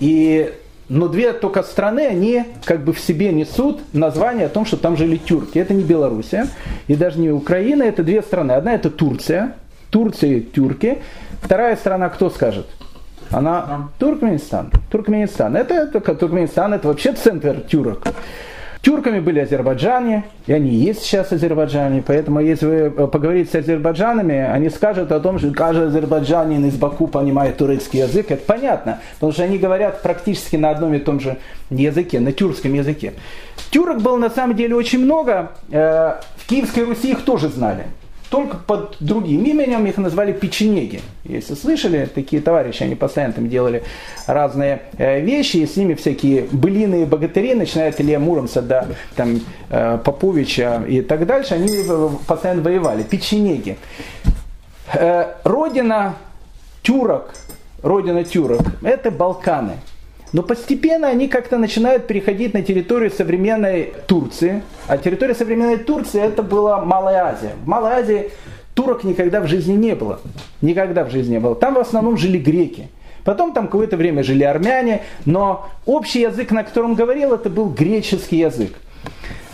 И, 0.00 0.52
но 0.90 1.08
две 1.08 1.32
только 1.32 1.62
страны, 1.62 2.06
они 2.06 2.44
как 2.66 2.84
бы 2.84 2.92
в 2.92 3.00
себе 3.00 3.32
несут 3.32 3.80
название 3.94 4.46
о 4.46 4.50
том, 4.50 4.66
что 4.66 4.76
там 4.76 4.98
жили 4.98 5.16
тюрки. 5.16 5.58
Это 5.58 5.72
не 5.72 5.82
Белоруссия 5.82 6.46
и 6.88 6.94
даже 6.94 7.20
не 7.20 7.30
Украина, 7.30 7.84
это 7.84 8.02
две 8.02 8.20
страны. 8.20 8.52
Одна 8.52 8.74
это 8.74 8.90
Турция, 8.90 9.54
Турция 9.88 10.28
и 10.28 10.40
тюрки. 10.42 10.98
Вторая 11.40 11.74
страна, 11.76 12.10
кто 12.10 12.28
скажет? 12.28 12.66
Она 13.32 13.88
Туркменистан. 13.98 14.70
Туркменистан. 14.90 15.56
Это, 15.56 15.74
это 15.74 16.00
Туркменистан, 16.00 16.74
это 16.74 16.88
вообще 16.88 17.12
центр 17.12 17.60
тюрок. 17.60 18.02
Тюрками 18.82 19.20
были 19.20 19.38
азербайджане, 19.38 20.24
и 20.48 20.52
они 20.52 20.70
есть 20.70 21.02
сейчас 21.02 21.30
азербайджане, 21.30 22.02
поэтому 22.04 22.40
если 22.40 22.66
вы 22.66 22.74
э, 22.74 23.06
поговорите 23.06 23.48
с 23.48 23.54
азербайджанами, 23.54 24.34
они 24.34 24.70
скажут 24.70 25.12
о 25.12 25.20
том, 25.20 25.38
что 25.38 25.52
каждый 25.52 25.86
азербайджанин 25.86 26.66
из 26.66 26.74
Баку 26.74 27.06
понимает 27.06 27.58
турецкий 27.58 28.00
язык, 28.00 28.32
это 28.32 28.42
понятно, 28.44 28.98
потому 29.14 29.30
что 29.30 29.44
они 29.44 29.58
говорят 29.58 30.02
практически 30.02 30.56
на 30.56 30.70
одном 30.70 30.94
и 30.94 30.98
том 30.98 31.20
же 31.20 31.36
языке, 31.70 32.18
на 32.18 32.32
тюркском 32.32 32.74
языке. 32.74 33.12
Тюрок 33.70 34.02
было 34.02 34.16
на 34.16 34.30
самом 34.30 34.56
деле 34.56 34.74
очень 34.74 35.04
много, 35.04 35.52
э, 35.70 36.14
в 36.38 36.46
Киевской 36.48 36.82
Руси 36.82 37.12
их 37.12 37.24
тоже 37.24 37.50
знали 37.50 37.84
только 38.32 38.56
под 38.56 38.96
другим 38.98 39.44
именем 39.44 39.84
их 39.84 39.98
назвали 39.98 40.32
печенеги. 40.32 41.02
Если 41.24 41.52
слышали, 41.54 42.08
такие 42.12 42.40
товарищи, 42.40 42.82
они 42.82 42.94
постоянно 42.94 43.34
там 43.34 43.50
делали 43.50 43.82
разные 44.26 44.84
э, 44.96 45.20
вещи, 45.20 45.58
и 45.58 45.66
с 45.66 45.76
ними 45.76 45.92
всякие 45.92 46.46
былины 46.50 47.02
и 47.02 47.04
богатыри, 47.04 47.52
начиная 47.52 47.90
от 47.90 48.00
Илья 48.00 48.18
Муромца 48.18 48.62
до 48.62 48.88
там, 49.16 49.40
э, 49.68 49.98
Поповича 50.02 50.82
и 50.88 51.02
так 51.02 51.26
дальше, 51.26 51.56
они 51.56 51.68
постоянно 52.26 52.62
воевали. 52.62 53.02
Печенеги. 53.02 53.76
Э, 54.94 55.34
родина 55.44 56.14
тюрок, 56.82 57.34
родина 57.82 58.24
тюрок, 58.24 58.62
это 58.82 59.10
Балканы. 59.10 59.74
Но 60.32 60.42
постепенно 60.42 61.08
они 61.08 61.28
как-то 61.28 61.58
начинают 61.58 62.06
переходить 62.06 62.54
на 62.54 62.62
территорию 62.62 63.10
современной 63.10 63.92
Турции. 64.06 64.62
А 64.86 64.96
территория 64.96 65.34
современной 65.34 65.76
Турции 65.76 66.22
это 66.22 66.42
была 66.42 66.82
Малая 66.82 67.24
Азия. 67.26 67.52
В 67.62 67.68
Малой 67.68 67.92
Азии 67.92 68.30
турок 68.74 69.04
никогда 69.04 69.40
в 69.40 69.46
жизни 69.46 69.74
не 69.74 69.94
было. 69.94 70.20
Никогда 70.62 71.04
в 71.04 71.10
жизни 71.10 71.32
не 71.32 71.40
было. 71.40 71.54
Там 71.54 71.74
в 71.74 71.78
основном 71.78 72.16
жили 72.16 72.38
греки. 72.38 72.88
Потом 73.24 73.52
там 73.52 73.66
какое-то 73.66 73.96
время 73.96 74.22
жили 74.22 74.42
армяне, 74.42 75.02
но 75.26 75.68
общий 75.86 76.22
язык, 76.22 76.50
на 76.50 76.64
котором 76.64 76.94
говорил, 76.94 77.34
это 77.34 77.50
был 77.50 77.68
греческий 77.68 78.38
язык. 78.38 78.72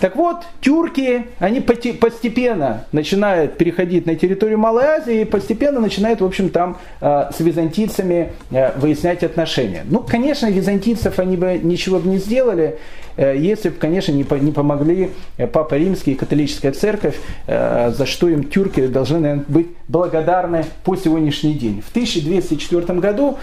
Так 0.01 0.15
вот, 0.15 0.45
тюрки, 0.61 1.27
они 1.41 1.61
постепенно 1.61 2.85
начинают 2.93 3.57
переходить 3.59 4.07
на 4.07 4.15
территорию 4.15 4.57
Малой 4.59 4.85
Азии 4.85 5.23
и 5.23 5.25
постепенно 5.25 5.81
начинают, 5.81 6.21
в 6.21 6.25
общем, 6.25 6.51
там 6.51 6.79
э, 7.01 7.31
с 7.37 7.41
византийцами 7.41 8.33
э, 8.51 8.79
выяснять 8.79 9.25
отношения. 9.25 9.85
Ну, 9.89 10.01
конечно, 10.01 10.49
византийцев 10.49 11.19
они 11.19 11.37
бы 11.37 11.59
ничего 11.61 11.99
бы 11.99 12.09
не 12.09 12.19
сделали, 12.19 12.79
э, 13.17 13.37
если 13.37 13.71
бы, 13.71 13.77
конечно, 13.77 14.13
не, 14.13 14.23
помогли 14.23 15.11
Папа 15.53 15.75
Римский 15.75 16.13
и 16.13 16.15
католическая 16.15 16.73
церковь, 16.73 17.17
за 17.47 18.07
что 18.07 18.29
им 18.29 18.45
тюрки 18.45 18.87
должны, 18.87 19.19
наверное, 19.19 19.45
быть 19.49 19.69
благодарны 19.89 20.65
по 20.85 20.97
сегодняшний 20.97 21.55
день. 21.55 21.83
В 21.83 21.91
1204 21.91 23.01
году 23.01 23.39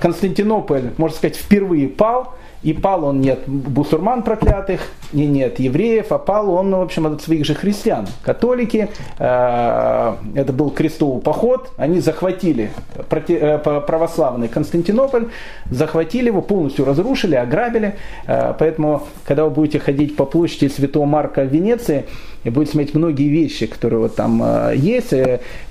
Константинополь, 0.00 0.90
можно 0.96 1.16
сказать, 1.16 1.36
впервые 1.36 1.88
пал, 1.88 2.34
и 2.62 2.72
пал 2.72 3.04
он 3.04 3.20
не 3.20 3.30
от 3.30 3.48
бусурман 3.48 4.22
проклятых, 4.22 4.80
не, 5.12 5.26
не 5.26 5.44
от 5.44 5.58
евреев, 5.58 6.12
а 6.12 6.18
пал 6.18 6.50
он, 6.50 6.74
в 6.74 6.80
общем, 6.80 7.06
от 7.06 7.22
своих 7.22 7.44
же 7.44 7.54
христиан. 7.54 8.06
Католики, 8.22 8.88
э, 9.18 10.14
это 10.34 10.52
был 10.52 10.70
крестовый 10.70 11.22
поход, 11.22 11.70
они 11.76 12.00
захватили 12.00 12.70
э, 13.10 13.58
православный 13.58 14.48
Константинополь, 14.48 15.28
захватили 15.70 16.26
его, 16.26 16.42
полностью 16.42 16.84
разрушили, 16.84 17.34
ограбили. 17.34 17.96
Э, 18.26 18.54
поэтому, 18.58 19.02
когда 19.24 19.44
вы 19.44 19.50
будете 19.50 19.78
ходить 19.78 20.16
по 20.16 20.24
площади 20.24 20.68
Святого 20.68 21.06
Марка 21.06 21.42
в 21.42 21.48
Венеции, 21.48 22.04
и 22.44 22.50
будете 22.50 22.72
смотреть 22.72 22.94
многие 22.94 23.28
вещи, 23.28 23.66
которые 23.66 23.98
вот 23.98 24.14
там 24.14 24.72
есть, 24.72 25.12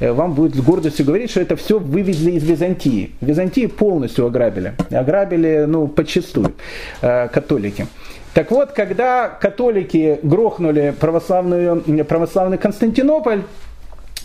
вам 0.01 0.33
будет 0.33 0.53
с 0.53 0.59
гордостью 0.59 1.05
говорить, 1.05 1.31
что 1.31 1.39
это 1.39 1.55
все 1.55 1.79
вывезли 1.79 2.31
из 2.31 2.43
Византии. 2.43 3.11
Византии 3.21 3.67
полностью 3.67 4.25
ограбили. 4.25 4.73
Ограбили, 4.91 5.65
ну, 5.65 5.87
подчастую. 5.87 6.53
Э, 7.01 7.27
католики. 7.29 7.87
Так 8.33 8.51
вот, 8.51 8.71
когда 8.71 9.29
католики 9.29 10.19
грохнули 10.21 10.93
православную, 10.99 12.05
православный 12.05 12.57
Константинополь, 12.57 13.41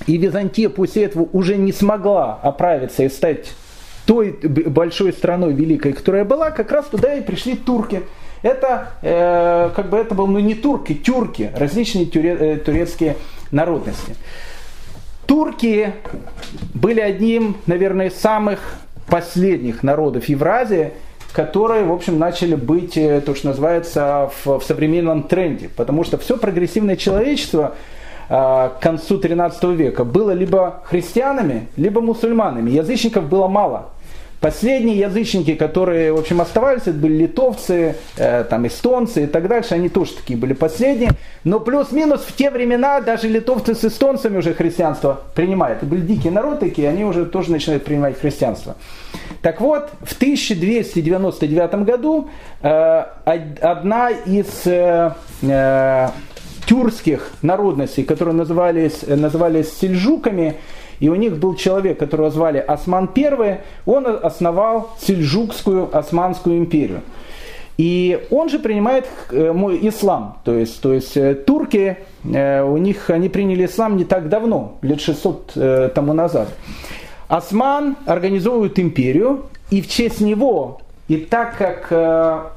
и 0.06 0.16
Византия 0.16 0.68
после 0.68 1.04
этого 1.04 1.28
уже 1.32 1.56
не 1.56 1.72
смогла 1.72 2.38
оправиться 2.42 3.04
и 3.04 3.08
стать 3.08 3.52
той 4.06 4.32
большой 4.32 5.12
страной 5.12 5.52
великой, 5.52 5.92
которая 5.92 6.24
была, 6.24 6.50
как 6.50 6.72
раз 6.72 6.86
туда 6.86 7.14
и 7.14 7.22
пришли 7.22 7.54
турки. 7.54 8.02
Это 8.42 8.90
э, 9.02 9.70
как 9.74 9.88
бы 9.88 9.96
это 9.96 10.16
был 10.16 10.26
ну 10.26 10.40
не 10.40 10.54
турки, 10.54 10.94
тюрки, 10.94 11.52
различные 11.56 12.06
тюре, 12.06 12.36
э, 12.38 12.56
турецкие 12.56 13.16
народности. 13.52 14.16
Турки 15.26 15.92
были 16.74 17.00
одним, 17.00 17.56
наверное, 17.66 18.10
самых 18.10 18.58
последних 19.06 19.84
народов 19.84 20.24
Евразии, 20.24 20.92
которые, 21.32 21.84
в 21.84 21.92
общем, 21.92 22.18
начали 22.18 22.54
быть, 22.54 22.96
э, 22.96 23.20
то, 23.20 23.34
что 23.34 23.48
называется, 23.48 24.30
в, 24.44 24.58
в 24.58 24.62
современном 24.62 25.24
тренде. 25.24 25.68
Потому 25.74 26.04
что 26.04 26.18
все 26.18 26.36
прогрессивное 26.36 26.96
человечество 26.96 27.74
э, 28.28 28.32
к 28.34 28.78
концу 28.80 29.18
13 29.18 29.64
века 29.64 30.04
было 30.04 30.32
либо 30.32 30.82
христианами, 30.84 31.68
либо 31.76 32.00
мусульманами. 32.00 32.70
Язычников 32.70 33.28
было 33.28 33.48
мало. 33.48 33.91
Последние 34.42 34.98
язычники, 34.98 35.54
которые, 35.54 36.12
в 36.12 36.18
общем, 36.18 36.40
оставались, 36.40 36.82
это 36.82 36.94
были 36.98 37.12
литовцы, 37.22 37.94
э, 38.16 38.42
там, 38.42 38.66
эстонцы 38.66 39.22
и 39.22 39.26
так 39.28 39.46
дальше, 39.46 39.74
они 39.74 39.88
тоже 39.88 40.14
такие 40.14 40.36
были 40.36 40.52
последние. 40.52 41.12
Но 41.44 41.60
плюс-минус 41.60 42.22
в 42.22 42.34
те 42.34 42.50
времена 42.50 43.00
даже 43.00 43.28
литовцы 43.28 43.76
с 43.76 43.84
эстонцами 43.84 44.38
уже 44.38 44.52
христианство 44.52 45.20
принимают. 45.36 45.78
Это 45.78 45.86
были 45.86 46.00
дикие 46.00 46.32
народы 46.32 46.56
такие, 46.56 46.88
они 46.88 47.04
уже 47.04 47.24
тоже 47.24 47.52
начинают 47.52 47.84
принимать 47.84 48.18
христианство. 48.18 48.74
Так 49.42 49.60
вот, 49.60 49.90
в 50.02 50.16
1299 50.16 51.74
году 51.84 52.28
э, 52.62 53.04
одна 53.60 54.10
из 54.10 54.66
э, 54.66 55.12
э, 55.42 56.08
тюркских 56.66 57.30
народностей, 57.42 58.02
которые 58.02 58.34
назывались, 58.34 59.02
назывались 59.06 59.72
сельджуками, 59.72 60.56
и 61.02 61.08
у 61.08 61.16
них 61.16 61.38
был 61.38 61.56
человек, 61.56 61.98
которого 61.98 62.30
звали 62.30 62.58
Осман 62.58 63.10
I, 63.16 63.58
он 63.86 64.06
основал 64.06 64.90
Сельджукскую 65.00 65.88
Османскую 65.92 66.58
империю. 66.58 67.00
И 67.76 68.20
он 68.30 68.48
же 68.48 68.60
принимает 68.60 69.08
э, 69.32 69.52
мой 69.52 69.80
ислам. 69.88 70.36
То 70.44 70.54
есть, 70.54 70.80
то 70.80 70.92
есть 70.92 71.16
э, 71.16 71.34
турки, 71.34 71.98
э, 72.22 72.62
у 72.62 72.76
них 72.76 73.10
они 73.10 73.28
приняли 73.28 73.66
ислам 73.66 73.96
не 73.96 74.04
так 74.04 74.28
давно, 74.28 74.76
лет 74.82 75.00
600 75.00 75.92
тому 75.92 76.12
назад. 76.12 76.50
Осман 77.26 77.96
организовывает 78.06 78.78
империю, 78.78 79.46
и 79.72 79.82
в 79.82 79.88
честь 79.88 80.20
него, 80.20 80.82
и 81.08 81.16
так 81.16 81.56
как 81.58 81.90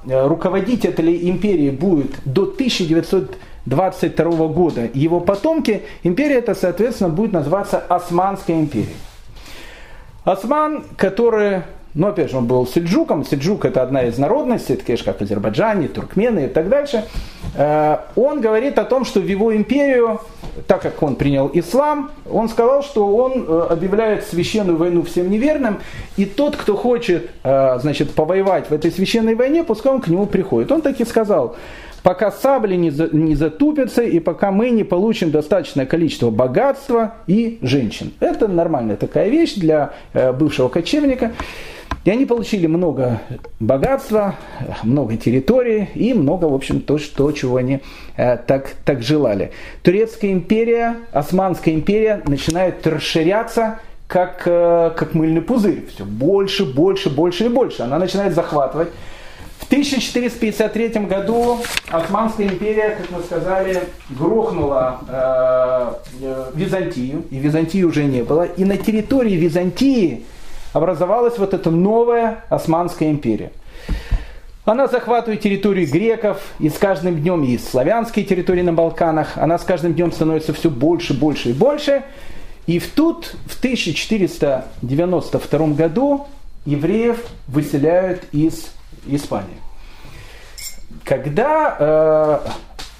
руководить 0.05 0.85
этой 0.85 1.31
империей 1.31 1.71
будет 1.71 2.11
до 2.25 2.43
1900 2.43 3.37
22 3.66 4.47
года 4.47 4.89
его 4.93 5.20
потомки, 5.20 5.84
империя 6.03 6.36
эта, 6.36 6.55
соответственно, 6.55 7.09
будет 7.09 7.34
называться 7.34 7.80
Османской 7.80 8.55
империей. 8.55 8.95
Осман, 10.24 10.84
который, 10.97 11.61
ну, 11.93 12.07
опять 12.07 12.32
же, 12.32 12.38
он 12.38 12.47
был 12.47 12.66
сельджуком, 12.66 13.24
сельджук 13.24 13.66
это 13.66 13.84
одна 13.84 14.03
из 14.03 14.18
народностей, 14.18 14.76
такие 14.76 14.97
же, 14.97 15.03
как 15.03 15.22
Азербайджане, 15.22 15.88
туркмены 15.88 16.45
и 16.45 16.47
так 16.47 16.68
дальше, 16.68 17.05
э, 17.55 17.97
он 18.16 18.41
говорит 18.41 18.80
о 18.80 18.86
том, 18.86 19.05
что 19.05 19.20
в 19.20 19.28
его 19.28 19.55
империю, 19.55 20.20
так 20.68 20.82
как 20.82 21.01
он 21.03 21.16
принял 21.16 21.49
ислам, 21.53 22.11
он 22.30 22.49
сказал, 22.49 22.82
что 22.82 23.16
он 23.16 23.45
э, 23.47 23.68
объявляет 23.70 24.26
священную 24.26 24.78
войну 24.78 25.03
всем 25.03 25.30
неверным, 25.30 25.80
и 26.18 26.26
тот, 26.26 26.55
кто 26.55 26.76
хочет, 26.76 27.30
э, 27.43 27.78
значит, 27.80 28.13
повоевать 28.13 28.70
в 28.70 28.74
этой 28.74 28.91
священной 28.91 29.36
войне, 29.36 29.63
пускай 29.63 29.93
он 29.93 30.01
к 30.01 30.07
нему 30.07 30.26
приходит. 30.26 30.72
Он 30.72 30.82
так 30.82 30.99
и 30.99 31.05
сказал, 31.05 31.55
пока 32.06 32.32
сабли 32.32 32.76
не, 32.76 32.91
за, 32.91 33.10
не 33.12 33.34
затупятся 33.34 34.03
и 34.03 34.20
пока 34.20 34.51
мы 34.51 34.70
не 34.70 34.84
получим 34.84 35.32
достаточное 35.32 35.88
количество 35.88 36.30
богатства 36.30 37.16
и 37.26 37.58
женщин. 37.64 38.14
Это 38.20 38.47
нормальная 38.47 38.95
такая 38.95 39.30
вещь 39.30 39.56
для 39.56 39.93
э, 40.14 40.32
бывшего 40.32 40.70
кочевника. 40.70 41.32
И 42.03 42.12
они 42.12 42.28
получили 42.28 42.68
много 42.68 43.22
богатства, 43.60 44.36
много 44.84 45.18
территории 45.18 45.89
и 45.95 46.14
много, 46.14 46.45
в 46.45 46.53
общем, 46.53 46.80
то, 46.80 46.99
что, 46.99 47.32
чего 47.32 47.56
они 47.56 47.82
э, 48.18 48.38
так, 48.38 48.76
так 48.86 49.01
желали. 49.01 49.51
Турецкая 49.82 50.32
империя, 50.32 50.97
Османская 51.12 51.74
империя 51.74 52.22
начинает 52.28 52.86
расширяться 52.86 53.80
как, 54.06 54.43
э, 54.45 54.91
как 54.95 55.16
мыльный 55.16 55.41
пузырь. 55.41 55.88
Все 55.88 56.06
больше, 56.06 56.72
больше, 56.72 57.10
больше 57.10 57.45
и 57.45 57.49
больше. 57.49 57.82
Она 57.82 57.97
начинает 57.97 58.36
захватывать 58.36 58.89
в 59.66 59.68
1453 59.68 60.89
году 61.05 61.59
Османская 61.89 62.47
империя, 62.47 62.91
как 62.91 63.09
мы 63.09 63.24
сказали, 63.24 63.82
грохнула 64.11 64.99
э, 65.09 65.93
э, 66.22 66.51
Византию, 66.53 67.24
и 67.32 67.39
Византии 67.39 67.82
уже 67.82 68.03
не 68.03 68.22
было. 68.22 68.43
И 68.43 68.63
на 68.63 68.78
территории 68.78 69.34
Византии 69.34 70.24
образовалась 70.72 71.39
вот 71.39 71.55
эта 71.55 71.72
новая 71.72 72.43
Османская 72.49 73.09
империя. 73.09 73.51
Она 74.66 74.88
захватывает 74.88 75.41
территорию 75.41 75.89
греков, 75.89 76.39
и 76.59 76.70
с 76.70 76.78
каждым 76.78 77.20
днем 77.20 77.43
и 77.43 77.57
славянские 77.57 78.24
территории 78.24 78.61
на 78.61 78.74
Балканах, 78.74 79.36
она 79.36 79.57
с 79.57 79.63
каждым 79.63 79.95
днем 79.95 80.11
становится 80.11 80.53
все 80.53 80.70
больше, 80.70 81.16
больше 81.16 81.49
и 81.49 81.53
больше. 81.53 82.03
И 82.68 82.78
в 82.78 82.88
тут, 82.91 83.36
в 83.47 83.57
1492 83.57 85.68
году, 85.70 86.28
евреев 86.66 87.18
выселяют 87.47 88.26
из 88.32 88.70
Испания. 89.08 89.58
Когда 91.03 91.76
э, 91.80 92.49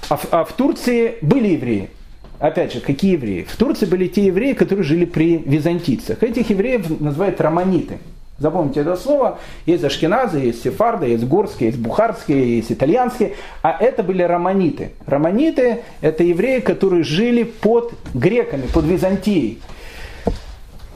а, 0.08 0.16
в, 0.16 0.26
а 0.32 0.44
в 0.44 0.52
Турции 0.52 1.16
были 1.22 1.48
евреи, 1.48 1.90
опять 2.38 2.72
же, 2.72 2.80
какие 2.80 3.12
евреи? 3.12 3.46
В 3.48 3.56
Турции 3.56 3.86
были 3.86 4.06
те 4.06 4.26
евреи, 4.26 4.52
которые 4.52 4.84
жили 4.84 5.04
при 5.04 5.38
византийцах. 5.38 6.22
Этих 6.22 6.50
евреев 6.50 7.00
называют 7.00 7.40
романиты. 7.40 7.98
Запомните 8.38 8.80
это 8.80 8.96
слово. 8.96 9.38
Есть 9.64 9.82
ашкеназы, 9.82 10.38
есть 10.38 10.62
сефарды, 10.62 11.06
есть 11.06 11.24
горские, 11.24 11.70
есть 11.70 11.80
бухарские, 11.80 12.56
есть 12.58 12.70
итальянские. 12.70 13.34
А 13.62 13.76
это 13.80 14.02
были 14.02 14.22
романиты. 14.22 14.92
Романиты– 15.06 15.82
это 16.02 16.22
евреи, 16.22 16.60
которые 16.60 17.02
жили 17.02 17.44
под 17.44 17.94
греками, 18.12 18.66
под 18.66 18.84
Византией. 18.84 19.60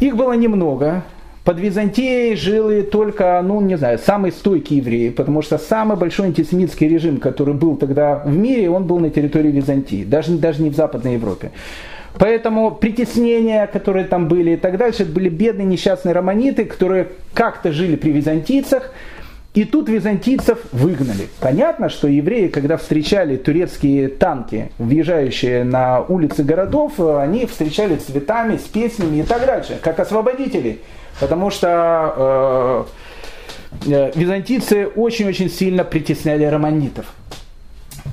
Их 0.01 0.17
было 0.17 0.35
немного. 0.35 1.03
Под 1.51 1.59
Византией 1.59 2.37
жили 2.37 2.83
только, 2.83 3.43
ну, 3.45 3.61
не 3.61 3.77
знаю, 3.77 3.99
самые 3.99 4.31
стойкие 4.31 4.79
евреи, 4.79 5.09
потому 5.09 5.43
что 5.43 5.59
самый 5.59 5.97
большой 5.97 6.27
антисемитский 6.27 6.87
режим, 6.87 7.17
который 7.17 7.55
был 7.55 7.75
тогда 7.75 8.23
в 8.25 8.37
мире, 8.37 8.71
он 8.71 8.85
был 8.85 9.01
на 9.01 9.11
территории 9.11 9.51
Византии, 9.51 10.05
даже, 10.05 10.31
даже 10.39 10.63
не 10.63 10.71
в 10.71 10.77
Западной 10.77 11.15
Европе. 11.15 11.51
Поэтому 12.21 12.71
притеснения, 12.71 13.67
которые 13.67 14.05
там 14.05 14.29
были 14.29 14.53
и 14.53 14.57
так 14.57 14.77
дальше, 14.77 15.03
это 15.03 15.11
были 15.11 15.29
бедные 15.29 15.67
несчастные 15.67 16.13
романиты, 16.13 16.67
которые 16.67 17.09
как-то 17.35 17.73
жили 17.73 17.97
при 17.97 18.13
византийцах, 18.13 18.93
и 19.53 19.65
тут 19.65 19.89
византийцев 19.89 20.61
выгнали. 20.71 21.27
Понятно, 21.41 21.89
что 21.89 22.07
евреи, 22.07 22.47
когда 22.47 22.77
встречали 22.77 23.37
турецкие 23.37 24.07
танки, 24.07 24.71
въезжающие 24.79 25.65
на 25.65 26.01
улицы 26.01 26.45
городов, 26.45 27.01
они 27.01 27.47
встречали 27.47 27.97
цветами, 27.97 28.57
с 28.57 28.69
песнями 28.69 29.17
и 29.17 29.23
так 29.25 29.45
дальше, 29.45 29.81
как 29.83 29.99
освободители. 29.99 30.79
Потому 31.19 31.51
что 31.51 32.87
э, 33.87 33.91
э, 33.91 34.13
византийцы 34.15 34.87
очень-очень 34.87 35.51
сильно 35.51 35.85
притесняли 35.85 36.45
романитов. 36.45 37.07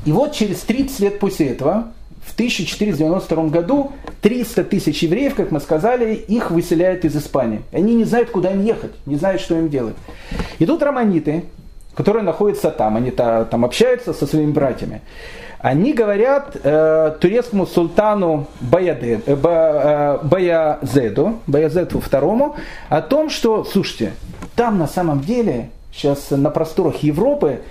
И 0.06 0.12
вот 0.12 0.34
через 0.34 0.62
30 0.62 1.00
лет 1.00 1.20
после 1.20 1.48
этого, 1.48 1.91
в 2.26 2.34
1492 2.34 3.43
году, 3.45 3.91
300 4.22 4.64
тысяч 4.66 5.04
евреев, 5.04 5.36
как 5.36 5.52
мы 5.52 5.60
сказали, 5.60 6.14
их 6.14 6.52
выселяют 6.52 7.06
из 7.06 7.16
Испании. 7.16 7.62
Они 7.72 7.93
не 7.95 8.04
знают, 8.04 8.30
куда 8.30 8.52
им 8.52 8.64
ехать, 8.64 8.91
не 9.06 9.16
знают, 9.16 9.41
что 9.41 9.58
им 9.58 9.70
делать. 9.70 9.95
И 10.60 10.66
тут 10.66 10.82
романиты, 10.82 11.45
которые 11.95 12.24
находятся 12.24 12.72
там, 12.72 12.98
они 12.98 13.12
там 13.12 13.66
общаются 13.66 14.14
со 14.14 14.28
своими 14.28 14.52
братьями 14.52 15.02
они 15.60 15.93
говорят 15.93 16.55
э, 16.62 17.16
турецкому 17.20 17.66
султану 17.66 18.47
Баяде, 18.62 19.22
э, 19.26 19.36
Ба, 19.36 20.20
э, 20.22 20.28
Баязеду, 20.28 21.39
Баязеду 21.47 21.97
II 21.97 22.55
о 22.89 23.01
том, 23.01 23.30
что, 23.30 23.64
слушайте, 23.64 24.14
там 24.55 24.78
на 24.78 24.88
самом 24.88 25.22
деле 25.22 25.72
сейчас 25.91 26.30
на 26.30 26.49
просторах 26.51 26.97
Европы 26.97 27.62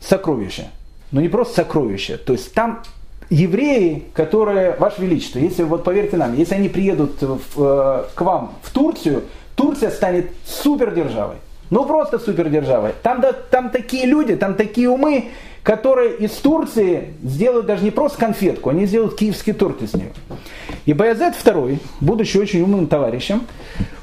сокровища. 0.00 0.64
Но 1.10 1.20
не 1.20 1.28
просто 1.28 1.56
сокровища. 1.56 2.16
То 2.16 2.32
есть 2.32 2.54
там 2.54 2.82
евреи, 3.28 4.04
которые, 4.14 4.76
Ваше 4.78 5.02
Величество, 5.02 5.38
если 5.38 5.62
вот 5.64 5.84
поверьте 5.84 6.16
нам, 6.16 6.34
если 6.34 6.54
они 6.54 6.68
приедут 6.68 7.20
в, 7.20 7.62
э, 7.62 8.04
к 8.14 8.20
вам 8.22 8.54
в 8.62 8.70
Турцию, 8.70 9.24
Турция 9.54 9.90
станет 9.90 10.30
супердержавой. 10.46 11.36
Ну 11.72 11.86
просто 11.86 12.18
супердержавой. 12.18 12.92
Там, 13.02 13.22
да, 13.22 13.32
там 13.32 13.70
такие 13.70 14.04
люди, 14.04 14.36
там 14.36 14.56
такие 14.56 14.90
умы, 14.90 15.30
которые 15.62 16.16
из 16.16 16.32
Турции 16.32 17.14
сделают 17.22 17.64
даже 17.64 17.82
не 17.82 17.90
просто 17.90 18.18
конфетку, 18.18 18.68
они 18.68 18.84
сделают 18.84 19.16
киевский 19.16 19.54
торт 19.54 19.80
из 19.80 19.94
нее. 19.94 20.10
И 20.84 20.92
Баязет 20.92 21.34
II, 21.42 21.78
будучи 22.00 22.36
очень 22.36 22.60
умным 22.60 22.88
товарищем, 22.88 23.46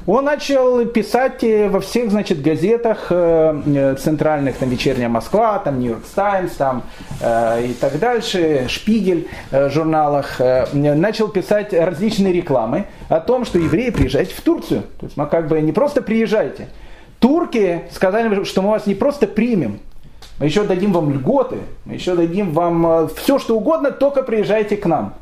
он 0.04 0.24
начал 0.24 0.84
писать 0.86 1.44
во 1.44 1.78
всех, 1.78 2.10
значит, 2.10 2.42
газетах 2.42 3.06
э, 3.10 3.62
э, 3.64 3.94
центральных, 4.00 4.56
там, 4.56 4.68
«Вечерняя 4.68 5.08
Москва», 5.08 5.60
там, 5.60 5.78
«Нью-Йорк 5.78 6.02
Таймс», 6.12 6.50
там, 6.54 6.82
э, 7.20 7.66
и 7.66 7.72
так 7.74 8.00
дальше, 8.00 8.66
«Шпигель» 8.68 9.28
журналах, 9.52 10.40
начал 10.72 11.28
писать 11.28 11.72
различные 11.72 12.32
рекламы 12.32 12.86
о 13.08 13.20
том, 13.20 13.44
что 13.44 13.60
евреи 13.60 13.90
приезжайте 13.90 14.34
в 14.34 14.40
Турцию. 14.40 14.82
То 14.98 15.06
есть 15.06 15.16
мы 15.16 15.26
как 15.26 15.46
бы 15.46 15.60
не 15.60 15.70
просто 15.70 16.02
приезжайте. 16.02 16.66
Турки 17.20 17.82
сказали, 17.92 18.44
что 18.44 18.62
мы 18.62 18.70
вас 18.70 18.86
не 18.86 18.94
просто 18.94 19.26
примем, 19.26 19.78
мы 20.38 20.46
еще 20.46 20.64
дадим 20.64 20.92
вам 20.92 21.12
льготы, 21.12 21.58
мы 21.84 21.94
еще 21.94 22.16
дадим 22.16 22.52
вам 22.52 22.86
э, 22.86 23.08
все, 23.16 23.38
что 23.38 23.56
угодно, 23.56 23.90
только 23.90 24.22
приезжайте 24.22 24.76
к 24.76 24.86
нам. 24.86 25.14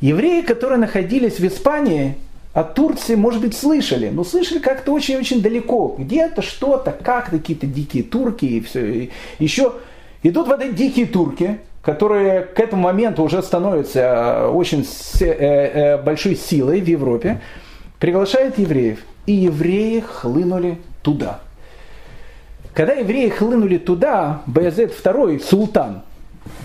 Евреи, 0.00 0.40
которые 0.42 0.78
находились 0.78 1.40
в 1.40 1.46
Испании, 1.46 2.14
от 2.52 2.74
Турции, 2.74 3.14
может 3.14 3.40
быть, 3.40 3.56
слышали, 3.56 4.08
но 4.08 4.24
слышали 4.24 4.58
как-то 4.58 4.92
очень-очень 4.92 5.40
далеко. 5.40 5.94
Где-то 5.98 6.42
что-то, 6.42 6.90
как 6.90 7.30
какие-то 7.30 7.66
дикие 7.66 8.02
турки 8.02 8.44
и 8.44 8.60
все. 8.60 8.86
И 8.86 9.10
еще 9.38 9.74
идут 10.22 10.48
вот 10.48 10.60
эти 10.60 10.74
дикие 10.74 11.06
турки, 11.06 11.60
которые 11.82 12.42
к 12.42 12.58
этому 12.58 12.82
моменту 12.82 13.22
уже 13.22 13.42
становятся 13.42 14.00
э, 14.00 14.48
очень 14.48 14.86
э, 15.20 16.02
большой 16.02 16.34
силой 16.34 16.80
в 16.80 16.86
Европе, 16.86 17.40
приглашают 17.98 18.58
евреев. 18.58 18.98
И 19.26 19.32
евреи 19.32 20.00
хлынули 20.00 20.78
туда. 21.02 21.40
Когда 22.74 22.94
евреи 22.94 23.28
хлынули 23.28 23.78
туда, 23.78 24.42
Баязет 24.46 24.92
II, 24.92 25.40
султан, 25.42 26.02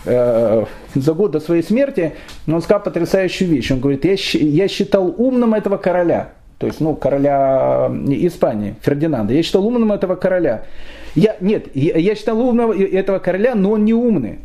э, 0.05 0.65
за 0.93 1.13
год 1.13 1.31
до 1.31 1.39
своей 1.39 1.63
смерти, 1.63 2.13
он 2.47 2.61
сказал 2.61 2.83
потрясающую 2.83 3.49
вещь. 3.49 3.71
Он 3.71 3.79
говорит, 3.79 4.05
я, 4.05 4.15
я 4.39 4.67
считал 4.67 5.13
умным 5.17 5.53
этого 5.53 5.77
короля, 5.77 6.29
то 6.57 6.67
есть, 6.67 6.79
ну, 6.79 6.95
короля 6.95 7.91
Испании, 8.07 8.75
Фердинанда. 8.81 9.33
Я 9.33 9.43
считал 9.43 9.65
умным 9.65 9.91
этого 9.91 10.15
короля. 10.15 10.63
Я, 11.15 11.35
нет, 11.41 11.67
я, 11.75 11.97
я 11.97 12.15
считал 12.15 12.39
умным 12.39 12.71
этого 12.71 13.19
короля, 13.19 13.55
но 13.55 13.71
он 13.71 13.85
не 13.85 13.93
умный. 13.93 14.39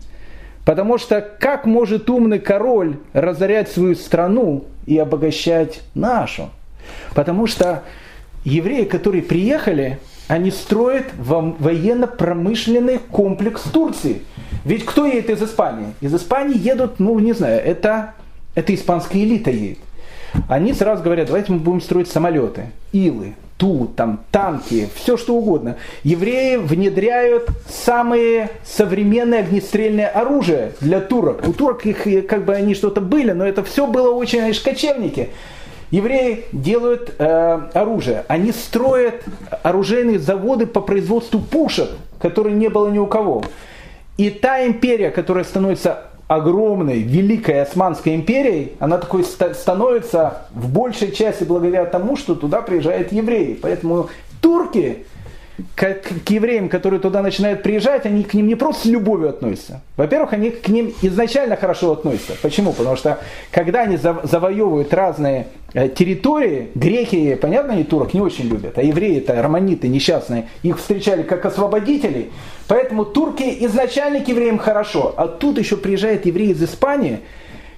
Потому 0.64 0.99
что 0.99 1.20
как 1.20 1.66
может 1.66 2.09
умный 2.11 2.38
король 2.38 2.97
разорять 3.12 3.70
свою 3.70 3.95
страну 3.95 4.64
и 4.86 4.99
обогащать 4.99 5.82
нашу? 5.95 6.51
Потому 7.14 7.47
что 7.47 7.82
евреи, 8.45 8.84
которые 8.84 9.22
приехали, 9.22 9.99
они 10.28 10.51
строят 10.51 11.07
военно-промышленный 11.18 12.99
комплекс 12.99 13.62
Турции. 13.62 14.22
Ведь 14.64 14.84
кто 14.84 15.07
едет 15.07 15.30
из 15.30 15.43
Испании? 15.43 15.95
Из 16.01 16.14
Испании 16.14 16.59
едут, 16.59 17.01
ну 17.01 17.18
не 17.18 17.32
знаю, 17.32 17.61
это, 17.64 18.14
это 18.55 18.74
испанская 18.74 19.22
элита 19.22 19.51
едет. 19.51 19.78
Они 20.49 20.72
сразу 20.72 21.03
говорят, 21.03 21.26
давайте 21.26 21.53
мы 21.53 21.59
будем 21.59 21.80
строить 21.80 22.09
самолеты, 22.09 22.66
илы, 22.93 23.34
ту, 23.57 23.91
там, 23.95 24.20
танки, 24.30 24.88
все 24.95 25.16
что 25.16 25.34
угодно. 25.34 25.76
Евреи 26.05 26.57
внедряют 26.57 27.49
самые 27.68 28.51
современные 28.64 29.41
огнестрельное 29.41 30.09
оружие 30.09 30.72
для 30.80 31.01
турок. 31.01 31.47
У 31.47 31.53
турок 31.53 31.84
их 31.84 32.26
как 32.26 32.45
бы 32.45 32.55
они 32.55 32.74
что-то 32.74 33.01
были, 33.01 33.32
но 33.32 33.45
это 33.45 33.64
все 33.64 33.86
было 33.86 34.12
очень, 34.14 34.41
они 34.41 34.55
кочевники. 34.55 35.30
Евреи 35.91 36.45
делают 36.53 37.14
э, 37.18 37.61
оружие. 37.74 38.24
Они 38.28 38.53
строят 38.53 39.24
оружейные 39.62 40.18
заводы 40.18 40.66
по 40.66 40.80
производству 40.80 41.41
пушек, 41.41 41.91
которые 42.20 42.55
не 42.55 42.68
было 42.68 42.88
ни 42.88 42.99
у 42.99 43.07
кого. 43.07 43.43
И 44.16 44.30
та 44.30 44.66
империя, 44.66 45.11
которая 45.11 45.45
становится 45.45 46.05
огромной, 46.28 47.01
великой 47.01 47.62
Османской 47.62 48.14
империей, 48.14 48.74
она 48.78 48.99
такой 48.99 49.24
становится 49.24 50.43
в 50.55 50.72
большей 50.72 51.11
части 51.11 51.43
благодаря 51.43 51.84
тому, 51.86 52.16
что 52.16 52.36
туда 52.36 52.62
приезжают 52.62 53.11
евреи. 53.11 53.59
Поэтому 53.61 54.11
турки 54.41 55.07
к, 55.74 55.94
к 56.24 56.30
евреям, 56.30 56.68
которые 56.68 57.00
туда 57.00 57.22
начинают 57.22 57.62
приезжать, 57.62 58.06
они 58.06 58.24
к 58.24 58.34
ним 58.34 58.46
не 58.46 58.54
просто 58.54 58.82
с 58.82 58.90
любовью 58.90 59.30
относятся. 59.30 59.82
Во-первых, 59.96 60.32
они 60.32 60.50
к 60.50 60.68
ним 60.68 60.92
изначально 61.02 61.56
хорошо 61.56 61.92
относятся. 61.92 62.34
Почему? 62.42 62.72
Потому 62.72 62.96
что 62.96 63.18
когда 63.50 63.82
они 63.82 63.96
завоевывают 63.96 64.92
разные 64.94 65.48
э, 65.74 65.88
территории, 65.88 66.70
греки, 66.74 67.34
понятно, 67.34 67.74
они 67.74 67.84
турок 67.84 68.14
не 68.14 68.20
очень 68.20 68.46
любят, 68.46 68.78
а 68.78 68.82
евреи 68.82 69.18
это 69.18 69.40
романиты 69.40 69.88
несчастные, 69.88 70.48
их 70.62 70.78
встречали 70.78 71.22
как 71.22 71.44
освободителей. 71.44 72.30
Поэтому 72.68 73.04
турки 73.04 73.64
изначально 73.66 74.20
к 74.20 74.28
евреям 74.28 74.58
хорошо. 74.58 75.14
А 75.16 75.26
тут 75.26 75.58
еще 75.58 75.76
приезжают 75.76 76.26
евреи 76.26 76.50
из 76.50 76.62
Испании, 76.62 77.20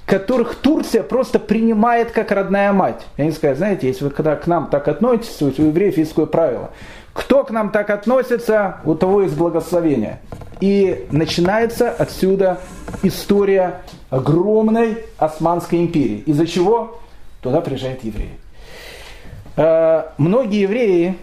которых 0.04 0.56
Турция 0.56 1.02
просто 1.02 1.38
принимает 1.38 2.10
как 2.10 2.32
родная 2.32 2.72
мать. 2.72 3.06
Я 3.16 3.24
не 3.24 3.32
скажу, 3.32 3.56
знаете, 3.56 3.86
если 3.86 4.04
вы 4.04 4.10
когда 4.10 4.36
к 4.36 4.46
нам 4.46 4.68
так 4.68 4.88
относитесь, 4.88 5.40
у 5.40 5.46
евреев 5.62 5.96
есть 5.96 6.10
такое 6.10 6.26
правило– 6.26 6.70
кто 7.12 7.44
к 7.44 7.50
нам 7.50 7.70
так 7.70 7.90
относится, 7.90 8.76
у 8.84 8.94
того 8.94 9.22
есть 9.22 9.36
благословение. 9.36 10.20
И 10.60 11.06
начинается 11.10 11.90
отсюда 11.90 12.60
история 13.02 13.82
огромной 14.10 14.98
Османской 15.18 15.80
империи. 15.80 16.22
Из-за 16.26 16.46
чего 16.46 17.00
туда 17.40 17.60
приезжают 17.60 18.04
евреи. 18.04 18.38
Э, 19.56 20.04
многие 20.16 20.62
евреи, 20.62 21.18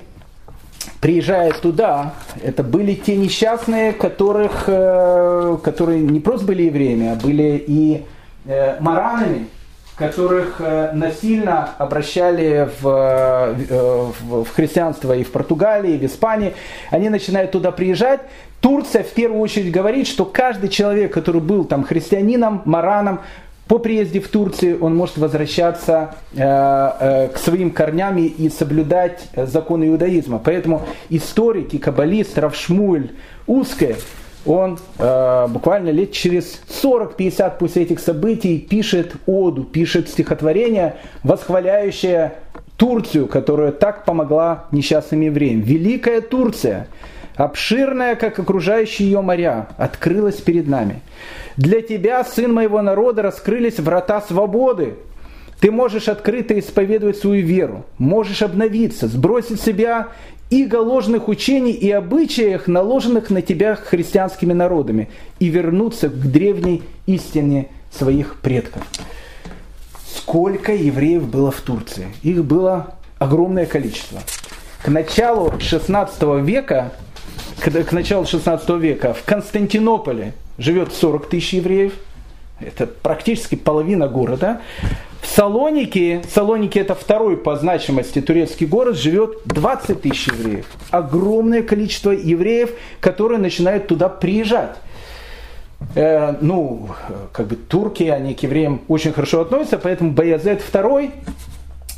приезжая 1.02 1.52
туда, 1.54 2.14
это 2.44 2.64
были 2.64 2.94
те 2.94 3.16
несчастные, 3.16 3.94
которых, 3.94 4.66
э, 4.68 5.58
которые 5.64 6.02
не 6.02 6.20
просто 6.20 6.46
были 6.46 6.64
евреями, 6.64 7.08
а 7.08 7.16
были 7.16 7.64
и 7.66 8.06
э, 8.46 8.80
маранами, 8.80 9.48
которых 10.00 10.56
э, 10.60 10.92
насильно 10.94 11.72
обращали 11.78 12.70
в, 12.82 12.88
э, 12.88 14.12
в, 14.22 14.44
в 14.46 14.50
христианство 14.50 15.16
и 15.16 15.24
в 15.24 15.32
Португалии, 15.32 15.96
и 15.96 15.98
в 15.98 16.06
Испании, 16.06 16.56
они 16.90 17.10
начинают 17.10 17.52
туда 17.52 17.72
приезжать. 17.72 18.22
Турция 18.62 19.04
в 19.04 19.10
первую 19.10 19.42
очередь 19.42 19.72
говорит, 19.72 20.08
что 20.08 20.26
каждый 20.26 20.70
человек, 20.70 21.14
который 21.14 21.42
был 21.42 21.66
там 21.66 21.84
христианином, 21.84 22.62
мараном, 22.66 23.20
по 23.68 23.78
приезде 23.78 24.20
в 24.20 24.28
Турцию 24.30 24.84
он 24.84 24.96
может 24.96 25.18
возвращаться 25.18 26.16
э, 26.34 26.40
э, 26.40 27.28
к 27.28 27.38
своим 27.38 27.70
корням 27.70 28.18
и 28.18 28.50
соблюдать 28.50 29.28
законы 29.36 29.90
иудаизма. 29.90 30.42
Поэтому 30.44 30.82
историки, 31.10 31.78
каббалист 31.78 32.38
Равшмуль 32.40 33.12
Узкая 33.46 33.96
он 34.46 34.80
э, 34.98 35.48
буквально 35.50 35.90
лет 35.90 36.12
через 36.12 36.62
40-50 36.84 37.58
после 37.58 37.84
этих 37.84 38.00
событий 38.00 38.58
пишет 38.58 39.14
оду, 39.26 39.64
пишет 39.64 40.10
стихотворение, 40.10 40.96
восхваляющее 41.24 42.34
Турцию, 42.78 43.28
которая 43.28 43.74
так 43.74 44.06
помогла 44.06 44.66
несчастным 44.72 45.22
евреям. 45.22 45.60
Великая 45.60 46.22
Турция, 46.22 46.88
обширная, 47.36 48.16
как 48.16 48.40
окружающие 48.40 49.10
ее 49.10 49.22
моря, 49.22 49.68
открылась 49.78 50.38
перед 50.38 50.68
нами. 50.68 51.02
Для 51.58 51.82
тебя, 51.82 52.24
сын 52.24 52.54
моего 52.54 52.82
народа, 52.82 53.22
раскрылись 53.22 53.80
врата 53.80 54.22
свободы. 54.22 54.96
Ты 55.60 55.72
можешь 55.72 56.08
открыто 56.08 56.58
исповедовать 56.58 57.18
свою 57.18 57.46
веру, 57.46 57.86
можешь 57.98 58.42
обновиться, 58.42 59.10
сбросить 59.10 59.60
себя 59.60 60.08
иго 60.50 60.78
ложных 60.78 61.28
учений 61.28 61.72
и 61.72 61.92
обычаях, 61.92 62.68
наложенных 62.68 63.30
на 63.30 63.42
тебя 63.42 63.76
христианскими 63.76 64.54
народами, 64.54 65.10
и 65.40 65.48
вернуться 65.48 66.10
к 66.10 66.32
древней 66.32 66.84
истине 67.06 67.70
своих 67.92 68.38
предков. 68.42 68.84
Сколько 70.16 70.74
евреев 70.74 71.28
было 71.28 71.52
в 71.52 71.62
Турции? 71.62 72.08
Их 72.24 72.44
было 72.44 72.96
огромное 73.20 73.66
количество. 73.66 74.20
К 74.84 74.88
началу 74.88 75.54
16 75.60 76.22
века, 76.44 76.94
к, 77.60 77.92
началу 77.92 78.26
16 78.26 78.70
века 78.82 79.14
в 79.14 79.24
Константинополе 79.24 80.34
живет 80.58 80.94
40 80.94 81.30
тысяч 81.30 81.54
евреев, 81.54 81.94
это 82.60 82.88
практически 82.88 83.56
половина 83.56 84.08
города. 84.08 84.62
В 85.22 85.28
Салонике, 85.28 86.22
Салоники 86.34 86.80
это 86.80 86.96
второй 86.96 87.38
по 87.38 87.56
значимости 87.56 88.22
турецкий 88.22 88.66
город, 88.66 88.98
живет 88.98 89.42
20 89.46 90.02
тысяч 90.02 90.28
евреев. 90.28 90.66
Огромное 90.92 91.62
количество 91.62 92.12
евреев, 92.12 92.72
которые 93.00 93.38
начинают 93.38 93.88
туда 93.88 94.08
приезжать. 94.10 94.78
Э, 95.96 96.36
ну, 96.42 96.90
как 97.32 97.48
бы 97.48 97.56
турки, 97.56 98.04
они 98.04 98.34
к 98.34 98.44
евреям 98.44 98.82
очень 98.88 99.12
хорошо 99.12 99.42
относятся, 99.42 99.78
поэтому 99.78 100.12
Баязет 100.12 100.62
II, 100.72 101.12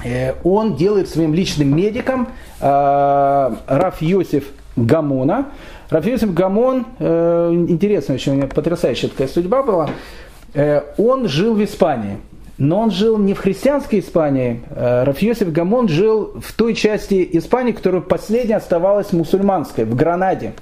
э, 0.04 0.34
он 0.44 0.76
делает 0.76 1.10
своим 1.10 1.34
личным 1.34 1.76
медиком 1.76 2.28
э, 2.60 3.56
Раф 3.68 4.02
Йосиф 4.02 4.46
Гамона. 4.76 5.48
Раф 5.90 6.06
Йосиф 6.06 6.34
Гамон, 6.34 6.86
э, 7.00 7.52
интересно, 7.54 8.16
очень 8.16 8.48
потрясающая 8.48 9.10
такая 9.10 9.28
судьба 9.28 9.62
была, 9.64 9.90
он 10.98 11.28
жил 11.28 11.56
в 11.56 11.64
Испании– 11.64 12.18
но 12.62 12.80
он 12.80 12.92
жил 12.92 13.18
не 13.18 13.34
в 13.34 13.40
христианской 13.40 14.00
Испании. 14.00 14.62
Э, 14.70 15.04
Рафиосиф 15.04 15.52
Гамон 15.52 15.88
жил 15.88 16.34
в 16.40 16.54
той 16.54 16.76
части 16.76 17.28
Испании, 17.34 17.72
которая 17.72 18.02
последняя 18.02 18.58
оставалась 18.58 19.12
мусульманской, 19.14 19.84
в 19.84 19.96
Гранаде. 19.96 20.54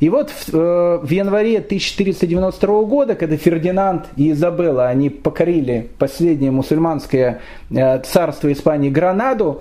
И 0.00 0.08
вот 0.08 0.30
в, 0.30 0.54
э, 0.54 0.98
в 1.02 1.10
январе 1.10 1.60
1492 1.60 2.84
года, 2.84 3.14
когда 3.14 3.36
Фердинанд 3.36 4.06
и 4.16 4.30
Изабелла, 4.30 4.88
они 4.88 5.10
покорили 5.10 5.90
последнее 5.98 6.50
мусульманское 6.50 7.42
э, 7.70 8.00
царство 8.00 8.50
Испании 8.50 8.88
Гранаду, 8.88 9.60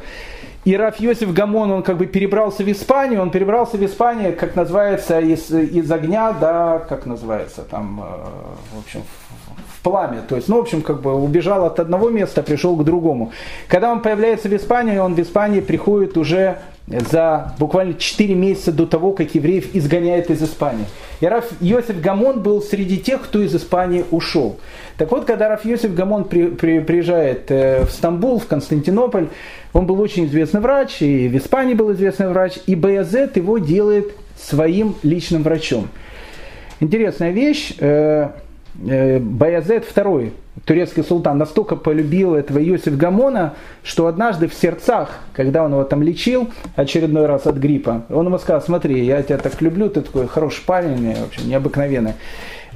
и 0.63 0.75
Раф 0.75 0.99
Йосиф 0.99 1.33
Гамон, 1.33 1.71
он 1.71 1.83
как 1.83 1.97
бы 1.97 2.05
перебрался 2.05 2.63
в 2.63 2.71
Испанию, 2.71 3.21
он 3.21 3.31
перебрался 3.31 3.77
в 3.77 3.85
Испанию, 3.85 4.35
как 4.35 4.55
называется, 4.55 5.19
из, 5.19 5.51
из 5.51 5.91
огня, 5.91 6.33
да, 6.33 6.79
как 6.79 7.05
называется, 7.05 7.63
там, 7.63 8.03
в 8.73 8.79
общем, 8.79 9.03
пламя. 9.83 10.21
То 10.27 10.35
есть, 10.35 10.47
ну, 10.47 10.57
в 10.57 10.61
общем, 10.61 10.81
как 10.81 11.01
бы 11.01 11.13
убежал 11.13 11.65
от 11.65 11.79
одного 11.79 12.09
места, 12.09 12.43
пришел 12.43 12.75
к 12.75 12.83
другому. 12.83 13.31
Когда 13.67 13.91
он 13.91 14.01
появляется 14.01 14.49
в 14.49 14.55
Испании, 14.55 14.97
он 14.97 15.15
в 15.15 15.19
Испании 15.19 15.61
приходит 15.61 16.17
уже 16.17 16.57
за 16.87 17.53
буквально 17.57 17.93
4 17.93 18.35
месяца 18.35 18.71
до 18.71 18.85
того, 18.85 19.13
как 19.13 19.33
евреев 19.33 19.73
изгоняют 19.73 20.29
из 20.29 20.43
Испании. 20.43 20.85
И 21.21 21.25
Раф 21.25 21.45
Йосиф 21.61 22.01
Гамон 22.01 22.41
был 22.41 22.61
среди 22.61 22.97
тех, 22.97 23.21
кто 23.21 23.41
из 23.41 23.55
Испании 23.55 24.03
ушел. 24.11 24.57
Так 24.97 25.11
вот, 25.11 25.25
когда 25.25 25.47
Раф 25.47 25.63
Йосиф 25.63 25.93
Гамон 25.93 26.25
при, 26.25 26.47
при, 26.47 26.79
приезжает 26.79 27.49
э, 27.49 27.85
в 27.85 27.91
Стамбул, 27.91 28.39
в 28.39 28.47
Константинополь, 28.47 29.27
он 29.73 29.85
был 29.85 30.01
очень 30.01 30.25
известный 30.25 30.59
врач, 30.59 31.01
и 31.01 31.27
в 31.27 31.37
Испании 31.37 31.75
был 31.75 31.93
известный 31.93 32.27
врач, 32.27 32.59
и 32.65 32.75
Баязет 32.75 33.37
его 33.37 33.57
делает 33.57 34.11
своим 34.37 34.95
личным 35.03 35.43
врачом. 35.43 35.87
Интересная 36.79 37.31
вещь. 37.31 37.73
Э, 38.79 39.19
Баязет 39.19 39.85
II, 39.93 40.31
турецкий 40.65 41.03
султан, 41.03 41.37
настолько 41.37 41.75
полюбил 41.75 42.35
этого 42.35 42.63
Иосиф 42.63 42.97
Гамона, 42.97 43.55
что 43.83 44.07
однажды 44.07 44.47
в 44.47 44.53
сердцах, 44.53 45.19
когда 45.33 45.63
он 45.63 45.71
его 45.71 45.83
там 45.83 46.01
лечил 46.01 46.49
очередной 46.75 47.25
раз 47.25 47.47
от 47.47 47.57
гриппа, 47.57 48.05
он 48.09 48.27
ему 48.27 48.37
сказал, 48.37 48.61
смотри, 48.61 49.03
я 49.03 49.21
тебя 49.23 49.37
так 49.37 49.61
люблю, 49.61 49.89
ты 49.89 50.01
такой 50.01 50.27
хороший 50.27 50.63
парень, 50.65 51.13
в 51.15 51.25
общем, 51.25 51.49
необыкновенный. 51.49 52.13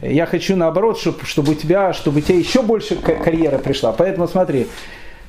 Я 0.02 0.26
хочу 0.26 0.58
наоборот, 0.58 1.00
чтобы, 1.00 1.24
чтобы 1.24 1.54
у 1.54 1.56
тебя, 1.56 1.94
чтобы 1.94 2.20
у 2.20 2.22
тебя 2.22 2.38
еще 2.38 2.62
больше 2.62 2.96
карьера 2.98 3.58
пришла. 3.58 3.94
Поэтому 3.94 4.28
смотри, 4.28 4.68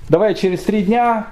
давай 0.09 0.35
через 0.35 0.63
три 0.63 0.83
дня 0.83 1.29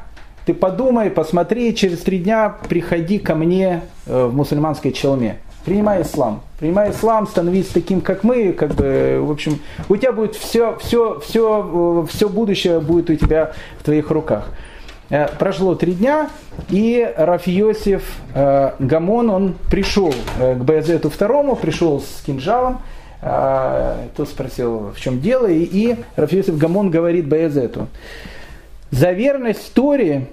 ты 0.47 0.55
подумай, 0.55 1.11
посмотри, 1.11 1.75
через 1.75 2.01
три 2.01 2.19
дня 2.19 2.55
приходи 2.69 3.19
ко 3.19 3.35
мне 3.35 3.83
э, 4.07 4.27
в 4.27 4.35
мусульманской 4.35 4.93
челме. 4.93 5.39
Принимай 5.65 6.03
ислам. 6.03 6.43
Принимай 6.59 6.91
ислам, 6.91 7.27
становись 7.27 7.69
таким, 7.69 8.03
как 8.03 8.23
мы, 8.23 8.53
как 8.53 8.75
бы, 8.75 9.19
в 9.23 9.31
общем, 9.31 9.61
у 9.89 9.97
тебя 9.97 10.13
будет 10.13 10.37
все, 10.37 10.77
все, 10.79 11.21
все, 11.21 12.07
все 12.11 12.29
будущее 12.29 12.81
будет 12.81 13.09
у 13.09 13.15
тебя 13.15 13.53
в 13.79 13.85
твоих 13.85 14.11
руках. 14.11 14.51
Э, 15.09 15.29
прошло 15.39 15.75
три 15.75 15.93
дня, 15.93 16.29
и 16.69 17.11
Раф 17.17 17.47
Йосиф 17.47 18.03
э, 18.35 18.73
Гамон, 18.79 19.31
он 19.31 19.55
пришел 19.71 20.13
к 20.39 20.59
Баязету 20.59 21.09
второму, 21.09 21.57
пришел 21.57 22.01
с 22.01 22.23
кинжалом, 22.27 22.81
тот 23.21 24.29
спросил, 24.29 24.93
в 24.95 25.01
чем 25.01 25.19
дело, 25.21 25.47
и, 25.47 25.63
и 25.63 25.97
Раф 26.17 26.31
Йосиф 26.31 26.59
Гамон 26.59 26.91
говорит 26.91 27.27
Баязету, 27.27 27.89
за 28.91 29.13
верность 29.13 29.73
Торе 29.73 30.29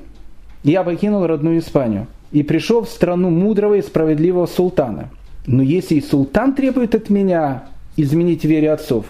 я 0.63 0.83
покинул 0.83 1.25
родную 1.25 1.59
Испанию 1.59 2.07
и 2.33 2.43
пришел 2.43 2.83
в 2.83 2.89
страну 2.89 3.29
мудрого 3.29 3.75
и 3.75 3.81
справедливого 3.81 4.45
султана. 4.45 5.09
Но 5.45 5.63
если 5.63 5.95
и 5.95 6.01
султан 6.01 6.53
требует 6.53 6.95
от 6.95 7.09
меня 7.09 7.63
изменить 7.97 8.45
вере 8.45 8.71
отцов, 8.71 9.05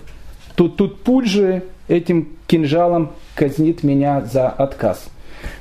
то 0.55 0.67
тут 0.67 1.03
пуль 1.03 1.27
же 1.27 1.63
этим 1.87 2.29
кинжалом 2.47 3.11
казнит 3.35 3.83
меня 3.83 4.21
за 4.21 4.49
отказ. 4.49 5.05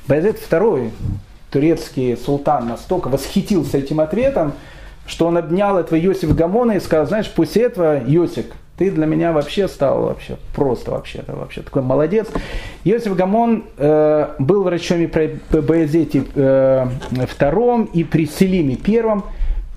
Байзет 0.07 0.37
II, 0.49 0.91
турецкий 1.49 2.17
султан, 2.17 2.67
настолько 2.67 3.09
восхитился 3.09 3.77
этим 3.77 3.99
ответом, 3.99 4.53
что 5.05 5.27
он 5.27 5.37
обнял 5.37 5.77
этого 5.77 5.97
Йосиф 5.97 6.35
Гамона 6.35 6.73
и 6.73 6.79
сказал, 6.79 7.07
знаешь, 7.07 7.29
после 7.31 7.63
этого, 7.63 8.01
Йосиф, 8.05 8.45
ты 8.77 8.89
для 8.89 9.05
меня 9.05 9.31
вообще 9.31 9.67
стал 9.67 10.03
вообще 10.03 10.37
просто 10.55 10.91
вообще, 10.91 11.19
-то, 11.19 11.37
вообще 11.37 11.61
такой 11.61 11.81
молодец. 11.81 12.27
Йосиф 12.83 13.15
Гамон 13.15 13.65
э, 13.77 14.27
был 14.39 14.63
врачом 14.63 15.01
и 15.01 15.07
при 15.07 15.39
Баязете 15.51 16.23
э, 16.33 16.87
втором 17.27 17.85
и 17.85 18.03
при 18.03 18.25
Селиме 18.25 18.75
первом, 18.75 19.25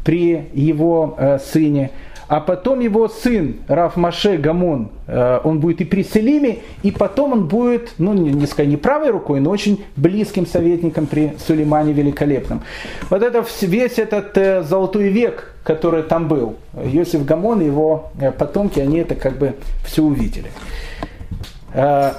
при 0.04 0.48
его 0.54 1.16
э, 1.18 1.38
сыне 1.38 1.90
а 2.28 2.40
потом 2.40 2.80
его 2.80 3.08
сын 3.08 3.56
Раф 3.68 3.96
Маше 3.96 4.38
Гамон, 4.38 4.88
э, 5.06 5.40
он 5.44 5.60
будет 5.60 5.80
и 5.80 5.84
при 5.84 6.02
Селиме, 6.02 6.58
и 6.82 6.90
потом 6.90 7.32
он 7.32 7.46
будет, 7.46 7.92
ну, 7.98 8.14
не 8.14 8.46
сказать 8.46 8.68
не 8.68 8.76
правой 8.76 9.10
рукой, 9.10 9.40
но 9.40 9.50
очень 9.50 9.84
близким 9.96 10.46
советником 10.46 11.06
при 11.06 11.34
Сулеймане 11.46 11.92
Великолепном. 11.92 12.62
Вот 13.10 13.22
это 13.22 13.44
весь 13.60 13.98
этот 13.98 14.36
э, 14.38 14.62
золотой 14.62 15.08
век, 15.08 15.54
который 15.64 16.02
там 16.02 16.28
был, 16.28 16.56
Йосиф 16.82 17.24
Гамон 17.24 17.60
и 17.60 17.66
его 17.66 18.10
потомки, 18.38 18.80
они 18.80 18.98
это 18.98 19.14
как 19.14 19.38
бы 19.38 19.54
все 19.84 20.02
увидели. 20.02 20.50
В 21.72 22.14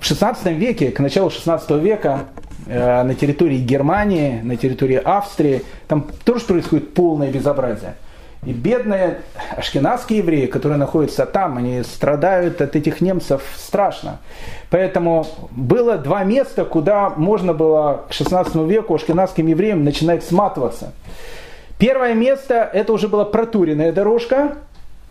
16 0.00 0.46
веке, 0.52 0.90
к 0.90 1.00
началу 1.00 1.30
16 1.30 1.70
века, 1.82 2.26
на 2.68 3.14
территории 3.14 3.58
Германии, 3.58 4.40
на 4.42 4.56
территории 4.56 5.00
Австрии, 5.02 5.62
там 5.86 6.06
тоже 6.24 6.44
происходит 6.44 6.94
полное 6.94 7.30
безобразие– 7.30 7.94
и 8.46 8.52
бедные 8.52 9.18
ашкенадские 9.56 10.18
евреи, 10.20 10.46
которые 10.46 10.78
находятся 10.78 11.26
там, 11.26 11.58
они 11.58 11.82
страдают 11.82 12.60
от 12.60 12.76
этих 12.76 13.00
немцев 13.00 13.42
страшно. 13.56 14.20
Поэтому 14.70 15.26
было 15.50 15.98
два 15.98 16.22
места, 16.22 16.64
куда 16.64 17.10
можно 17.10 17.52
было 17.52 18.04
к 18.08 18.12
16 18.12 18.54
веку 18.54 18.94
ашкенадским 18.94 19.46
евреям 19.46 19.84
начинать 19.84 20.24
сматываться. 20.24 20.92
Первое 21.78 22.14
место, 22.14 22.68
это 22.72 22.92
уже 22.92 23.08
была 23.08 23.24
протуренная 23.24 23.92
дорожка, 23.92 24.58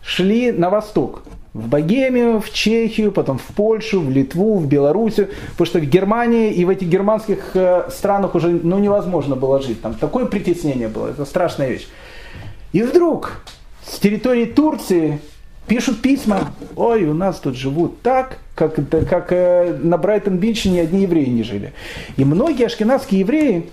шли 0.02 0.52
на 0.52 0.70
восток. 0.70 1.22
В 1.54 1.66
Богемию, 1.68 2.40
в 2.40 2.52
Чехию, 2.52 3.10
потом 3.10 3.38
в 3.38 3.46
Польшу, 3.54 4.00
в 4.00 4.10
Литву, 4.10 4.58
в 4.58 4.66
Белоруссию. 4.66 5.28
Потому 5.52 5.66
что 5.66 5.78
в 5.78 5.84
Германии 5.84 6.52
и 6.52 6.64
в 6.64 6.68
этих 6.68 6.88
германских 6.88 7.50
э, 7.54 7.88
странах 7.90 8.34
уже 8.34 8.48
ну, 8.48 8.78
невозможно 8.78 9.34
было 9.34 9.60
жить. 9.60 9.80
Там 9.80 9.94
такое 9.94 10.26
притеснение 10.26 10.88
было, 10.88 11.08
это 11.08 11.24
страшная 11.24 11.68
вещь. 11.68 11.88
И 12.72 12.82
вдруг 12.82 13.40
с 13.84 13.98
территории 13.98 14.44
Турции 14.44 15.20
пишут 15.66 16.00
письма, 16.00 16.52
ой, 16.76 17.04
у 17.04 17.14
нас 17.14 17.38
тут 17.38 17.56
живут 17.56 18.02
так, 18.02 18.38
как, 18.54 18.74
как 18.90 19.32
э, 19.32 19.78
на 19.82 19.96
Брайтон-Бич 19.96 20.66
ни 20.66 20.78
одни 20.78 21.02
евреи 21.02 21.26
не 21.26 21.42
жили. 21.42 21.72
И 22.16 22.24
многие 22.24 22.66
ашкенадские 22.66 23.20
евреи, 23.20 23.68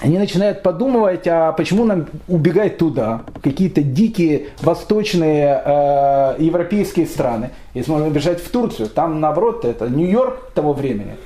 они 0.00 0.18
начинают 0.18 0.62
подумывать, 0.62 1.26
а 1.26 1.52
почему 1.52 1.84
нам 1.84 2.06
убегать 2.26 2.78
туда, 2.78 3.22
какие-то 3.42 3.82
дикие 3.82 4.46
восточные 4.60 5.62
э, 5.64 6.36
европейские 6.38 7.06
страны, 7.06 7.50
если 7.74 7.90
можно 7.90 8.08
бежать 8.08 8.40
в 8.40 8.50
Турцию, 8.50 8.88
там 8.88 9.20
наоборот 9.20 9.64
это 9.64 9.88
Нью-Йорк 9.88 10.52
того 10.54 10.72
времени. 10.72 11.16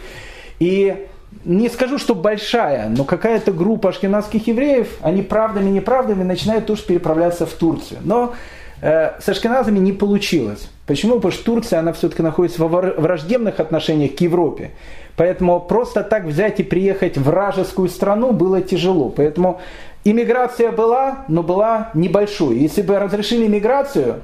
И 0.59 1.07
не 1.45 1.69
скажу, 1.69 1.99
что 1.99 2.15
большая, 2.15 2.89
но 2.89 3.05
какая-то 3.05 3.53
группа 3.53 3.91
ашкенадских 3.91 4.49
евреев, 4.49 4.89
они 5.01 5.23
правдами 5.23 5.71
неправдами 5.71 6.25
начинают 6.25 6.67
тоже 6.67 6.83
переправляться 6.83 7.47
в 7.47 7.53
Турцию. 7.53 8.01
Но 8.03 8.35
э, 8.81 9.21
с 9.21 9.29
ашкеназами 9.29 9.79
не 9.79 9.93
получилось. 9.93 10.69
Почему? 10.87 11.17
Потому 11.17 11.33
что 11.33 11.45
Турция, 11.45 11.79
она 11.79 11.93
все-таки 11.93 12.23
находится 12.23 12.65
во 12.65 12.69
враждебных 12.69 13.61
отношениях 13.61 14.17
к 14.17 14.21
Европе. 14.21 14.73
Поэтому 15.17 15.61
просто 15.61 16.03
так 16.03 16.25
взять 16.25 16.61
и 16.61 16.63
приехать 16.63 17.17
в 17.17 17.25
вражескую 17.25 17.89
страну 17.89 18.33
было 18.33 18.61
тяжело. 18.61 19.09
Поэтому 19.09 19.61
иммиграция 20.05 20.73
была, 20.73 21.25
но 21.29 21.43
была 21.43 21.91
небольшой. 21.95 22.59
Если 22.59 22.83
бы 22.83 22.99
разрешили 22.99 23.47
иммиграцию, 23.47 24.23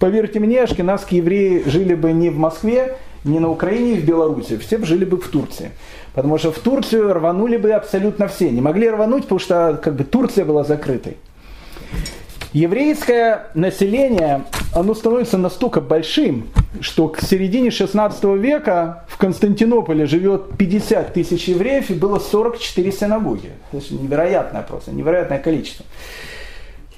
поверьте 0.00 0.40
мне, 0.40 0.62
ашкенадские 0.62 1.18
евреи 1.18 1.62
жили 1.66 1.94
бы 1.94 2.12
не 2.12 2.30
в 2.30 2.38
Москве, 2.38 2.96
не 3.24 3.38
на 3.38 3.50
Украине 3.50 3.92
и 3.92 4.00
в 4.00 4.04
Беларуси, 4.04 4.56
все 4.58 4.78
бы 4.78 4.86
жили 4.86 5.04
бы 5.04 5.18
в 5.18 5.28
Турции. 5.28 5.70
Потому 6.14 6.38
что 6.38 6.50
в 6.50 6.58
Турцию 6.58 7.12
рванули 7.12 7.56
бы 7.56 7.70
абсолютно 7.70 8.26
все. 8.26 8.50
Не 8.50 8.60
могли 8.60 8.90
рвануть, 8.90 9.24
потому 9.24 9.38
что 9.38 9.78
как 9.80 9.94
бы 9.94 10.02
Турция 10.02 10.44
была 10.44 10.64
закрытой. 10.64 11.16
Еврейское 12.52 13.48
население, 13.54 14.44
оно 14.74 14.94
становится 14.94 15.38
настолько 15.38 15.80
большим, 15.80 16.48
что 16.80 17.08
к 17.08 17.20
середине 17.20 17.70
16 17.70 18.22
века 18.36 19.04
в 19.08 19.16
Константинополе 19.16 20.06
живет 20.06 20.56
50 20.56 21.12
тысяч 21.12 21.48
евреев 21.48 21.90
и 21.90 21.94
было 21.94 22.18
44 22.18 22.92
синагоги. 22.92 23.52
Это 23.72 23.82
невероятное 23.94 24.62
просто, 24.62 24.92
невероятное 24.92 25.38
количество. 25.38 25.84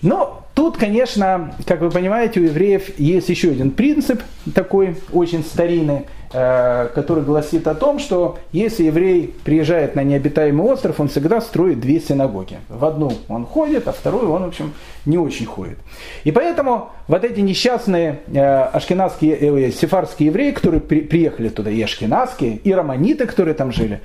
Но 0.03 0.45
тут, 0.55 0.77
конечно, 0.77 1.55
как 1.67 1.81
вы 1.81 1.91
понимаете, 1.91 2.41
у 2.41 2.45
евреев 2.45 2.99
есть 2.99 3.29
еще 3.29 3.51
один 3.51 3.71
принцип 3.71 4.23
такой 4.55 4.97
очень 5.13 5.45
старинный, 5.45 6.07
который 6.31 7.25
гласит 7.25 7.67
о 7.67 7.75
том, 7.75 7.99
что 7.99 8.39
если 8.53 8.85
еврей 8.85 9.35
приезжает 9.45 9.97
на 9.97 10.05
необитаемый 10.05 10.65
остров, 10.65 11.01
он 11.01 11.09
всегда 11.09 11.41
строит 11.41 11.81
две 11.81 12.01
синагоги. 12.01 12.59
В 12.69 12.85
одну 12.85 13.13
он 13.29 13.45
ходит, 13.45 13.89
а 13.89 13.93
вторую 13.93 14.31
он, 14.31 14.45
в 14.45 14.49
общем, 14.49 14.73
не 15.07 15.19
очень 15.19 15.47
ходит. 15.47 15.79
И 16.23 16.31
поэтому 16.31 16.91
вот 17.09 17.25
эти 17.25 17.41
несчастные 17.41 18.21
э, 18.29 18.41
ашкенадские, 18.41 19.67
э, 19.67 19.73
сефарские 19.73 20.29
евреи, 20.29 20.53
которые 20.53 20.81
при, 20.81 21.01
приехали 21.01 21.49
туда, 21.49 21.71
и 21.71 21.83
ашкенадские, 21.83 22.57
и 22.57 22.73
романиты, 22.73 23.27
которые 23.27 23.55
там 23.55 23.73
жили, 23.73 24.01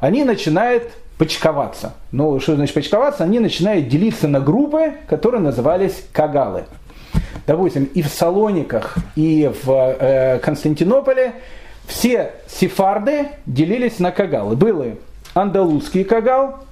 они 0.00 0.24
начинают 0.24 0.84
почковаться. 1.18 1.92
Ну, 2.12 2.40
что 2.40 2.56
значит 2.56 2.74
почковаться? 2.74 3.24
Они 3.24 3.38
начинают 3.38 3.88
делиться 3.88 4.26
на 4.26 4.40
группы, 4.40 4.94
которые 5.06 5.40
назывались 5.40 6.02
кагалы. 6.12 6.64
Допустим, 7.46 7.84
и 7.84 8.02
в 8.02 8.08
Салониках, 8.08 8.96
и 9.16 9.50
в 9.62 9.70
э, 9.70 10.38
Константинополе 10.38 11.34
все 11.90 12.32
сефарды 12.46 13.28
делились 13.46 13.98
на 13.98 14.12
кагалы. 14.12 14.56
Были 14.56 14.98
андалузский 15.34 16.04
кагал, 16.04 16.64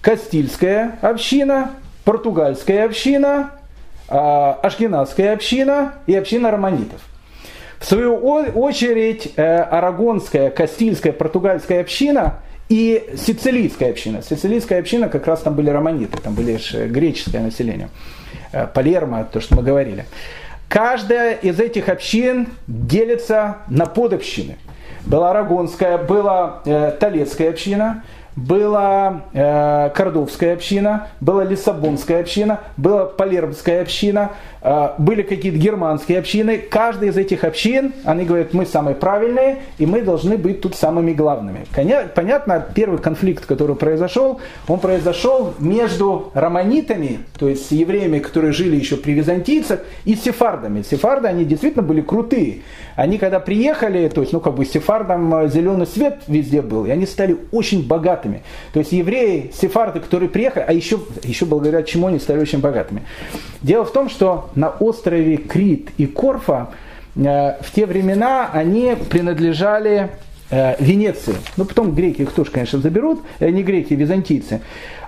Кастильская 0.00 0.98
община, 1.02 1.72
португальская 2.04 2.84
община, 2.84 3.50
э, 4.08 4.14
ашкенадская 4.14 5.32
община 5.32 5.94
и 6.06 6.14
община 6.14 6.52
романитов. 6.52 7.00
В 7.80 7.84
свою 7.84 8.16
очередь, 8.16 9.32
э, 9.36 9.58
арагонская, 9.62 10.50
кастильская, 10.50 11.12
португальская 11.12 11.80
община– 11.80 12.36
и 12.68 13.10
сицилийская 13.16 13.90
община. 13.90 14.22
Сицилийская 14.22 14.80
община, 14.80 15.08
как 15.08 15.26
раз 15.26 15.40
там 15.42 15.54
были 15.54 15.70
романиты, 15.70 16.18
там 16.20 16.34
были 16.34 16.58
греческое 16.88 17.42
население. 17.42 17.88
Э, 18.52 18.66
Палермо, 18.66 19.24
то, 19.24 19.40
что 19.40 19.56
мы 19.56 19.62
говорили. 19.62 20.06
Каждая 20.68 21.34
из 21.34 21.60
этих 21.60 21.88
общин 21.88 22.48
делится 22.66 23.58
на 23.68 23.86
подобщины. 23.86 24.58
Была 25.04 25.30
Арагонская, 25.30 25.98
была 25.98 26.62
э, 26.64 26.92
Толецкая 26.98 27.50
община, 27.50 28.02
была 28.34 29.22
э, 29.32 29.90
Кордовская 29.94 30.54
община, 30.54 31.08
была 31.20 31.44
Лиссабонская 31.44 32.20
община, 32.20 32.60
была 32.76 33.06
Палермская 33.06 33.82
община, 33.82 34.32
были 34.98 35.22
какие-то 35.22 35.58
германские 35.58 36.18
общины. 36.18 36.58
Каждая 36.58 37.10
из 37.10 37.16
этих 37.16 37.44
общин, 37.44 37.92
они 38.04 38.24
говорят, 38.24 38.52
мы 38.52 38.66
самые 38.66 38.96
правильные, 38.96 39.58
и 39.78 39.86
мы 39.86 40.02
должны 40.02 40.36
быть 40.36 40.60
тут 40.60 40.74
самыми 40.74 41.12
главными. 41.12 41.66
Понятно, 42.14 42.66
первый 42.74 42.98
конфликт, 42.98 43.46
который 43.46 43.76
произошел, 43.76 44.40
он 44.66 44.80
произошел 44.80 45.54
между 45.58 46.30
романитами, 46.34 47.20
то 47.38 47.48
есть 47.48 47.70
евреями, 47.70 48.18
которые 48.18 48.52
жили 48.52 48.76
еще 48.76 48.96
при 48.96 49.12
византийцах, 49.12 49.80
и 50.04 50.16
сефардами. 50.16 50.82
Сефарды, 50.82 51.28
они 51.28 51.44
действительно 51.44 51.82
были 51.82 52.00
крутые. 52.00 52.62
Они 52.96 53.18
когда 53.18 53.40
приехали, 53.40 54.08
то 54.08 54.22
есть, 54.22 54.32
ну, 54.32 54.40
как 54.40 54.54
бы 54.54 54.64
сефардам 54.64 55.32
э, 55.34 55.48
зеленый 55.48 55.86
свет 55.86 56.22
везде 56.26 56.62
был, 56.62 56.86
и 56.86 56.90
они 56.90 57.06
стали 57.06 57.36
очень 57.52 57.86
богатыми. 57.86 58.42
То 58.72 58.80
есть 58.80 58.92
евреи, 58.92 59.50
сефарды, 59.54 60.00
которые 60.00 60.30
приехали, 60.30 60.64
а 60.66 60.72
еще, 60.72 60.98
еще 61.22 61.44
благодаря 61.44 61.82
чему 61.82 62.06
они 62.06 62.18
стали 62.18 62.40
очень 62.40 62.60
богатыми. 62.60 63.02
Дело 63.62 63.84
в 63.84 63.92
том, 63.92 64.08
что 64.08 64.50
на 64.56 64.70
острове 64.70 65.36
Крит 65.36 65.90
и 65.98 66.06
Корфа 66.06 66.70
э, 67.14 67.20
в 67.62 67.70
те 67.72 67.86
времена 67.86 68.50
они 68.52 68.96
принадлежали 69.08 70.10
э, 70.50 70.82
Венеции. 70.82 71.36
Ну, 71.56 71.64
потом 71.64 71.94
греки 71.94 72.22
их 72.22 72.32
тоже, 72.32 72.50
конечно, 72.50 72.80
заберут, 72.80 73.22
э, 73.38 73.50
не 73.50 73.62
греки, 73.62 73.94
византийцы. 73.94 74.62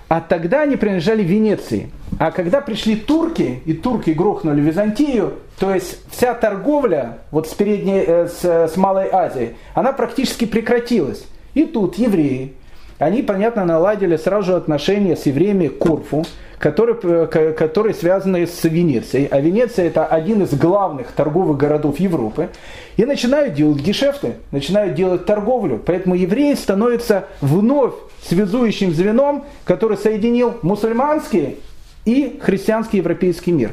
А 0.09 0.21
тогда 0.21 0.63
они 0.63 0.77
принадлежали 0.77 1.23
Венеции. 1.23 1.91
А 2.19 2.31
когда 2.31 2.61
пришли 2.61 2.97
турки, 2.97 3.61
и 3.67 3.75
турки 3.75 4.11
грохнули 4.11 4.61
Византию, 4.61 5.35
то 5.59 5.75
есть 5.75 5.99
вся 6.11 6.35
торговля 6.35 7.19
вот 7.31 7.49
с, 7.49 7.55
передней, 7.55 8.05
с, 8.27 8.43
с 8.43 8.77
Малой 8.77 9.09
Азией, 9.13 9.57
она 9.75 9.93
практически 9.93 10.47
прекратилась. 10.47 11.27
И 11.53 11.65
тут 11.65 11.97
евреи, 11.99 12.55
они, 12.99 13.23
понятно, 13.23 13.65
наладили 13.65 14.17
сразу 14.17 14.57
отношения 14.57 15.17
с 15.17 15.27
евреями 15.27 15.69
Корфу, 15.69 16.25
которые, 16.59 16.99
э, 17.03 17.53
которые 17.53 17.95
связаны 17.95 18.47
с 18.47 18.65
Венецией. 18.65 19.29
А 19.31 19.41
Венеция 19.41 19.87
это 19.87 20.07
один 20.07 20.43
из 20.43 20.55
главных 20.55 21.13
торговых 21.13 21.57
городов 21.57 22.01
Европы. 22.01 22.49
И 22.97 23.05
начинают 23.05 23.55
делать 23.55 23.81
гешефты, 23.81 24.35
начинают 24.51 24.95
делать 24.95 25.25
торговлю. 25.25 25.81
Поэтому 25.85 26.15
евреи 26.15 26.55
становятся 26.55 27.27
вновь 27.41 27.95
связующим 28.23 28.93
звеном, 28.93 29.45
который 29.65 29.97
соединил 29.97 30.55
мусульманский 30.63 31.59
и 32.05 32.39
христианский 32.43 32.99
европейский 32.99 33.53
мир. 33.53 33.71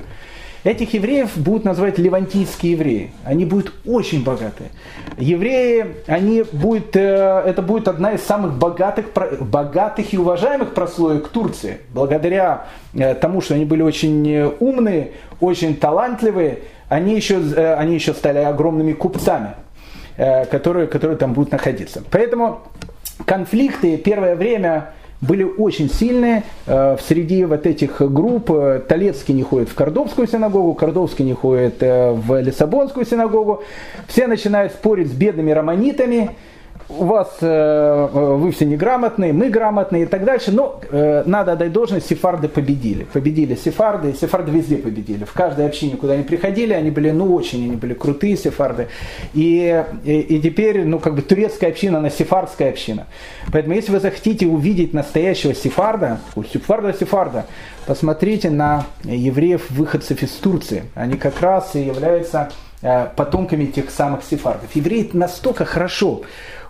Этих 0.66 0.96
евреев 0.96 1.38
будут 1.38 1.64
называть 1.64 2.00
левантийские 2.00 2.72
евреи. 2.72 3.12
Они 3.24 3.46
будут 3.46 3.72
очень 3.86 4.24
богатые. 4.24 4.72
Евреи, 5.16 5.98
они 6.08 6.44
будут, 6.52 6.96
э, 6.96 7.44
это 7.46 7.62
будет 7.62 7.88
одна 7.88 8.14
из 8.14 8.24
самых 8.24 8.58
богатых, 8.58 9.06
богатых 9.42 10.12
и 10.12 10.18
уважаемых 10.18 10.74
прослоек 10.74 11.28
Турции. 11.28 11.82
Благодаря 11.94 12.66
э, 12.96 13.14
тому, 13.14 13.42
что 13.42 13.54
они 13.54 13.66
были 13.66 13.84
очень 13.84 14.28
э, 14.28 14.52
умные, 14.60 15.12
очень 15.40 15.76
талантливые, 15.76 16.62
они 16.90 17.16
еще, 17.16 17.38
они 17.76 17.94
еще 17.94 18.16
стали 18.16 18.40
огромными 18.40 18.94
купцами, 18.94 19.56
которые, 20.18 20.88
которые 20.88 21.18
там 21.18 21.34
будут 21.34 21.52
находиться. 21.52 22.04
Поэтому 22.10 22.62
конфликты 23.26 23.98
первое 23.98 24.36
время 24.36 24.94
были 25.26 25.44
очень 25.44 25.90
сильные. 25.90 26.44
Э, 26.66 26.96
в 26.98 27.02
среди 27.02 27.46
вот 27.46 27.66
этих 27.66 28.02
групп 28.02 28.52
э, 28.52 28.82
Толецкий 28.88 29.34
не 29.34 29.44
ходит 29.44 29.70
в 29.70 29.76
Кордовскую 29.76 30.28
синагогу, 30.28 30.74
Кордовский 30.74 31.26
не 31.26 31.34
ходит 31.34 31.82
э, 31.82 32.12
в 32.12 32.42
Лиссабонскую 32.42 33.06
синагогу. 33.06 33.64
Все 34.08 34.28
начинают 34.28 34.74
спорить 34.74 35.10
с 35.10 35.14
бедными 35.14 35.52
романитами 35.52 36.32
у 36.88 37.06
вас 37.06 37.38
э, 37.42 37.48
э, 37.48 38.36
вы 38.36 38.52
все 38.52 38.66
неграмотные, 38.66 39.34
мы 39.34 39.50
грамотные 39.50 40.04
и 40.04 40.06
так 40.06 40.24
дальше. 40.24 40.52
Но 40.52 40.80
э, 40.90 41.24
надо 41.26 41.54
отдать 41.54 41.72
должность, 41.72 42.08
сефарды 42.08 42.48
победили. 42.48 43.06
Победили 43.06 43.56
сефарды, 43.56 44.14
сефарды 44.14 44.52
везде 44.52 44.78
победили. 44.78 45.24
В 45.24 45.34
каждой 45.34 45.66
общине, 45.66 45.98
куда 45.98 46.14
они 46.14 46.24
приходили, 46.24 46.74
они 46.74 46.92
были, 46.92 47.12
ну, 47.12 47.34
очень, 47.34 47.66
они 47.66 47.76
были 47.76 47.94
крутые 47.94 48.38
сефарды. 48.38 48.88
И, 49.34 49.84
и, 50.04 50.20
и 50.20 50.42
теперь, 50.42 50.86
ну, 50.86 51.00
как 51.00 51.16
бы 51.16 51.22
турецкая 51.22 51.72
община, 51.72 51.98
она 51.98 52.10
сефардская 52.10 52.70
община. 52.70 53.08
Поэтому, 53.52 53.74
если 53.74 53.92
вы 53.92 54.00
захотите 54.00 54.46
увидеть 54.46 54.94
настоящего 54.94 55.56
сефарда, 55.56 56.20
сефарда 56.54 56.94
сефарда, 56.94 57.46
посмотрите 57.88 58.50
на 58.52 58.86
евреев, 59.04 59.72
выходцев 59.72 60.22
из 60.22 60.32
Турции. 60.32 60.84
Они 60.94 61.18
как 61.18 61.42
раз 61.42 61.76
и 61.76 61.80
являются 61.80 62.52
э, 62.82 63.08
потомками 63.16 63.66
тех 63.66 63.90
самых 63.90 64.24
сефардов. 64.24 64.76
Евреи 64.76 65.10
настолько 65.14 65.66
хорошо 65.66 66.22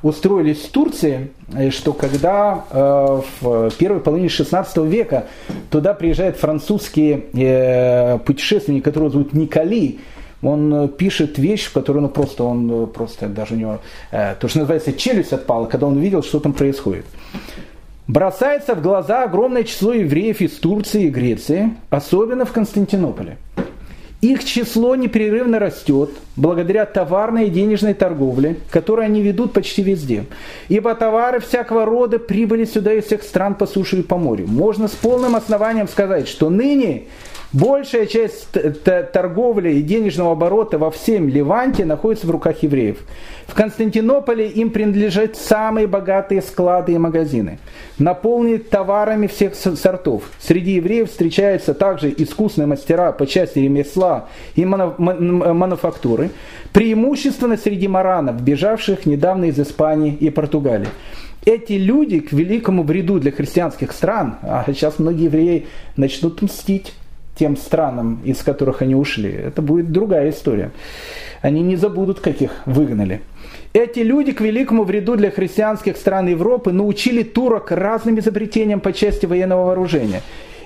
устроились 0.05 0.59
в 0.59 0.69
Турции, 0.69 1.31
э, 1.51 1.71
что 1.71 1.91
когда 1.91 2.63
э, 2.69 3.21
в 3.41 3.71
первой 3.71 3.99
половине 3.99 4.29
16 4.29 4.77
века 4.77 5.25
туда 5.71 5.95
приезжает 5.95 6.37
французский 6.37 7.25
э, 7.33 8.19
путешественник, 8.19 8.83
которого 8.83 9.09
зовут 9.09 9.33
Николи, 9.33 9.99
он 10.43 10.89
пишет 10.89 11.39
вещь, 11.39 11.65
в 11.65 11.73
которой 11.73 12.01
ну, 12.01 12.09
просто, 12.09 12.43
он 12.43 12.87
просто 12.93 13.27
даже 13.27 13.55
у 13.55 13.57
него, 13.57 13.79
то, 14.11 14.47
что 14.47 14.59
называется, 14.59 14.93
челюсть 14.93 15.33
отпала, 15.33 15.65
когда 15.65 15.87
он 15.87 15.97
увидел, 15.97 16.21
что 16.21 16.39
там 16.39 16.53
происходит. 16.53 17.05
Бросается 18.05 18.75
в 18.75 18.81
глаза 18.81 19.23
огромное 19.23 19.63
число 19.63 19.91
евреев 19.91 20.41
из 20.41 20.51
Турции 20.51 21.05
и 21.05 21.09
Греции, 21.09 21.71
особенно 21.89 22.45
в 22.45 22.51
Константинополе. 22.51 23.37
Их 24.25 24.43
число 24.43 24.95
непрерывно 24.95 25.59
растет 25.59 26.09
благодаря 26.35 26.87
товарной 26.87 27.45
и 27.45 27.51
денежной 27.51 27.93
торговле, 27.93 28.57
которую 28.71 29.05
они 29.05 29.21
ведут 29.21 29.53
почти 29.53 29.83
везде. 29.83 30.25
Ибо 30.67 30.95
товары 30.95 31.39
всякого 31.39 31.85
рода 31.85 32.17
прибыли 32.17 32.65
сюда 32.65 32.93
из 32.93 33.05
всех 33.05 33.21
стран 33.21 33.53
по 33.53 33.67
суше 33.67 33.99
и 33.99 34.01
по 34.01 34.17
морю. 34.17 34.47
Можно 34.47 34.87
с 34.87 34.93
полным 34.93 35.35
основанием 35.35 35.87
сказать, 35.87 36.27
что 36.27 36.49
ныне 36.49 37.03
Большая 37.55 38.05
часть 38.05 38.49
торговли 39.13 39.75
и 39.75 39.81
денежного 39.81 40.33
оборота 40.33 40.77
во 40.77 40.91
всем 40.91 41.29
Ливанте 41.29 41.85
находится 41.85 42.27
в 42.27 42.31
руках 42.31 42.61
евреев. 42.63 42.97
В 43.47 43.53
Константинополе 43.53 44.49
им 44.49 44.71
принадлежат 44.71 45.37
самые 45.37 45.87
богатые 45.87 46.41
склады 46.41 46.91
и 46.91 46.97
магазины, 46.97 47.59
наполненные 47.97 48.59
товарами 48.59 49.27
всех 49.27 49.55
сортов. 49.55 50.23
Среди 50.37 50.73
евреев 50.73 51.09
встречаются 51.09 51.73
также 51.73 52.13
искусные 52.17 52.65
мастера 52.65 53.13
по 53.13 53.25
части 53.25 53.59
ремесла 53.59 54.27
и 54.55 54.65
мануфактуры, 54.65 56.31
преимущественно 56.73 57.55
среди 57.55 57.87
маранов, 57.87 58.41
бежавших 58.41 59.05
недавно 59.05 59.45
из 59.45 59.57
Испании 59.57 60.13
и 60.13 60.29
Португалии 60.29 60.89
эти 61.45 61.73
люди 61.73 62.21
к 62.21 62.31
великому 62.31 62.81
вреду 62.81 63.19
для 63.19 63.31
христианских 63.31 63.91
стран, 63.91 64.37
а 64.41 64.63
сейчас 64.65 64.97
многие 64.97 65.25
евреи 65.25 65.67
начнут 65.95 66.41
мстить 66.41 66.95
тем 67.35 67.57
странам, 67.57 68.21
из 68.23 68.41
которых 68.41 68.81
они 68.81 68.95
ушли, 68.95 69.31
это 69.31 69.61
будет 69.61 69.91
другая 69.91 70.29
история. 70.29 70.71
Они 71.41 71.61
не 71.61 71.75
забудут, 71.75 72.19
каких 72.21 72.51
выгнали. 72.65 73.21
Эти 73.73 73.99
люди 73.99 74.31
к 74.31 74.41
великому 74.41 74.83
вреду 74.83 75.17
для 75.17 75.31
христианских 75.31 75.97
стран 75.97 76.27
Европы 76.27 76.71
научили 76.71 77.23
турок 77.23 77.71
разным 77.71 78.19
изобретениям 78.19 78.79
по 78.79 78.93
части 78.93 79.25
военного 79.25 79.65
вооружения. 79.65 80.21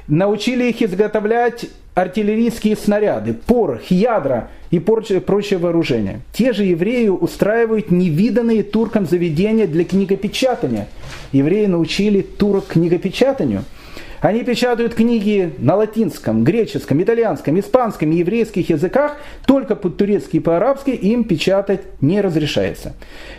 Научили 0.07 0.65
их 0.65 0.81
изготовлять 0.81 1.65
артиллерийские 1.95 2.75
снаряды, 2.75 3.33
порох, 3.33 3.89
ядра 3.89 4.49
и 4.69 4.79
прочее 4.79 5.57
вооружение. 5.57 6.21
Те 6.33 6.53
же 6.53 6.63
евреи 6.63 7.09
устраивают 7.09 7.91
невиданные 7.91 8.63
туркам 8.63 9.05
заведения 9.05 9.67
для 9.67 9.83
книгопечатания. 9.83 10.87
Евреи 11.31 11.65
научили 11.65 12.21
турок 12.21 12.67
книгопечатанию– 12.67 13.63
они 14.21 14.43
печатают 14.43 14.95
книги 14.95 15.53
на 15.59 15.75
латинском, 15.75 16.43
греческом, 16.43 17.01
итальянском, 17.01 17.59
испанском 17.59 18.11
и 18.11 18.17
еврейских 18.17 18.69
языках, 18.69 19.17
только 19.45 19.75
по-турецки 19.75 20.37
и 20.37 20.39
по-арабски 20.39 20.91
им 20.91 21.23
печатать 21.23 21.81
не 22.01 22.21
разрешается. 22.21 22.93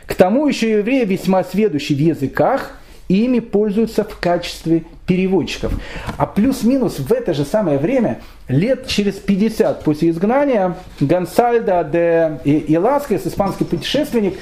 К 0.07 0.15
тому 0.15 0.47
еще 0.47 0.71
евреи 0.71 1.05
весьма 1.05 1.45
сведущие 1.45 1.97
в 1.97 2.01
языках, 2.01 2.77
ими 3.09 3.41
пользуются 3.41 4.05
в 4.05 4.19
качестве 4.19 4.85
переводчиков. 5.07 5.73
А 6.17 6.27
плюс-минус 6.27 7.01
в 7.01 7.13
это 7.13 7.35
же 7.35 7.45
самое 7.45 7.79
время, 7.79 8.21
лет 8.51 8.87
через 8.87 9.15
50 9.15 9.85
после 9.85 10.11
изгнания, 10.11 10.77
Гонсальдо 10.99 11.89
де 11.91 12.41
Иласкес, 12.45 13.27
испанский 13.27 13.65
путешественник, 13.65 14.35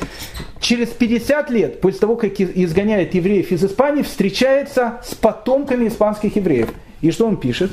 через 0.61 0.88
50 0.88 1.50
лет 1.50 1.80
после 1.80 2.00
того, 2.00 2.16
как 2.16 2.40
изгоняет 2.40 3.14
евреев 3.14 3.52
из 3.52 3.64
Испании, 3.64 4.02
встречается 4.02 5.00
с 5.04 5.14
потомками 5.14 5.88
испанских 5.88 6.36
евреев. 6.36 6.70
И 7.00 7.11
что 7.11 7.26
он 7.26 7.36
пишет? 7.36 7.70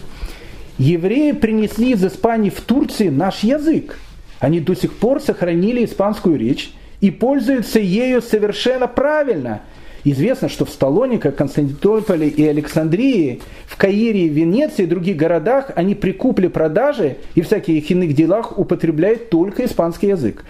Евреи 0.78 1.32
принесли 1.32 1.92
из 1.92 2.06
Испании 2.06 2.50
в 2.50 2.62
Турции 2.62 3.08
наш 3.08 3.40
язык. 3.40 3.98
Они 4.40 4.60
до 4.60 4.76
сих 4.76 4.94
пор 4.94 5.22
сохранили 5.22 5.86
испанскую 5.86 6.38
речь 6.38 6.74
и 7.00 7.12
пользуются 7.12 7.80
ею 7.80 8.22
совершенно 8.22 8.88
правильно– 8.88 9.62
Известно, 10.08 10.50
что 10.50 10.66
в 10.66 10.70
Столониках, 10.70 11.36
Константинополе 11.36 12.28
и 12.28 12.46
Александрии, 12.46 13.42
в 13.66 13.76
Каире, 13.76 14.28
Венеции 14.28 14.84
и 14.84 14.86
других 14.86 15.18
городах 15.18 15.72
они 15.76 15.96
при 15.96 16.12
купле-продаже 16.12 17.18
и 17.34 17.42
всяких 17.42 17.90
иных 17.90 18.14
делах 18.14 18.58
употребляют 18.58 19.32
только 19.32 19.66
испанский 19.66 20.10
язык. 20.10 20.46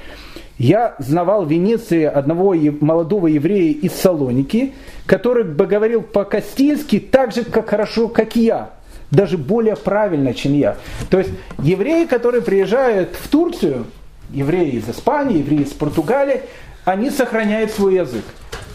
я 0.57 0.95
знавал 0.99 1.45
в 1.45 1.51
Венеции 1.51 2.03
одного 2.03 2.53
молодого 2.81 3.27
еврея 3.27 3.71
из 3.73 3.93
Салоники, 3.93 4.73
который 5.05 5.45
бы 5.45 5.65
говорил 5.65 6.01
по-кастильски 6.01 6.99
так 6.99 7.33
же, 7.33 7.45
как 7.45 7.69
хорошо, 7.69 8.09
как 8.09 8.35
я 8.35 8.71
даже 9.09 9.37
более 9.37 9.77
правильно, 9.77 10.33
чем 10.33 10.53
я. 10.53 10.75
То 11.09 11.19
есть 11.19 11.31
евреи, 11.59 12.05
которые 12.05 12.41
приезжают 12.41 13.15
в 13.17 13.29
Турцию, 13.29 13.85
евреи 14.31 14.71
из 14.71 14.89
Испании, 14.89 15.37
евреи 15.37 15.61
из 15.61 15.71
Португалии, 15.71 16.41
они 16.83 17.09
сохраняют 17.09 17.71
свой 17.71 17.95
язык. 17.95 18.25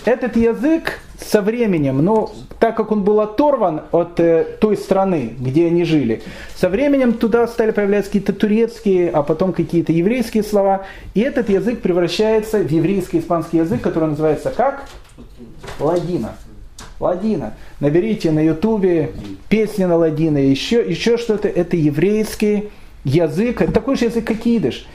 Этот 0.04 0.36
язык 0.36 0.98
со 1.18 1.42
временем, 1.42 2.02
но 2.02 2.32
так 2.58 2.76
как 2.76 2.90
он 2.90 3.04
был 3.04 3.20
оторван 3.20 3.82
от 3.92 4.18
э, 4.18 4.46
той 4.60 4.76
страны, 4.76 5.34
где 5.38 5.66
они 5.66 5.84
жили, 5.84 6.22
со 6.56 6.70
временем 6.70 7.12
туда 7.12 7.46
стали 7.46 7.70
появляться 7.70 8.10
какие-то 8.10 8.32
турецкие, 8.32 9.10
а 9.10 9.22
потом 9.22 9.52
какие-то 9.52 9.92
еврейские 9.92 10.42
слова, 10.42 10.86
и 11.14 11.20
этот 11.20 11.50
язык 11.50 11.80
превращается 11.80 12.58
в 12.58 12.70
еврейский 12.70 13.18
испанский 13.18 13.58
язык, 13.58 13.82
который 13.82 14.08
называется 14.10 14.50
как? 14.50 14.88
Ладина. 15.78 16.36
Ладина. 16.98 17.54
Наберите 17.80 18.30
на 18.30 18.40
ютубе 18.40 19.12
песни 19.48 19.84
на 19.84 19.96
ладина, 19.96 20.38
еще, 20.38 20.82
еще 20.82 21.18
что-то. 21.18 21.48
Это 21.48 21.76
еврейский 21.76 22.70
язык, 23.04 23.62
это 23.62 23.72
такой 23.72 23.96
же 23.96 24.06
язык, 24.06 24.26
как 24.26 24.46
идыш. 24.46 24.86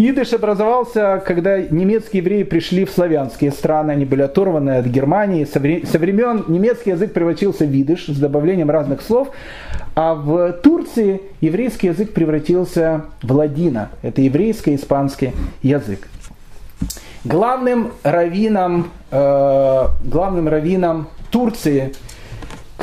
Идыш 0.00 0.32
образовался, 0.32 1.20
когда 1.26 1.58
немецкие 1.58 2.22
евреи 2.22 2.44
пришли 2.44 2.84
в 2.84 2.90
славянские 2.92 3.50
страны, 3.50 3.90
они 3.90 4.04
были 4.04 4.22
оторваны 4.22 4.76
от 4.78 4.86
Германии. 4.86 5.44
Со 5.44 5.58
времен 5.58 6.44
немецкий 6.46 6.90
язык 6.90 7.12
превратился 7.12 7.64
в 7.64 7.82
идыш 7.82 8.06
с 8.06 8.16
добавлением 8.16 8.70
разных 8.70 9.02
слов, 9.02 9.32
а 9.96 10.14
в 10.14 10.52
Турции 10.52 11.20
еврейский 11.40 11.88
язык 11.88 12.12
превратился 12.12 13.06
в 13.22 13.32
ладина. 13.32 13.90
Это 14.02 14.22
еврейско-испанский 14.22 15.32
язык. 15.62 16.06
Главным 17.24 17.90
раввином, 18.04 18.92
э, 19.10 19.84
главным 20.04 20.46
раввином 20.46 21.08
Турции 21.32 21.92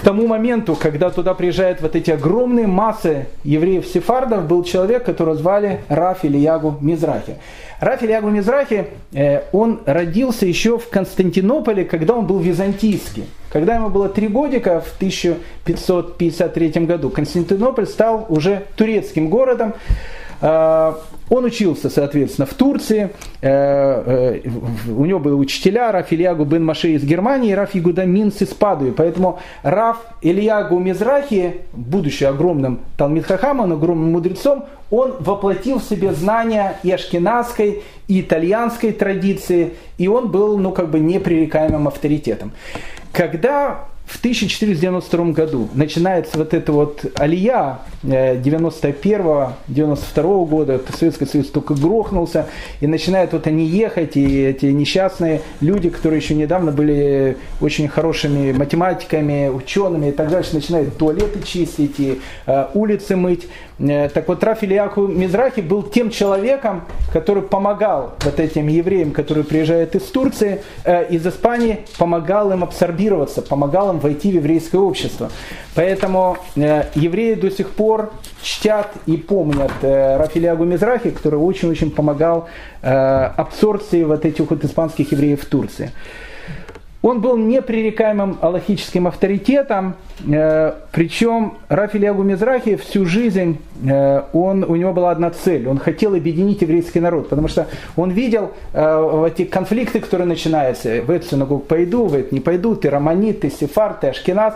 тому 0.06 0.28
моменту, 0.28 0.78
когда 0.80 1.10
туда 1.10 1.34
приезжают 1.34 1.82
вот 1.82 1.96
эти 1.96 2.12
огромные 2.12 2.68
массы 2.68 3.26
евреев-сефардов, 3.44 4.48
был 4.48 4.64
человек, 4.64 5.04
которого 5.04 5.36
звали 5.36 5.82
Раф 5.90 6.24
Ильягу 6.24 6.78
Мизрахи. 6.80 7.38
Раф 7.80 8.04
Ильягу 8.04 8.30
Мизрахи, 8.30 8.86
э, 9.14 9.42
он 9.52 9.82
родился 9.86 10.46
еще 10.46 10.78
в 10.78 10.90
Константинополе, 10.90 11.86
когда 11.86 12.14
он 12.14 12.28
был 12.28 12.38
византийский. 12.38 13.26
Когда 13.52 13.76
ему 13.76 13.90
было 13.90 14.08
три 14.08 14.28
годика, 14.28 14.80
в 14.80 14.96
1553 14.96 16.86
году, 16.86 17.10
Константинополь 17.10 17.88
стал 17.88 18.28
уже 18.30 18.68
турецким 18.76 19.30
городом. 19.30 19.74
Э, 20.42 20.94
он 21.30 21.46
учился, 21.46 21.90
соответственно, 21.90 22.46
в 22.46 22.54
Турции. 22.54 23.12
Э, 23.42 24.42
э, 24.46 24.50
у 24.90 25.06
него 25.06 25.20
были 25.20 25.34
учителя 25.34 25.92
Раф 25.92 26.12
Ильягу 26.12 26.46
бен 26.46 26.64
Маше 26.64 26.90
из 26.90 27.04
Германии 27.04 27.52
и 27.52 27.56
Раф 27.56 27.74
Ягуда 27.74 28.06
Минц 28.06 28.42
из 28.42 28.50
Падуи. 28.50 28.92
Поэтому 28.92 29.40
Раф 29.64 29.98
Ильягу 30.22 30.78
Мизрахи, 30.80 31.62
будучи 31.74 32.24
огромным 32.24 32.82
Талмитхахамом, 32.98 33.74
огромным 33.74 34.12
мудрецом, 34.12 34.66
он 34.92 35.16
воплотил 35.20 35.80
в 35.80 35.84
себе 35.84 36.14
знания 36.14 36.80
и 36.84 36.92
ашкенадской, 36.92 37.84
и 38.08 38.22
итальянской 38.22 38.92
традиции, 38.92 39.74
и 39.98 40.08
он 40.08 40.30
был, 40.30 40.58
ну, 40.58 40.72
как 40.72 40.90
бы 40.90 41.00
непререкаемым 41.00 41.88
авторитетом. 41.88 42.52
Когда 43.12 43.86
в 44.06 44.20
1492 44.20 45.32
году 45.32 45.68
начинается 45.74 46.38
вот 46.38 46.54
эта 46.54 46.72
вот 46.72 47.06
алия 47.16 47.80
91-92 48.04 49.54
э, 50.16 50.46
года, 50.46 50.80
Советский 50.96 51.26
Союз 51.26 51.50
только 51.50 51.74
грохнулся, 51.74 52.48
и 52.82 52.88
начинают 52.88 53.34
вот 53.34 53.48
они 53.48 53.66
ехать, 53.66 54.16
и 54.16 54.42
эти 54.44 54.68
несчастные 54.68 55.42
люди, 55.60 55.90
которые 55.90 56.20
еще 56.20 56.36
недавно 56.36 56.72
были 56.72 57.38
очень 57.62 57.88
хорошими 57.88 58.52
математиками, 58.52 59.50
учеными 59.50 60.10
и 60.10 60.12
так 60.12 60.30
дальше, 60.30 60.54
начинают 60.54 60.96
туалеты 60.98 61.42
чистить 61.42 62.00
и 62.00 62.22
э, 62.46 62.68
улицы 62.76 63.16
мыть. 63.16 63.48
Э, 63.80 64.10
так 64.10 64.28
вот, 64.28 64.44
Раф 64.44 64.64
Ильяху 64.64 65.08
Мизрахи 65.08 65.62
был 65.62 65.84
тем 65.84 66.10
человеком, 66.10 66.84
который 67.12 67.44
помогал 67.44 68.14
вот 68.24 68.40
этим 68.40 68.68
евреям, 68.68 69.12
которые 69.12 69.44
приезжают 69.44 69.96
из 69.96 70.04
Турции, 70.04 70.62
э, 70.86 71.08
из 71.10 71.26
Испании, 71.28 71.80
помогал 71.98 72.52
им 72.52 72.64
абсорбироваться, 72.64 73.42
помогал 73.42 73.92
им 73.92 74.00
войти 74.00 74.32
в 74.32 74.36
еврейское 74.36 74.78
общество. 74.78 75.30
Поэтому 75.76 76.38
э, 76.56 76.86
евреи 76.96 77.34
до 77.34 77.52
сих 77.52 77.70
пор 77.72 78.12
чтят 78.42 78.92
и 79.06 79.18
помнят 79.18 79.72
э, 79.82 80.18
Рафилиагу 80.18 80.64
Мизрахи, 80.64 81.12
который 81.12 81.40
очень-очень 81.40 81.92
помогал 81.92 82.48
абсорбции 82.82 84.04
вот 84.04 84.26
этих 84.26 84.48
вот 84.48 84.64
испанских 84.64 85.12
евреев 85.12 85.42
в 85.42 85.46
Турции. 85.48 85.92
Он 87.06 87.22
был 87.22 87.38
непререкаемым 87.38 88.40
аллахическим 88.42 89.06
авторитетом, 89.06 89.94
э, 90.28 90.74
причем 90.92 91.60
Рафилиагу 91.70 92.24
Мизрахи 92.24 92.78
всю 92.78 93.06
жизнь, 93.06 93.60
э, 93.88 94.24
он, 94.34 94.64
у 94.64 94.76
него 94.76 94.92
была 94.92 95.12
одна 95.12 95.30
цель, 95.30 95.68
он 95.68 95.78
хотел 95.78 96.16
объединить 96.16 96.64
еврейский 96.64 97.00
народ, 97.00 97.30
потому 97.30 97.48
что 97.48 97.68
он 97.96 98.10
видел 98.10 98.54
э, 98.74 99.28
эти 99.28 99.46
конфликты, 99.46 100.00
которые 100.00 100.26
начинаются, 100.26 101.04
в 101.04 101.12
эту 101.12 101.28
синагогу 101.28 101.62
пойду, 101.62 102.08
в 102.08 102.16
эту 102.16 102.34
не 102.34 102.42
пойду, 102.42 102.76
ты 102.76 102.90
романит, 102.90 103.42
ты 103.42 103.52
сефар, 103.52 103.98
ты 104.02 104.08
ашкеназ. 104.08 104.56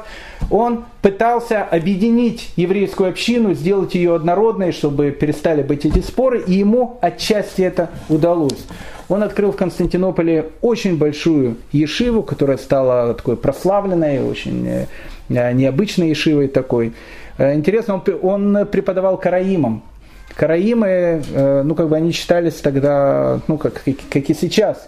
Он 0.49 0.85
пытался 1.03 1.61
объединить 1.61 2.51
еврейскую 2.55 3.09
общину, 3.09 3.53
сделать 3.53 3.93
ее 3.93 4.15
однородной, 4.15 4.71
чтобы 4.71 5.11
перестали 5.11 5.61
быть 5.61 5.85
эти 5.85 5.99
споры, 5.99 6.41
и 6.41 6.53
ему 6.53 6.97
отчасти 6.99 7.61
это 7.61 7.91
удалось. 8.09 8.65
Он 9.09 9.23
открыл 9.23 9.51
в 9.51 9.55
Константинополе 9.55 10.51
очень 10.61 10.97
большую 10.97 11.57
ешиву, 11.71 12.21
которая 12.21 12.57
стала 12.57 13.13
такой 13.15 13.35
прославленной, 13.35 14.23
очень 14.23 14.67
э, 14.67 14.85
необычной 15.53 16.09
ешивой 16.09 16.47
такой. 16.47 16.93
Э, 17.39 17.55
интересно, 17.55 17.95
он, 17.95 18.03
он 18.21 18.67
преподавал 18.67 19.17
караимам. 19.17 19.83
Караимы, 20.35 21.23
э, 21.33 21.63
ну, 21.63 21.73
как 21.73 21.89
бы 21.89 21.97
они 21.97 22.11
считались 22.11 22.55
тогда, 22.55 23.39
ну, 23.47 23.57
как, 23.57 23.83
как 23.83 24.29
и 24.29 24.33
сейчас, 24.35 24.87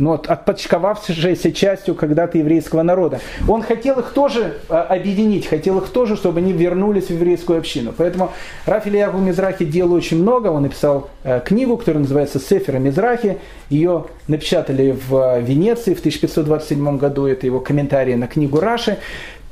ну, 0.00 0.14
от, 0.14 0.26
отпочковавшейся 0.28 1.52
частью 1.52 1.94
когда-то 1.94 2.38
еврейского 2.38 2.82
народа. 2.82 3.20
Он 3.46 3.62
хотел 3.62 4.00
их 4.00 4.12
тоже 4.12 4.58
а, 4.68 4.82
объединить, 4.82 5.46
хотел 5.46 5.78
их 5.78 5.90
тоже, 5.90 6.16
чтобы 6.16 6.40
они 6.40 6.52
вернулись 6.52 7.06
в 7.06 7.10
еврейскую 7.10 7.58
общину. 7.58 7.92
Поэтому 7.96 8.32
Рафиль 8.64 8.96
Ягу 8.96 9.18
Мизрахи 9.18 9.64
делал 9.64 9.92
очень 9.92 10.20
много. 10.20 10.48
Он 10.48 10.62
написал 10.62 11.10
э, 11.22 11.40
книгу, 11.44 11.76
которая 11.76 12.02
называется 12.02 12.40
«Сефера 12.40 12.78
Мизрахи». 12.78 13.38
Ее 13.68 14.06
напечатали 14.26 14.92
в 14.92 15.14
э, 15.14 15.42
Венеции 15.42 15.94
в 15.94 15.98
1527 15.98 16.96
году. 16.96 17.26
Это 17.26 17.46
его 17.46 17.60
комментарии 17.60 18.14
на 18.14 18.26
книгу 18.26 18.58
Раши. 18.58 18.98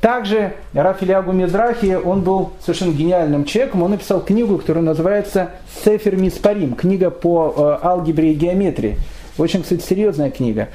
Также 0.01 0.53
Рафиль 0.73 1.11
Ягу 1.11 1.33
Мизрахи, 1.33 1.99
он 2.03 2.21
был 2.21 2.51
совершенно 2.61 2.93
гениальным 2.93 3.45
человеком. 3.45 3.83
Он 3.83 3.91
написал 3.91 4.21
книгу, 4.21 4.57
которая 4.57 4.83
называется 4.83 5.51
«Сефер 5.83 6.15
Миспарим», 6.15 6.73
книга 6.73 7.11
по 7.11 7.53
э, 7.55 7.85
алгебре 7.85 8.31
и 8.31 8.35
геометрии. 8.35 8.97
Очень, 9.37 9.63
кстати, 9.63 9.81
серьезная 9.81 10.31
книга. 10.31 10.69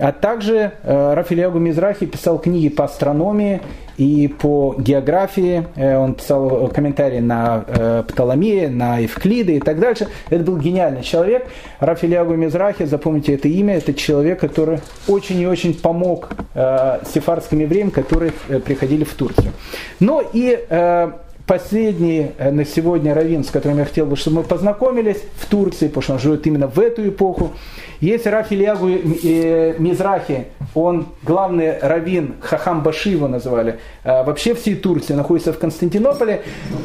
А 0.00 0.12
также 0.12 0.72
э, 0.82 1.14
Рафилиагу 1.14 1.58
Мизрахи 1.58 2.06
писал 2.06 2.38
книги 2.38 2.70
по 2.70 2.84
астрономии 2.84 3.60
и 3.98 4.28
по 4.28 4.74
географии. 4.78 5.66
Э, 5.76 5.98
он 5.98 6.14
писал 6.14 6.68
комментарии 6.68 7.20
на 7.20 7.64
э, 7.66 8.04
Птоломея, 8.08 8.70
на 8.70 8.96
Евклида 8.98 9.52
и 9.52 9.60
так 9.60 9.78
дальше. 9.78 10.08
Это 10.30 10.42
был 10.42 10.56
гениальный 10.56 11.02
человек. 11.02 11.46
Рафилиагу 11.80 12.34
Мизрахи, 12.34 12.86
запомните 12.86 13.34
это 13.34 13.48
имя, 13.48 13.76
это 13.76 13.92
человек, 13.92 14.40
который 14.40 14.80
очень 15.06 15.38
и 15.38 15.46
очень 15.46 15.74
помог 15.74 16.30
э, 16.54 17.00
сефарским 17.12 17.58
евреям, 17.58 17.90
которые 17.90 18.32
э, 18.48 18.58
приходили 18.58 19.04
в 19.04 19.12
Турцию. 19.12 19.52
Ну 19.98 20.22
и 20.32 20.64
э, 20.66 21.12
последний 21.50 22.30
э, 22.38 22.52
на 22.52 22.64
сегодня 22.64 23.12
раввин, 23.12 23.42
с 23.42 23.50
которым 23.50 23.78
я 23.78 23.84
хотел 23.84 24.06
бы, 24.06 24.14
чтобы 24.14 24.36
мы 24.36 24.42
познакомились 24.44 25.16
в 25.34 25.46
Турции, 25.46 25.88
потому 25.88 26.02
что 26.02 26.12
он 26.12 26.18
живет 26.20 26.46
именно 26.46 26.68
в 26.68 26.78
эту 26.78 27.08
эпоху. 27.08 27.50
Есть 27.98 28.24
Раф 28.28 28.52
Ильягу 28.52 28.88
э, 28.88 29.74
Мизрахи, 29.80 30.46
он 30.76 31.08
главный 31.24 31.76
раввин, 31.80 32.36
Хахам 32.40 32.84
Баши 32.84 33.08
его 33.08 33.26
назвали, 33.26 33.80
э, 34.04 34.22
вообще 34.22 34.54
всей 34.54 34.76
Турции, 34.76 35.14
находится 35.14 35.52
в 35.52 35.58
Константинополе, 35.58 36.42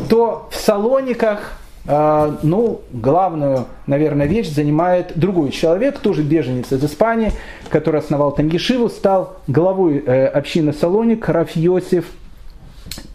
то 0.09 0.49
в 0.51 0.55
Салониках 0.55 1.59
ну, 1.87 2.81
главную, 2.91 3.65
наверное, 3.85 4.25
вещь 4.25 4.49
занимает 4.49 5.11
другой 5.13 5.51
человек, 5.51 5.99
тоже 5.99 6.23
беженец 6.23 6.71
из 6.71 6.83
Испании, 6.83 7.31
который 7.69 7.99
основал 7.99 8.31
там 8.31 8.47
Ешиву, 8.47 8.89
стал 8.89 9.35
главой 9.45 9.99
общины 9.99 10.73
Салоник, 10.73 11.29
Раф 11.29 11.51
Йосиф 11.51 12.05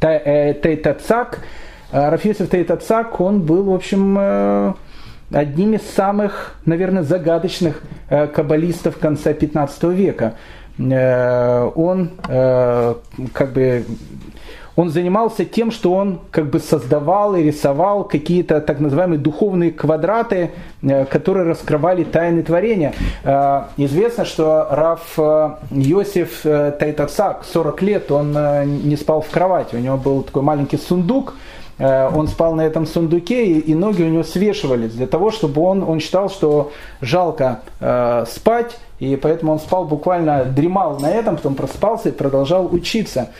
Тейтацак. 0.01 1.41
Рафисов 1.93 2.51
Тейтацак, 2.51 3.21
он 3.21 3.43
был, 3.43 3.65
в 3.65 3.75
общем, 3.75 4.17
э, 4.19 4.75
одним 5.33 5.75
из 5.75 5.83
самых, 5.83 6.55
наверное, 6.65 7.03
загадочных 7.03 7.83
э, 8.09 8.29
каббалистов 8.29 8.99
конца 8.99 9.33
15 9.33 9.83
века. 9.85 10.35
Э, 10.79 11.71
он 11.75 12.13
как 12.27 13.53
бы 13.53 13.85
он 14.77 14.91
занимался 14.91 15.45
тем, 15.45 15.71
что 15.71 15.93
он 15.93 16.21
как 16.31 16.51
бы 16.51 16.61
создавал 16.61 17.35
и 17.35 17.43
рисовал 17.43 18.05
какие-то 18.05 18.61
так 18.61 18.81
называемые 18.81 19.19
духовные 19.19 19.73
квадраты, 19.73 20.51
э, 20.83 21.05
которые 21.07 21.47
раскрывали 21.47 22.05
тайны 22.05 22.43
творения. 22.43 22.95
Э, 23.25 23.65
известно, 23.77 24.25
что 24.25 24.67
Раф 24.71 25.19
э, 25.19 25.51
Йосиф 25.71 26.43
Тайтацак 26.43 27.45
40 27.45 27.83
лет 27.83 28.13
он 28.13 28.33
не 28.89 28.97
спал 28.97 29.21
в 29.23 29.29
кровати, 29.29 29.77
у 29.77 29.79
него 29.79 29.97
был 29.97 30.23
такой 30.23 30.43
маленький 30.43 30.77
сундук, 30.77 31.35
он 31.79 32.29
спал 32.29 32.55
на 32.55 32.61
этом 32.61 32.87
сундуке, 32.87 33.47
и, 33.47 33.75
ноги 33.75 34.03
у 34.03 34.09
него 34.09 34.23
свешивались 34.23 34.93
для 34.93 35.07
того, 35.07 35.31
чтобы 35.31 35.63
он, 35.63 35.83
он 35.83 35.99
считал, 35.99 36.29
что 36.29 36.73
жалко 37.01 37.61
э, 37.81 38.27
спать, 38.29 38.77
и 38.99 39.17
поэтому 39.17 39.53
он 39.53 39.59
спал 39.59 39.87
буквально, 39.87 40.45
дремал 40.45 41.01
на 41.01 41.11
этом, 41.11 41.37
потом 41.37 41.55
просыпался 41.55 42.11
и 42.11 42.13
продолжал 42.13 42.69
учиться. 42.71 43.31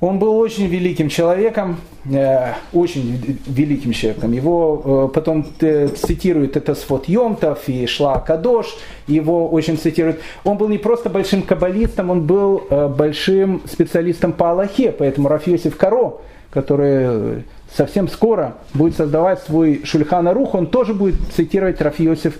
Он 0.00 0.20
был 0.20 0.38
очень 0.38 0.68
великим 0.68 1.08
человеком, 1.08 1.78
э, 2.08 2.52
очень 2.72 3.36
великим 3.46 3.90
человеком. 3.90 4.30
Его 4.30 5.08
э, 5.10 5.14
потом 5.14 5.44
э, 5.60 5.88
цитирует 5.88 6.56
это 6.56 6.76
Свод 6.76 7.08
Йомтов 7.08 7.68
и 7.68 7.84
Шла 7.86 8.20
Кадош, 8.20 8.76
его 9.08 9.48
очень 9.48 9.76
цитируют. 9.76 10.20
Он 10.44 10.56
был 10.56 10.68
не 10.68 10.78
просто 10.78 11.10
большим 11.10 11.42
каббалистом, 11.42 12.10
он 12.10 12.26
был 12.26 12.62
большим 12.96 13.62
специалистом 13.66 14.32
по 14.32 14.52
Аллахе, 14.52 14.92
поэтому 14.92 15.28
Рафиосиф 15.28 15.76
Каро, 15.76 16.18
который 16.50 17.42
совсем 17.74 18.06
скоро 18.08 18.54
будет 18.74 18.96
создавать 18.96 19.42
свой 19.42 19.82
Шульхана 19.84 20.32
Рух, 20.32 20.54
он 20.54 20.68
тоже 20.68 20.94
будет 20.94 21.16
цитировать 21.34 21.80
Рафиосиф 21.80 22.38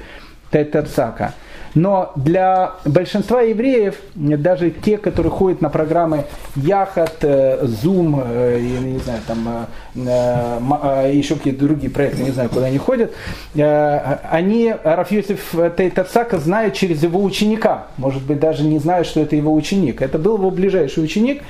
Тетацака. 0.53 1.35
Но 1.75 2.13
для 2.17 2.75
большинства 2.85 3.43
евреев, 3.43 3.97
даже 4.15 4.71
те, 4.71 4.99
которые 4.99 5.31
ходят 5.31 5.61
на 5.61 5.69
программы 5.69 6.25
Яхат, 6.57 7.19
э, 7.23 7.65
Zoom, 7.65 8.23
э, 8.25 8.61
я 8.61 8.81
не 8.81 8.99
знаю, 8.99 9.21
там 9.27 9.67
э, 9.95 11.11
еще 11.13 11.37
какие-то 11.37 11.65
другие 11.65 11.91
проекты, 11.91 12.23
не 12.23 12.31
знаю, 12.31 12.49
куда 12.49 12.67
они 12.67 12.79
ходят, 12.79 13.15
они 13.55 14.75
Рафьюсиф 14.83 15.55
Тейтацака 15.77 16.39
знают 16.39 16.75
через 16.75 17.03
его 17.03 17.23
ученика. 17.23 17.89
Может 17.97 18.23
быть, 18.23 18.41
даже 18.41 18.65
не 18.65 18.79
знают, 18.79 19.07
что 19.07 19.21
это 19.21 19.37
его 19.37 19.53
ученик. 19.53 20.03
Это 20.03 20.19
был 20.19 20.37
его 20.37 20.51
ближайший 20.51 21.05
ученик. 21.05 21.43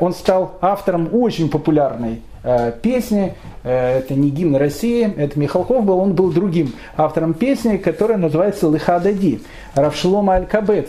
Он 0.00 0.14
стал 0.14 0.56
автором 0.60 1.10
очень 1.12 1.50
популярной 1.50 2.22
Э, 2.48 2.70
песни. 2.80 3.34
Э, 3.64 3.98
это 3.98 4.14
не 4.14 4.30
гимн 4.30 4.54
России, 4.54 5.12
это 5.16 5.36
Михалков 5.36 5.84
был, 5.84 5.98
он 5.98 6.12
был 6.12 6.30
другим 6.30 6.74
автором 6.96 7.34
песни, 7.34 7.76
которая 7.76 8.18
называется 8.18 8.68
«Лыхадади», 8.68 9.40
Равшлома 9.74 10.34
Аль-Кабец. 10.34 10.86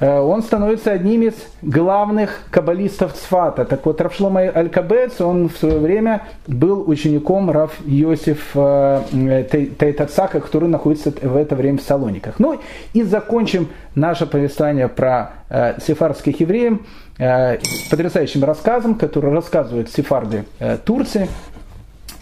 Э, 0.00 0.18
он 0.18 0.42
становится 0.42 0.90
одним 0.90 1.22
из 1.22 1.34
главных 1.62 2.42
каббалистов 2.50 3.12
Цфата. 3.14 3.64
Так 3.64 3.86
вот, 3.86 4.00
Равшлома 4.00 4.40
Аль-Кабец, 4.40 5.20
он 5.20 5.48
в 5.48 5.56
свое 5.56 5.78
время 5.78 6.22
был 6.46 6.88
учеником 6.88 7.50
Рав 7.50 7.72
Йосиф 7.84 8.52
Тейтацака, 8.52 10.40
который 10.40 10.68
находится 10.68 11.12
в 11.22 11.36
это 11.36 11.54
время 11.54 11.78
в 11.78 11.82
Салониках. 11.82 12.38
Ну 12.38 12.60
и 12.92 13.02
закончим 13.02 13.68
наше 13.94 14.26
повествование 14.26 14.88
про 14.88 15.32
сефарских 15.80 16.40
евреев 16.40 16.78
Э, 17.20 17.58
потрясающим 17.90 18.44
рассказом, 18.44 18.94
который 18.94 19.30
рассказывает 19.30 19.92
сефарды 19.92 20.46
э, 20.58 20.78
Турции. 20.82 21.28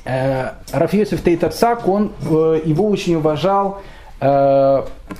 Э, 0.04 0.50
Рафиосиф 0.72 1.22
Тейтацак, 1.22 1.86
он 1.86 2.10
его 2.20 2.88
очень 2.88 3.14
уважал 3.14 3.80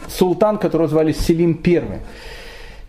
султан, 0.09 0.59
которого 0.59 0.89
звали 0.89 1.13
Селим 1.13 1.61
I. 1.65 2.01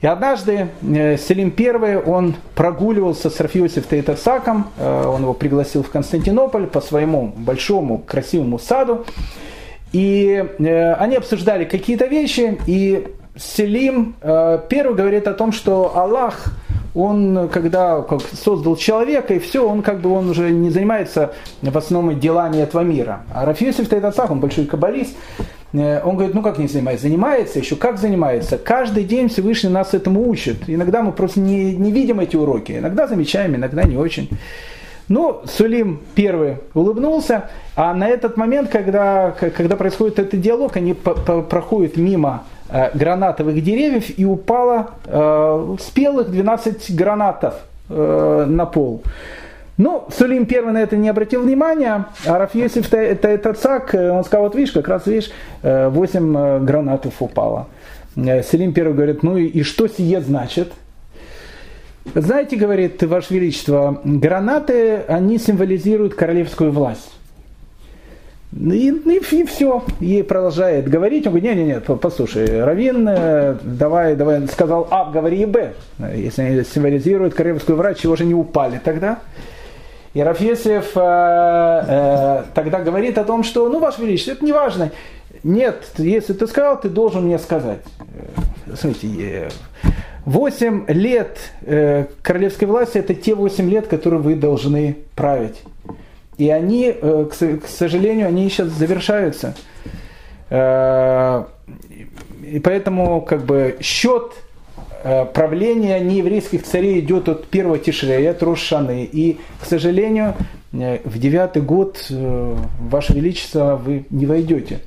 И 0.01 0.07
однажды 0.07 0.69
Селим 0.81 1.53
I, 1.57 1.97
он 1.97 2.35
прогуливался 2.55 3.29
с 3.29 3.39
Рафиосиф 3.39 3.87
Тейтацаком, 3.87 4.69
он 4.79 5.23
его 5.23 5.33
пригласил 5.33 5.83
в 5.83 5.89
Константинополь 5.89 6.67
по 6.67 6.79
своему 6.79 7.33
большому 7.35 7.97
красивому 7.97 8.59
саду, 8.59 9.05
и 9.91 10.45
они 10.97 11.17
обсуждали 11.17 11.65
какие-то 11.65 12.05
вещи, 12.05 12.57
и 12.65 13.13
Селим 13.35 14.15
первый 14.69 14.95
говорит 14.95 15.27
о 15.27 15.33
том, 15.33 15.51
что 15.51 15.97
Аллах– 15.97 16.45
он, 16.95 17.49
когда 17.49 18.05
создал 18.33 18.75
человека, 18.75 19.33
и 19.33 19.39
все, 19.39 19.67
он 19.67 19.81
как 19.81 20.01
бы 20.01 20.11
он 20.11 20.29
уже 20.29 20.51
не 20.51 20.69
занимается 20.69 21.33
в 21.61 21.77
основном 21.77 22.19
делами 22.19 22.57
этого 22.57 22.81
мира. 22.81 23.23
А 23.33 23.45
Рафиосиф 23.45 23.87
Тайтацах, 23.87 24.31
он 24.31 24.39
большой 24.39 24.65
каббалист, 24.65 25.15
э, 25.39 25.43
он 25.73 26.15
говорит, 26.15 26.33
ну 26.33 26.41
как 26.41 26.57
не 26.57 26.67
занимается? 26.67 27.03
Занимается, 27.03 27.59
еще 27.59 27.75
как 27.75 27.97
занимается. 27.97 28.57
Каждый 28.57 29.03
день 29.03 29.29
Всевышний 29.29 29.69
нас 29.69 29.93
этому 29.93 30.27
учит. 30.27 30.63
Иногда 30.67 31.01
мы 31.01 31.11
просто 31.11 31.39
не, 31.39 31.75
не 31.75 31.91
видим 31.91 32.19
эти 32.19 32.35
уроки. 32.35 32.73
Иногда 32.73 33.07
замечаем, 33.07 33.55
иногда 33.55 33.83
не 33.83 33.97
очень. 33.97 34.29
Ну, 35.07 35.41
Сулим 35.45 36.01
первый 36.15 36.57
улыбнулся, 36.75 37.49
а 37.75 37.93
на 37.93 38.07
этот 38.07 38.37
момент, 38.37 38.69
когда, 38.69 39.31
когда 39.31 39.75
происходит 39.75 40.19
этот 40.19 40.39
диалог, 40.39 40.75
они 40.77 40.93
проходят 40.93 41.97
мимо 41.97 42.43
Э, 42.71 42.91
гранатовых 42.93 43.63
деревьев 43.63 44.19
и 44.19 44.25
упало 44.25 44.91
э, 45.05 45.75
спелых 45.79 46.29
12 46.29 46.95
гранатов 46.95 47.55
э, 47.89 48.45
на 48.47 48.67
пол. 48.67 49.01
Ну, 49.79 50.05
Сулим 50.11 50.45
первый 50.45 50.73
на 50.73 50.81
это 50.81 50.97
не 50.97 51.07
обратил 51.07 51.41
внимания, 51.41 52.05
а 52.25 52.37
Рафьесев 52.37 52.89
Тацак, 52.89 53.93
он 53.93 54.25
сказал, 54.25 54.43
вот 54.43 54.53
видишь, 54.53 54.73
как 54.73 54.89
раз 54.89 55.07
видишь, 55.07 55.31
8 55.63 56.65
гранатов 56.65 57.13
упало. 57.21 57.69
Селим 58.15 58.73
первый 58.73 58.93
говорит, 58.93 59.23
ну 59.23 59.37
и, 59.37 59.45
и 59.45 59.63
что 59.63 59.87
сие 59.87 60.19
значит? 60.19 60.73
Знаете, 62.13 62.57
говорит 62.57 63.01
Ваше 63.03 63.33
Величество, 63.33 64.01
гранаты, 64.03 64.97
они 65.07 65.37
символизируют 65.37 66.13
королевскую 66.13 66.73
власть. 66.73 67.13
И, 68.51 68.89
и, 68.89 69.35
и 69.35 69.43
все. 69.45 69.85
И 70.01 70.23
продолжает 70.23 70.89
говорить. 70.89 71.25
Он 71.25 71.33
говорит, 71.33 71.55
нет, 71.55 71.67
нет, 71.67 71.87
нет, 71.87 72.01
послушай, 72.01 72.63
Равин, 72.63 73.07
э, 73.07 73.55
давай, 73.63 74.17
давай, 74.17 74.45
сказал 74.47 74.87
А, 74.89 75.09
говори 75.09 75.43
и 75.43 75.45
Б. 75.45 75.73
Если 76.13 76.41
они 76.41 76.63
символизируют 76.63 77.33
королевскую 77.33 77.77
врач, 77.77 77.99
чего 77.99 78.17
же 78.17 78.25
не 78.25 78.33
упали 78.33 78.81
тогда? 78.83 79.19
И 80.13 80.21
Рафесев 80.21 80.91
э, 80.95 80.99
э, 80.99 82.43
тогда 82.53 82.79
говорит 82.79 83.17
о 83.17 83.23
том, 83.23 83.43
что, 83.43 83.69
ну, 83.69 83.79
Ваше 83.79 84.01
Величество, 84.01 84.31
это 84.31 84.45
не 84.45 84.51
важно. 84.51 84.91
Нет, 85.43 85.85
если 85.97 86.33
ты 86.33 86.47
сказал, 86.47 86.79
ты 86.79 86.89
должен 86.89 87.25
мне 87.25 87.37
сказать. 87.37 87.81
Э, 88.67 88.75
смотрите, 88.75 89.49
8 90.25 90.85
лет 90.87 91.37
э, 91.61 92.05
королевской 92.21 92.67
власти– 92.67 92.97
это 92.99 93.13
те 93.13 93.35
8 93.35 93.69
лет, 93.69 93.87
которые 93.87 94.21
вы 94.21 94.35
должны 94.35 94.97
править. 95.15 95.61
И 96.37 96.49
они, 96.49 96.93
э, 96.93 97.25
к 97.29 97.67
сожалению, 97.67 98.27
они 98.27 98.49
сейчас 98.49 98.69
завершаются. 98.69 99.55
Э, 100.49 101.45
и 102.43 102.59
поэтому 102.59 103.21
как 103.21 103.43
бы 103.43 103.77
счет 103.81 104.33
э, 105.03 105.25
правления 105.25 105.99
нееврейских 105.99 106.63
царей 106.63 106.99
идет 106.99 107.29
от 107.29 107.47
первого 107.47 107.77
Тишрея, 107.77 108.31
от 108.31 108.43
Рошаны. 108.43 109.09
И, 109.11 109.37
к 109.61 109.65
сожалению, 109.65 110.35
в 110.71 111.17
девятый 111.17 111.61
год, 111.63 112.05
Ваше 112.09 113.13
Величество, 113.13 113.75
вы 113.83 114.05
не 114.09 114.25
войдете. 114.27 114.79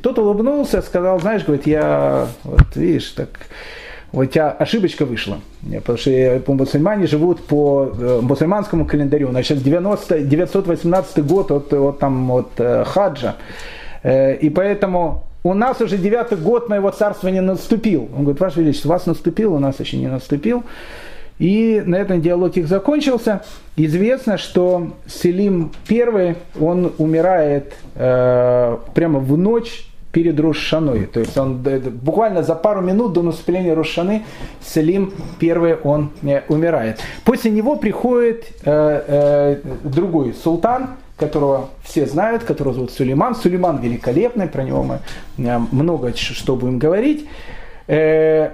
Тот 0.00 0.18
улыбнулся, 0.18 0.80
сказал, 0.80 1.20
знаешь, 1.20 1.44
говорит, 1.44 1.66
я, 1.66 2.28
вот 2.44 2.76
видишь, 2.76 3.10
так 3.10 3.28
у 4.12 4.24
тебя 4.24 4.50
ошибочка 4.50 5.04
вышла. 5.04 5.38
Потому 5.62 5.98
что 5.98 6.42
мусульмане 6.46 7.06
живут 7.06 7.44
по 7.46 7.92
э, 7.92 8.20
мусульманскому 8.22 8.86
календарю. 8.86 9.30
Значит, 9.30 9.62
90, 9.62 10.20
918 10.20 11.26
год 11.26 11.50
от, 11.50 11.72
от, 11.72 11.98
там, 11.98 12.30
от 12.30 12.52
э, 12.58 12.84
хаджа. 12.84 13.36
Э, 14.02 14.34
и 14.36 14.48
поэтому 14.48 15.24
у 15.42 15.54
нас 15.54 15.80
уже 15.80 15.96
девятый 15.96 16.38
год 16.38 16.68
моего 16.68 16.90
царства 16.90 17.28
не 17.28 17.40
наступил. 17.40 18.08
Он 18.16 18.22
говорит, 18.24 18.40
Ваше 18.40 18.60
Величество, 18.60 18.88
у 18.88 18.92
вас 18.92 19.06
наступил, 19.06 19.54
у 19.54 19.58
нас 19.58 19.78
еще 19.80 19.96
не 19.96 20.08
наступил. 20.08 20.64
И 21.38 21.82
на 21.86 21.96
этом 21.96 22.20
диалог 22.20 22.56
их 22.56 22.66
закончился. 22.66 23.42
Известно, 23.76 24.38
что 24.38 24.96
Селим 25.06 25.70
I, 25.88 26.34
он 26.60 26.92
умирает 26.98 27.74
э, 27.94 28.76
прямо 28.94 29.20
в 29.20 29.38
ночь 29.38 29.88
перед 30.10 30.40
Рошаной. 30.40 31.06
То 31.06 31.20
есть 31.20 31.36
он 31.38 31.58
буквально 32.02 32.42
за 32.42 32.56
пару 32.56 32.80
минут 32.80 33.12
до 33.12 33.22
наступления 33.22 33.74
Рошаны 33.74 34.24
Селим 34.60 35.12
первый 35.38 35.76
он 35.76 36.10
э, 36.22 36.42
умирает. 36.48 37.00
После 37.24 37.52
него 37.52 37.76
приходит 37.76 38.46
э, 38.64 39.04
э, 39.06 39.60
другой 39.84 40.34
султан, 40.34 40.96
которого 41.18 41.70
все 41.82 42.06
знают, 42.06 42.44
которого 42.44 42.74
зовут 42.74 42.92
Сулейман. 42.92 43.34
Сулейман 43.34 43.80
великолепный, 43.80 44.46
про 44.46 44.62
него 44.62 44.82
мы 44.82 45.00
э, 45.38 45.58
много 45.72 46.14
что 46.14 46.56
будем 46.56 46.78
говорить. 46.78 47.26
Э, 47.86 48.50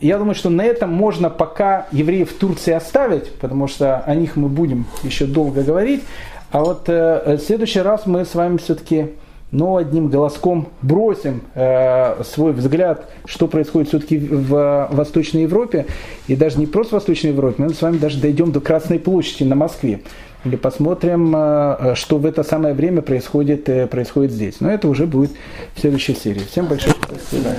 я 0.00 0.18
думаю, 0.18 0.34
что 0.34 0.50
на 0.50 0.62
этом 0.62 0.92
можно 0.92 1.30
пока 1.30 1.86
евреев 1.90 2.30
в 2.30 2.38
Турции 2.38 2.72
оставить, 2.72 3.32
потому 3.34 3.66
что 3.66 3.98
о 3.98 4.14
них 4.14 4.36
мы 4.36 4.48
будем 4.48 4.86
еще 5.02 5.26
долго 5.26 5.62
говорить. 5.62 6.02
А 6.50 6.60
вот 6.60 6.88
э, 6.88 7.36
в 7.36 7.40
следующий 7.40 7.80
раз 7.80 8.06
мы 8.06 8.24
с 8.24 8.34
вами 8.34 8.58
все-таки 8.58 9.10
но 9.52 9.76
одним 9.76 10.08
голоском 10.08 10.68
бросим 10.82 11.42
э, 11.54 12.22
свой 12.24 12.52
взгляд, 12.52 13.08
что 13.24 13.46
происходит 13.46 13.88
все-таки 13.88 14.18
в 14.18 14.88
Восточной 14.90 15.42
Европе, 15.42 15.86
и 16.26 16.34
даже 16.34 16.58
не 16.58 16.66
просто 16.66 16.90
в 16.90 16.92
Восточной 16.94 17.30
Европе, 17.30 17.62
мы 17.62 17.70
с 17.72 17.80
вами 17.80 17.98
даже 17.98 18.20
дойдем 18.20 18.50
до 18.50 18.60
Красной 18.60 18.98
площади 18.98 19.44
на 19.44 19.54
Москве, 19.54 20.00
или 20.46 20.56
посмотрим, 20.56 21.34
э, 21.36 21.94
что 21.94 22.18
в 22.18 22.26
это 22.26 22.42
самое 22.42 22.74
время 22.74 23.02
происходит, 23.02 23.68
э, 23.68 23.86
происходит 23.86 24.32
здесь. 24.32 24.60
Но 24.60 24.70
это 24.70 24.88
уже 24.88 25.06
будет 25.06 25.32
в 25.74 25.80
следующей 25.80 26.14
серии. 26.14 26.40
Всем 26.40 26.66
большое 26.66 26.94
спасибо. 27.02 27.50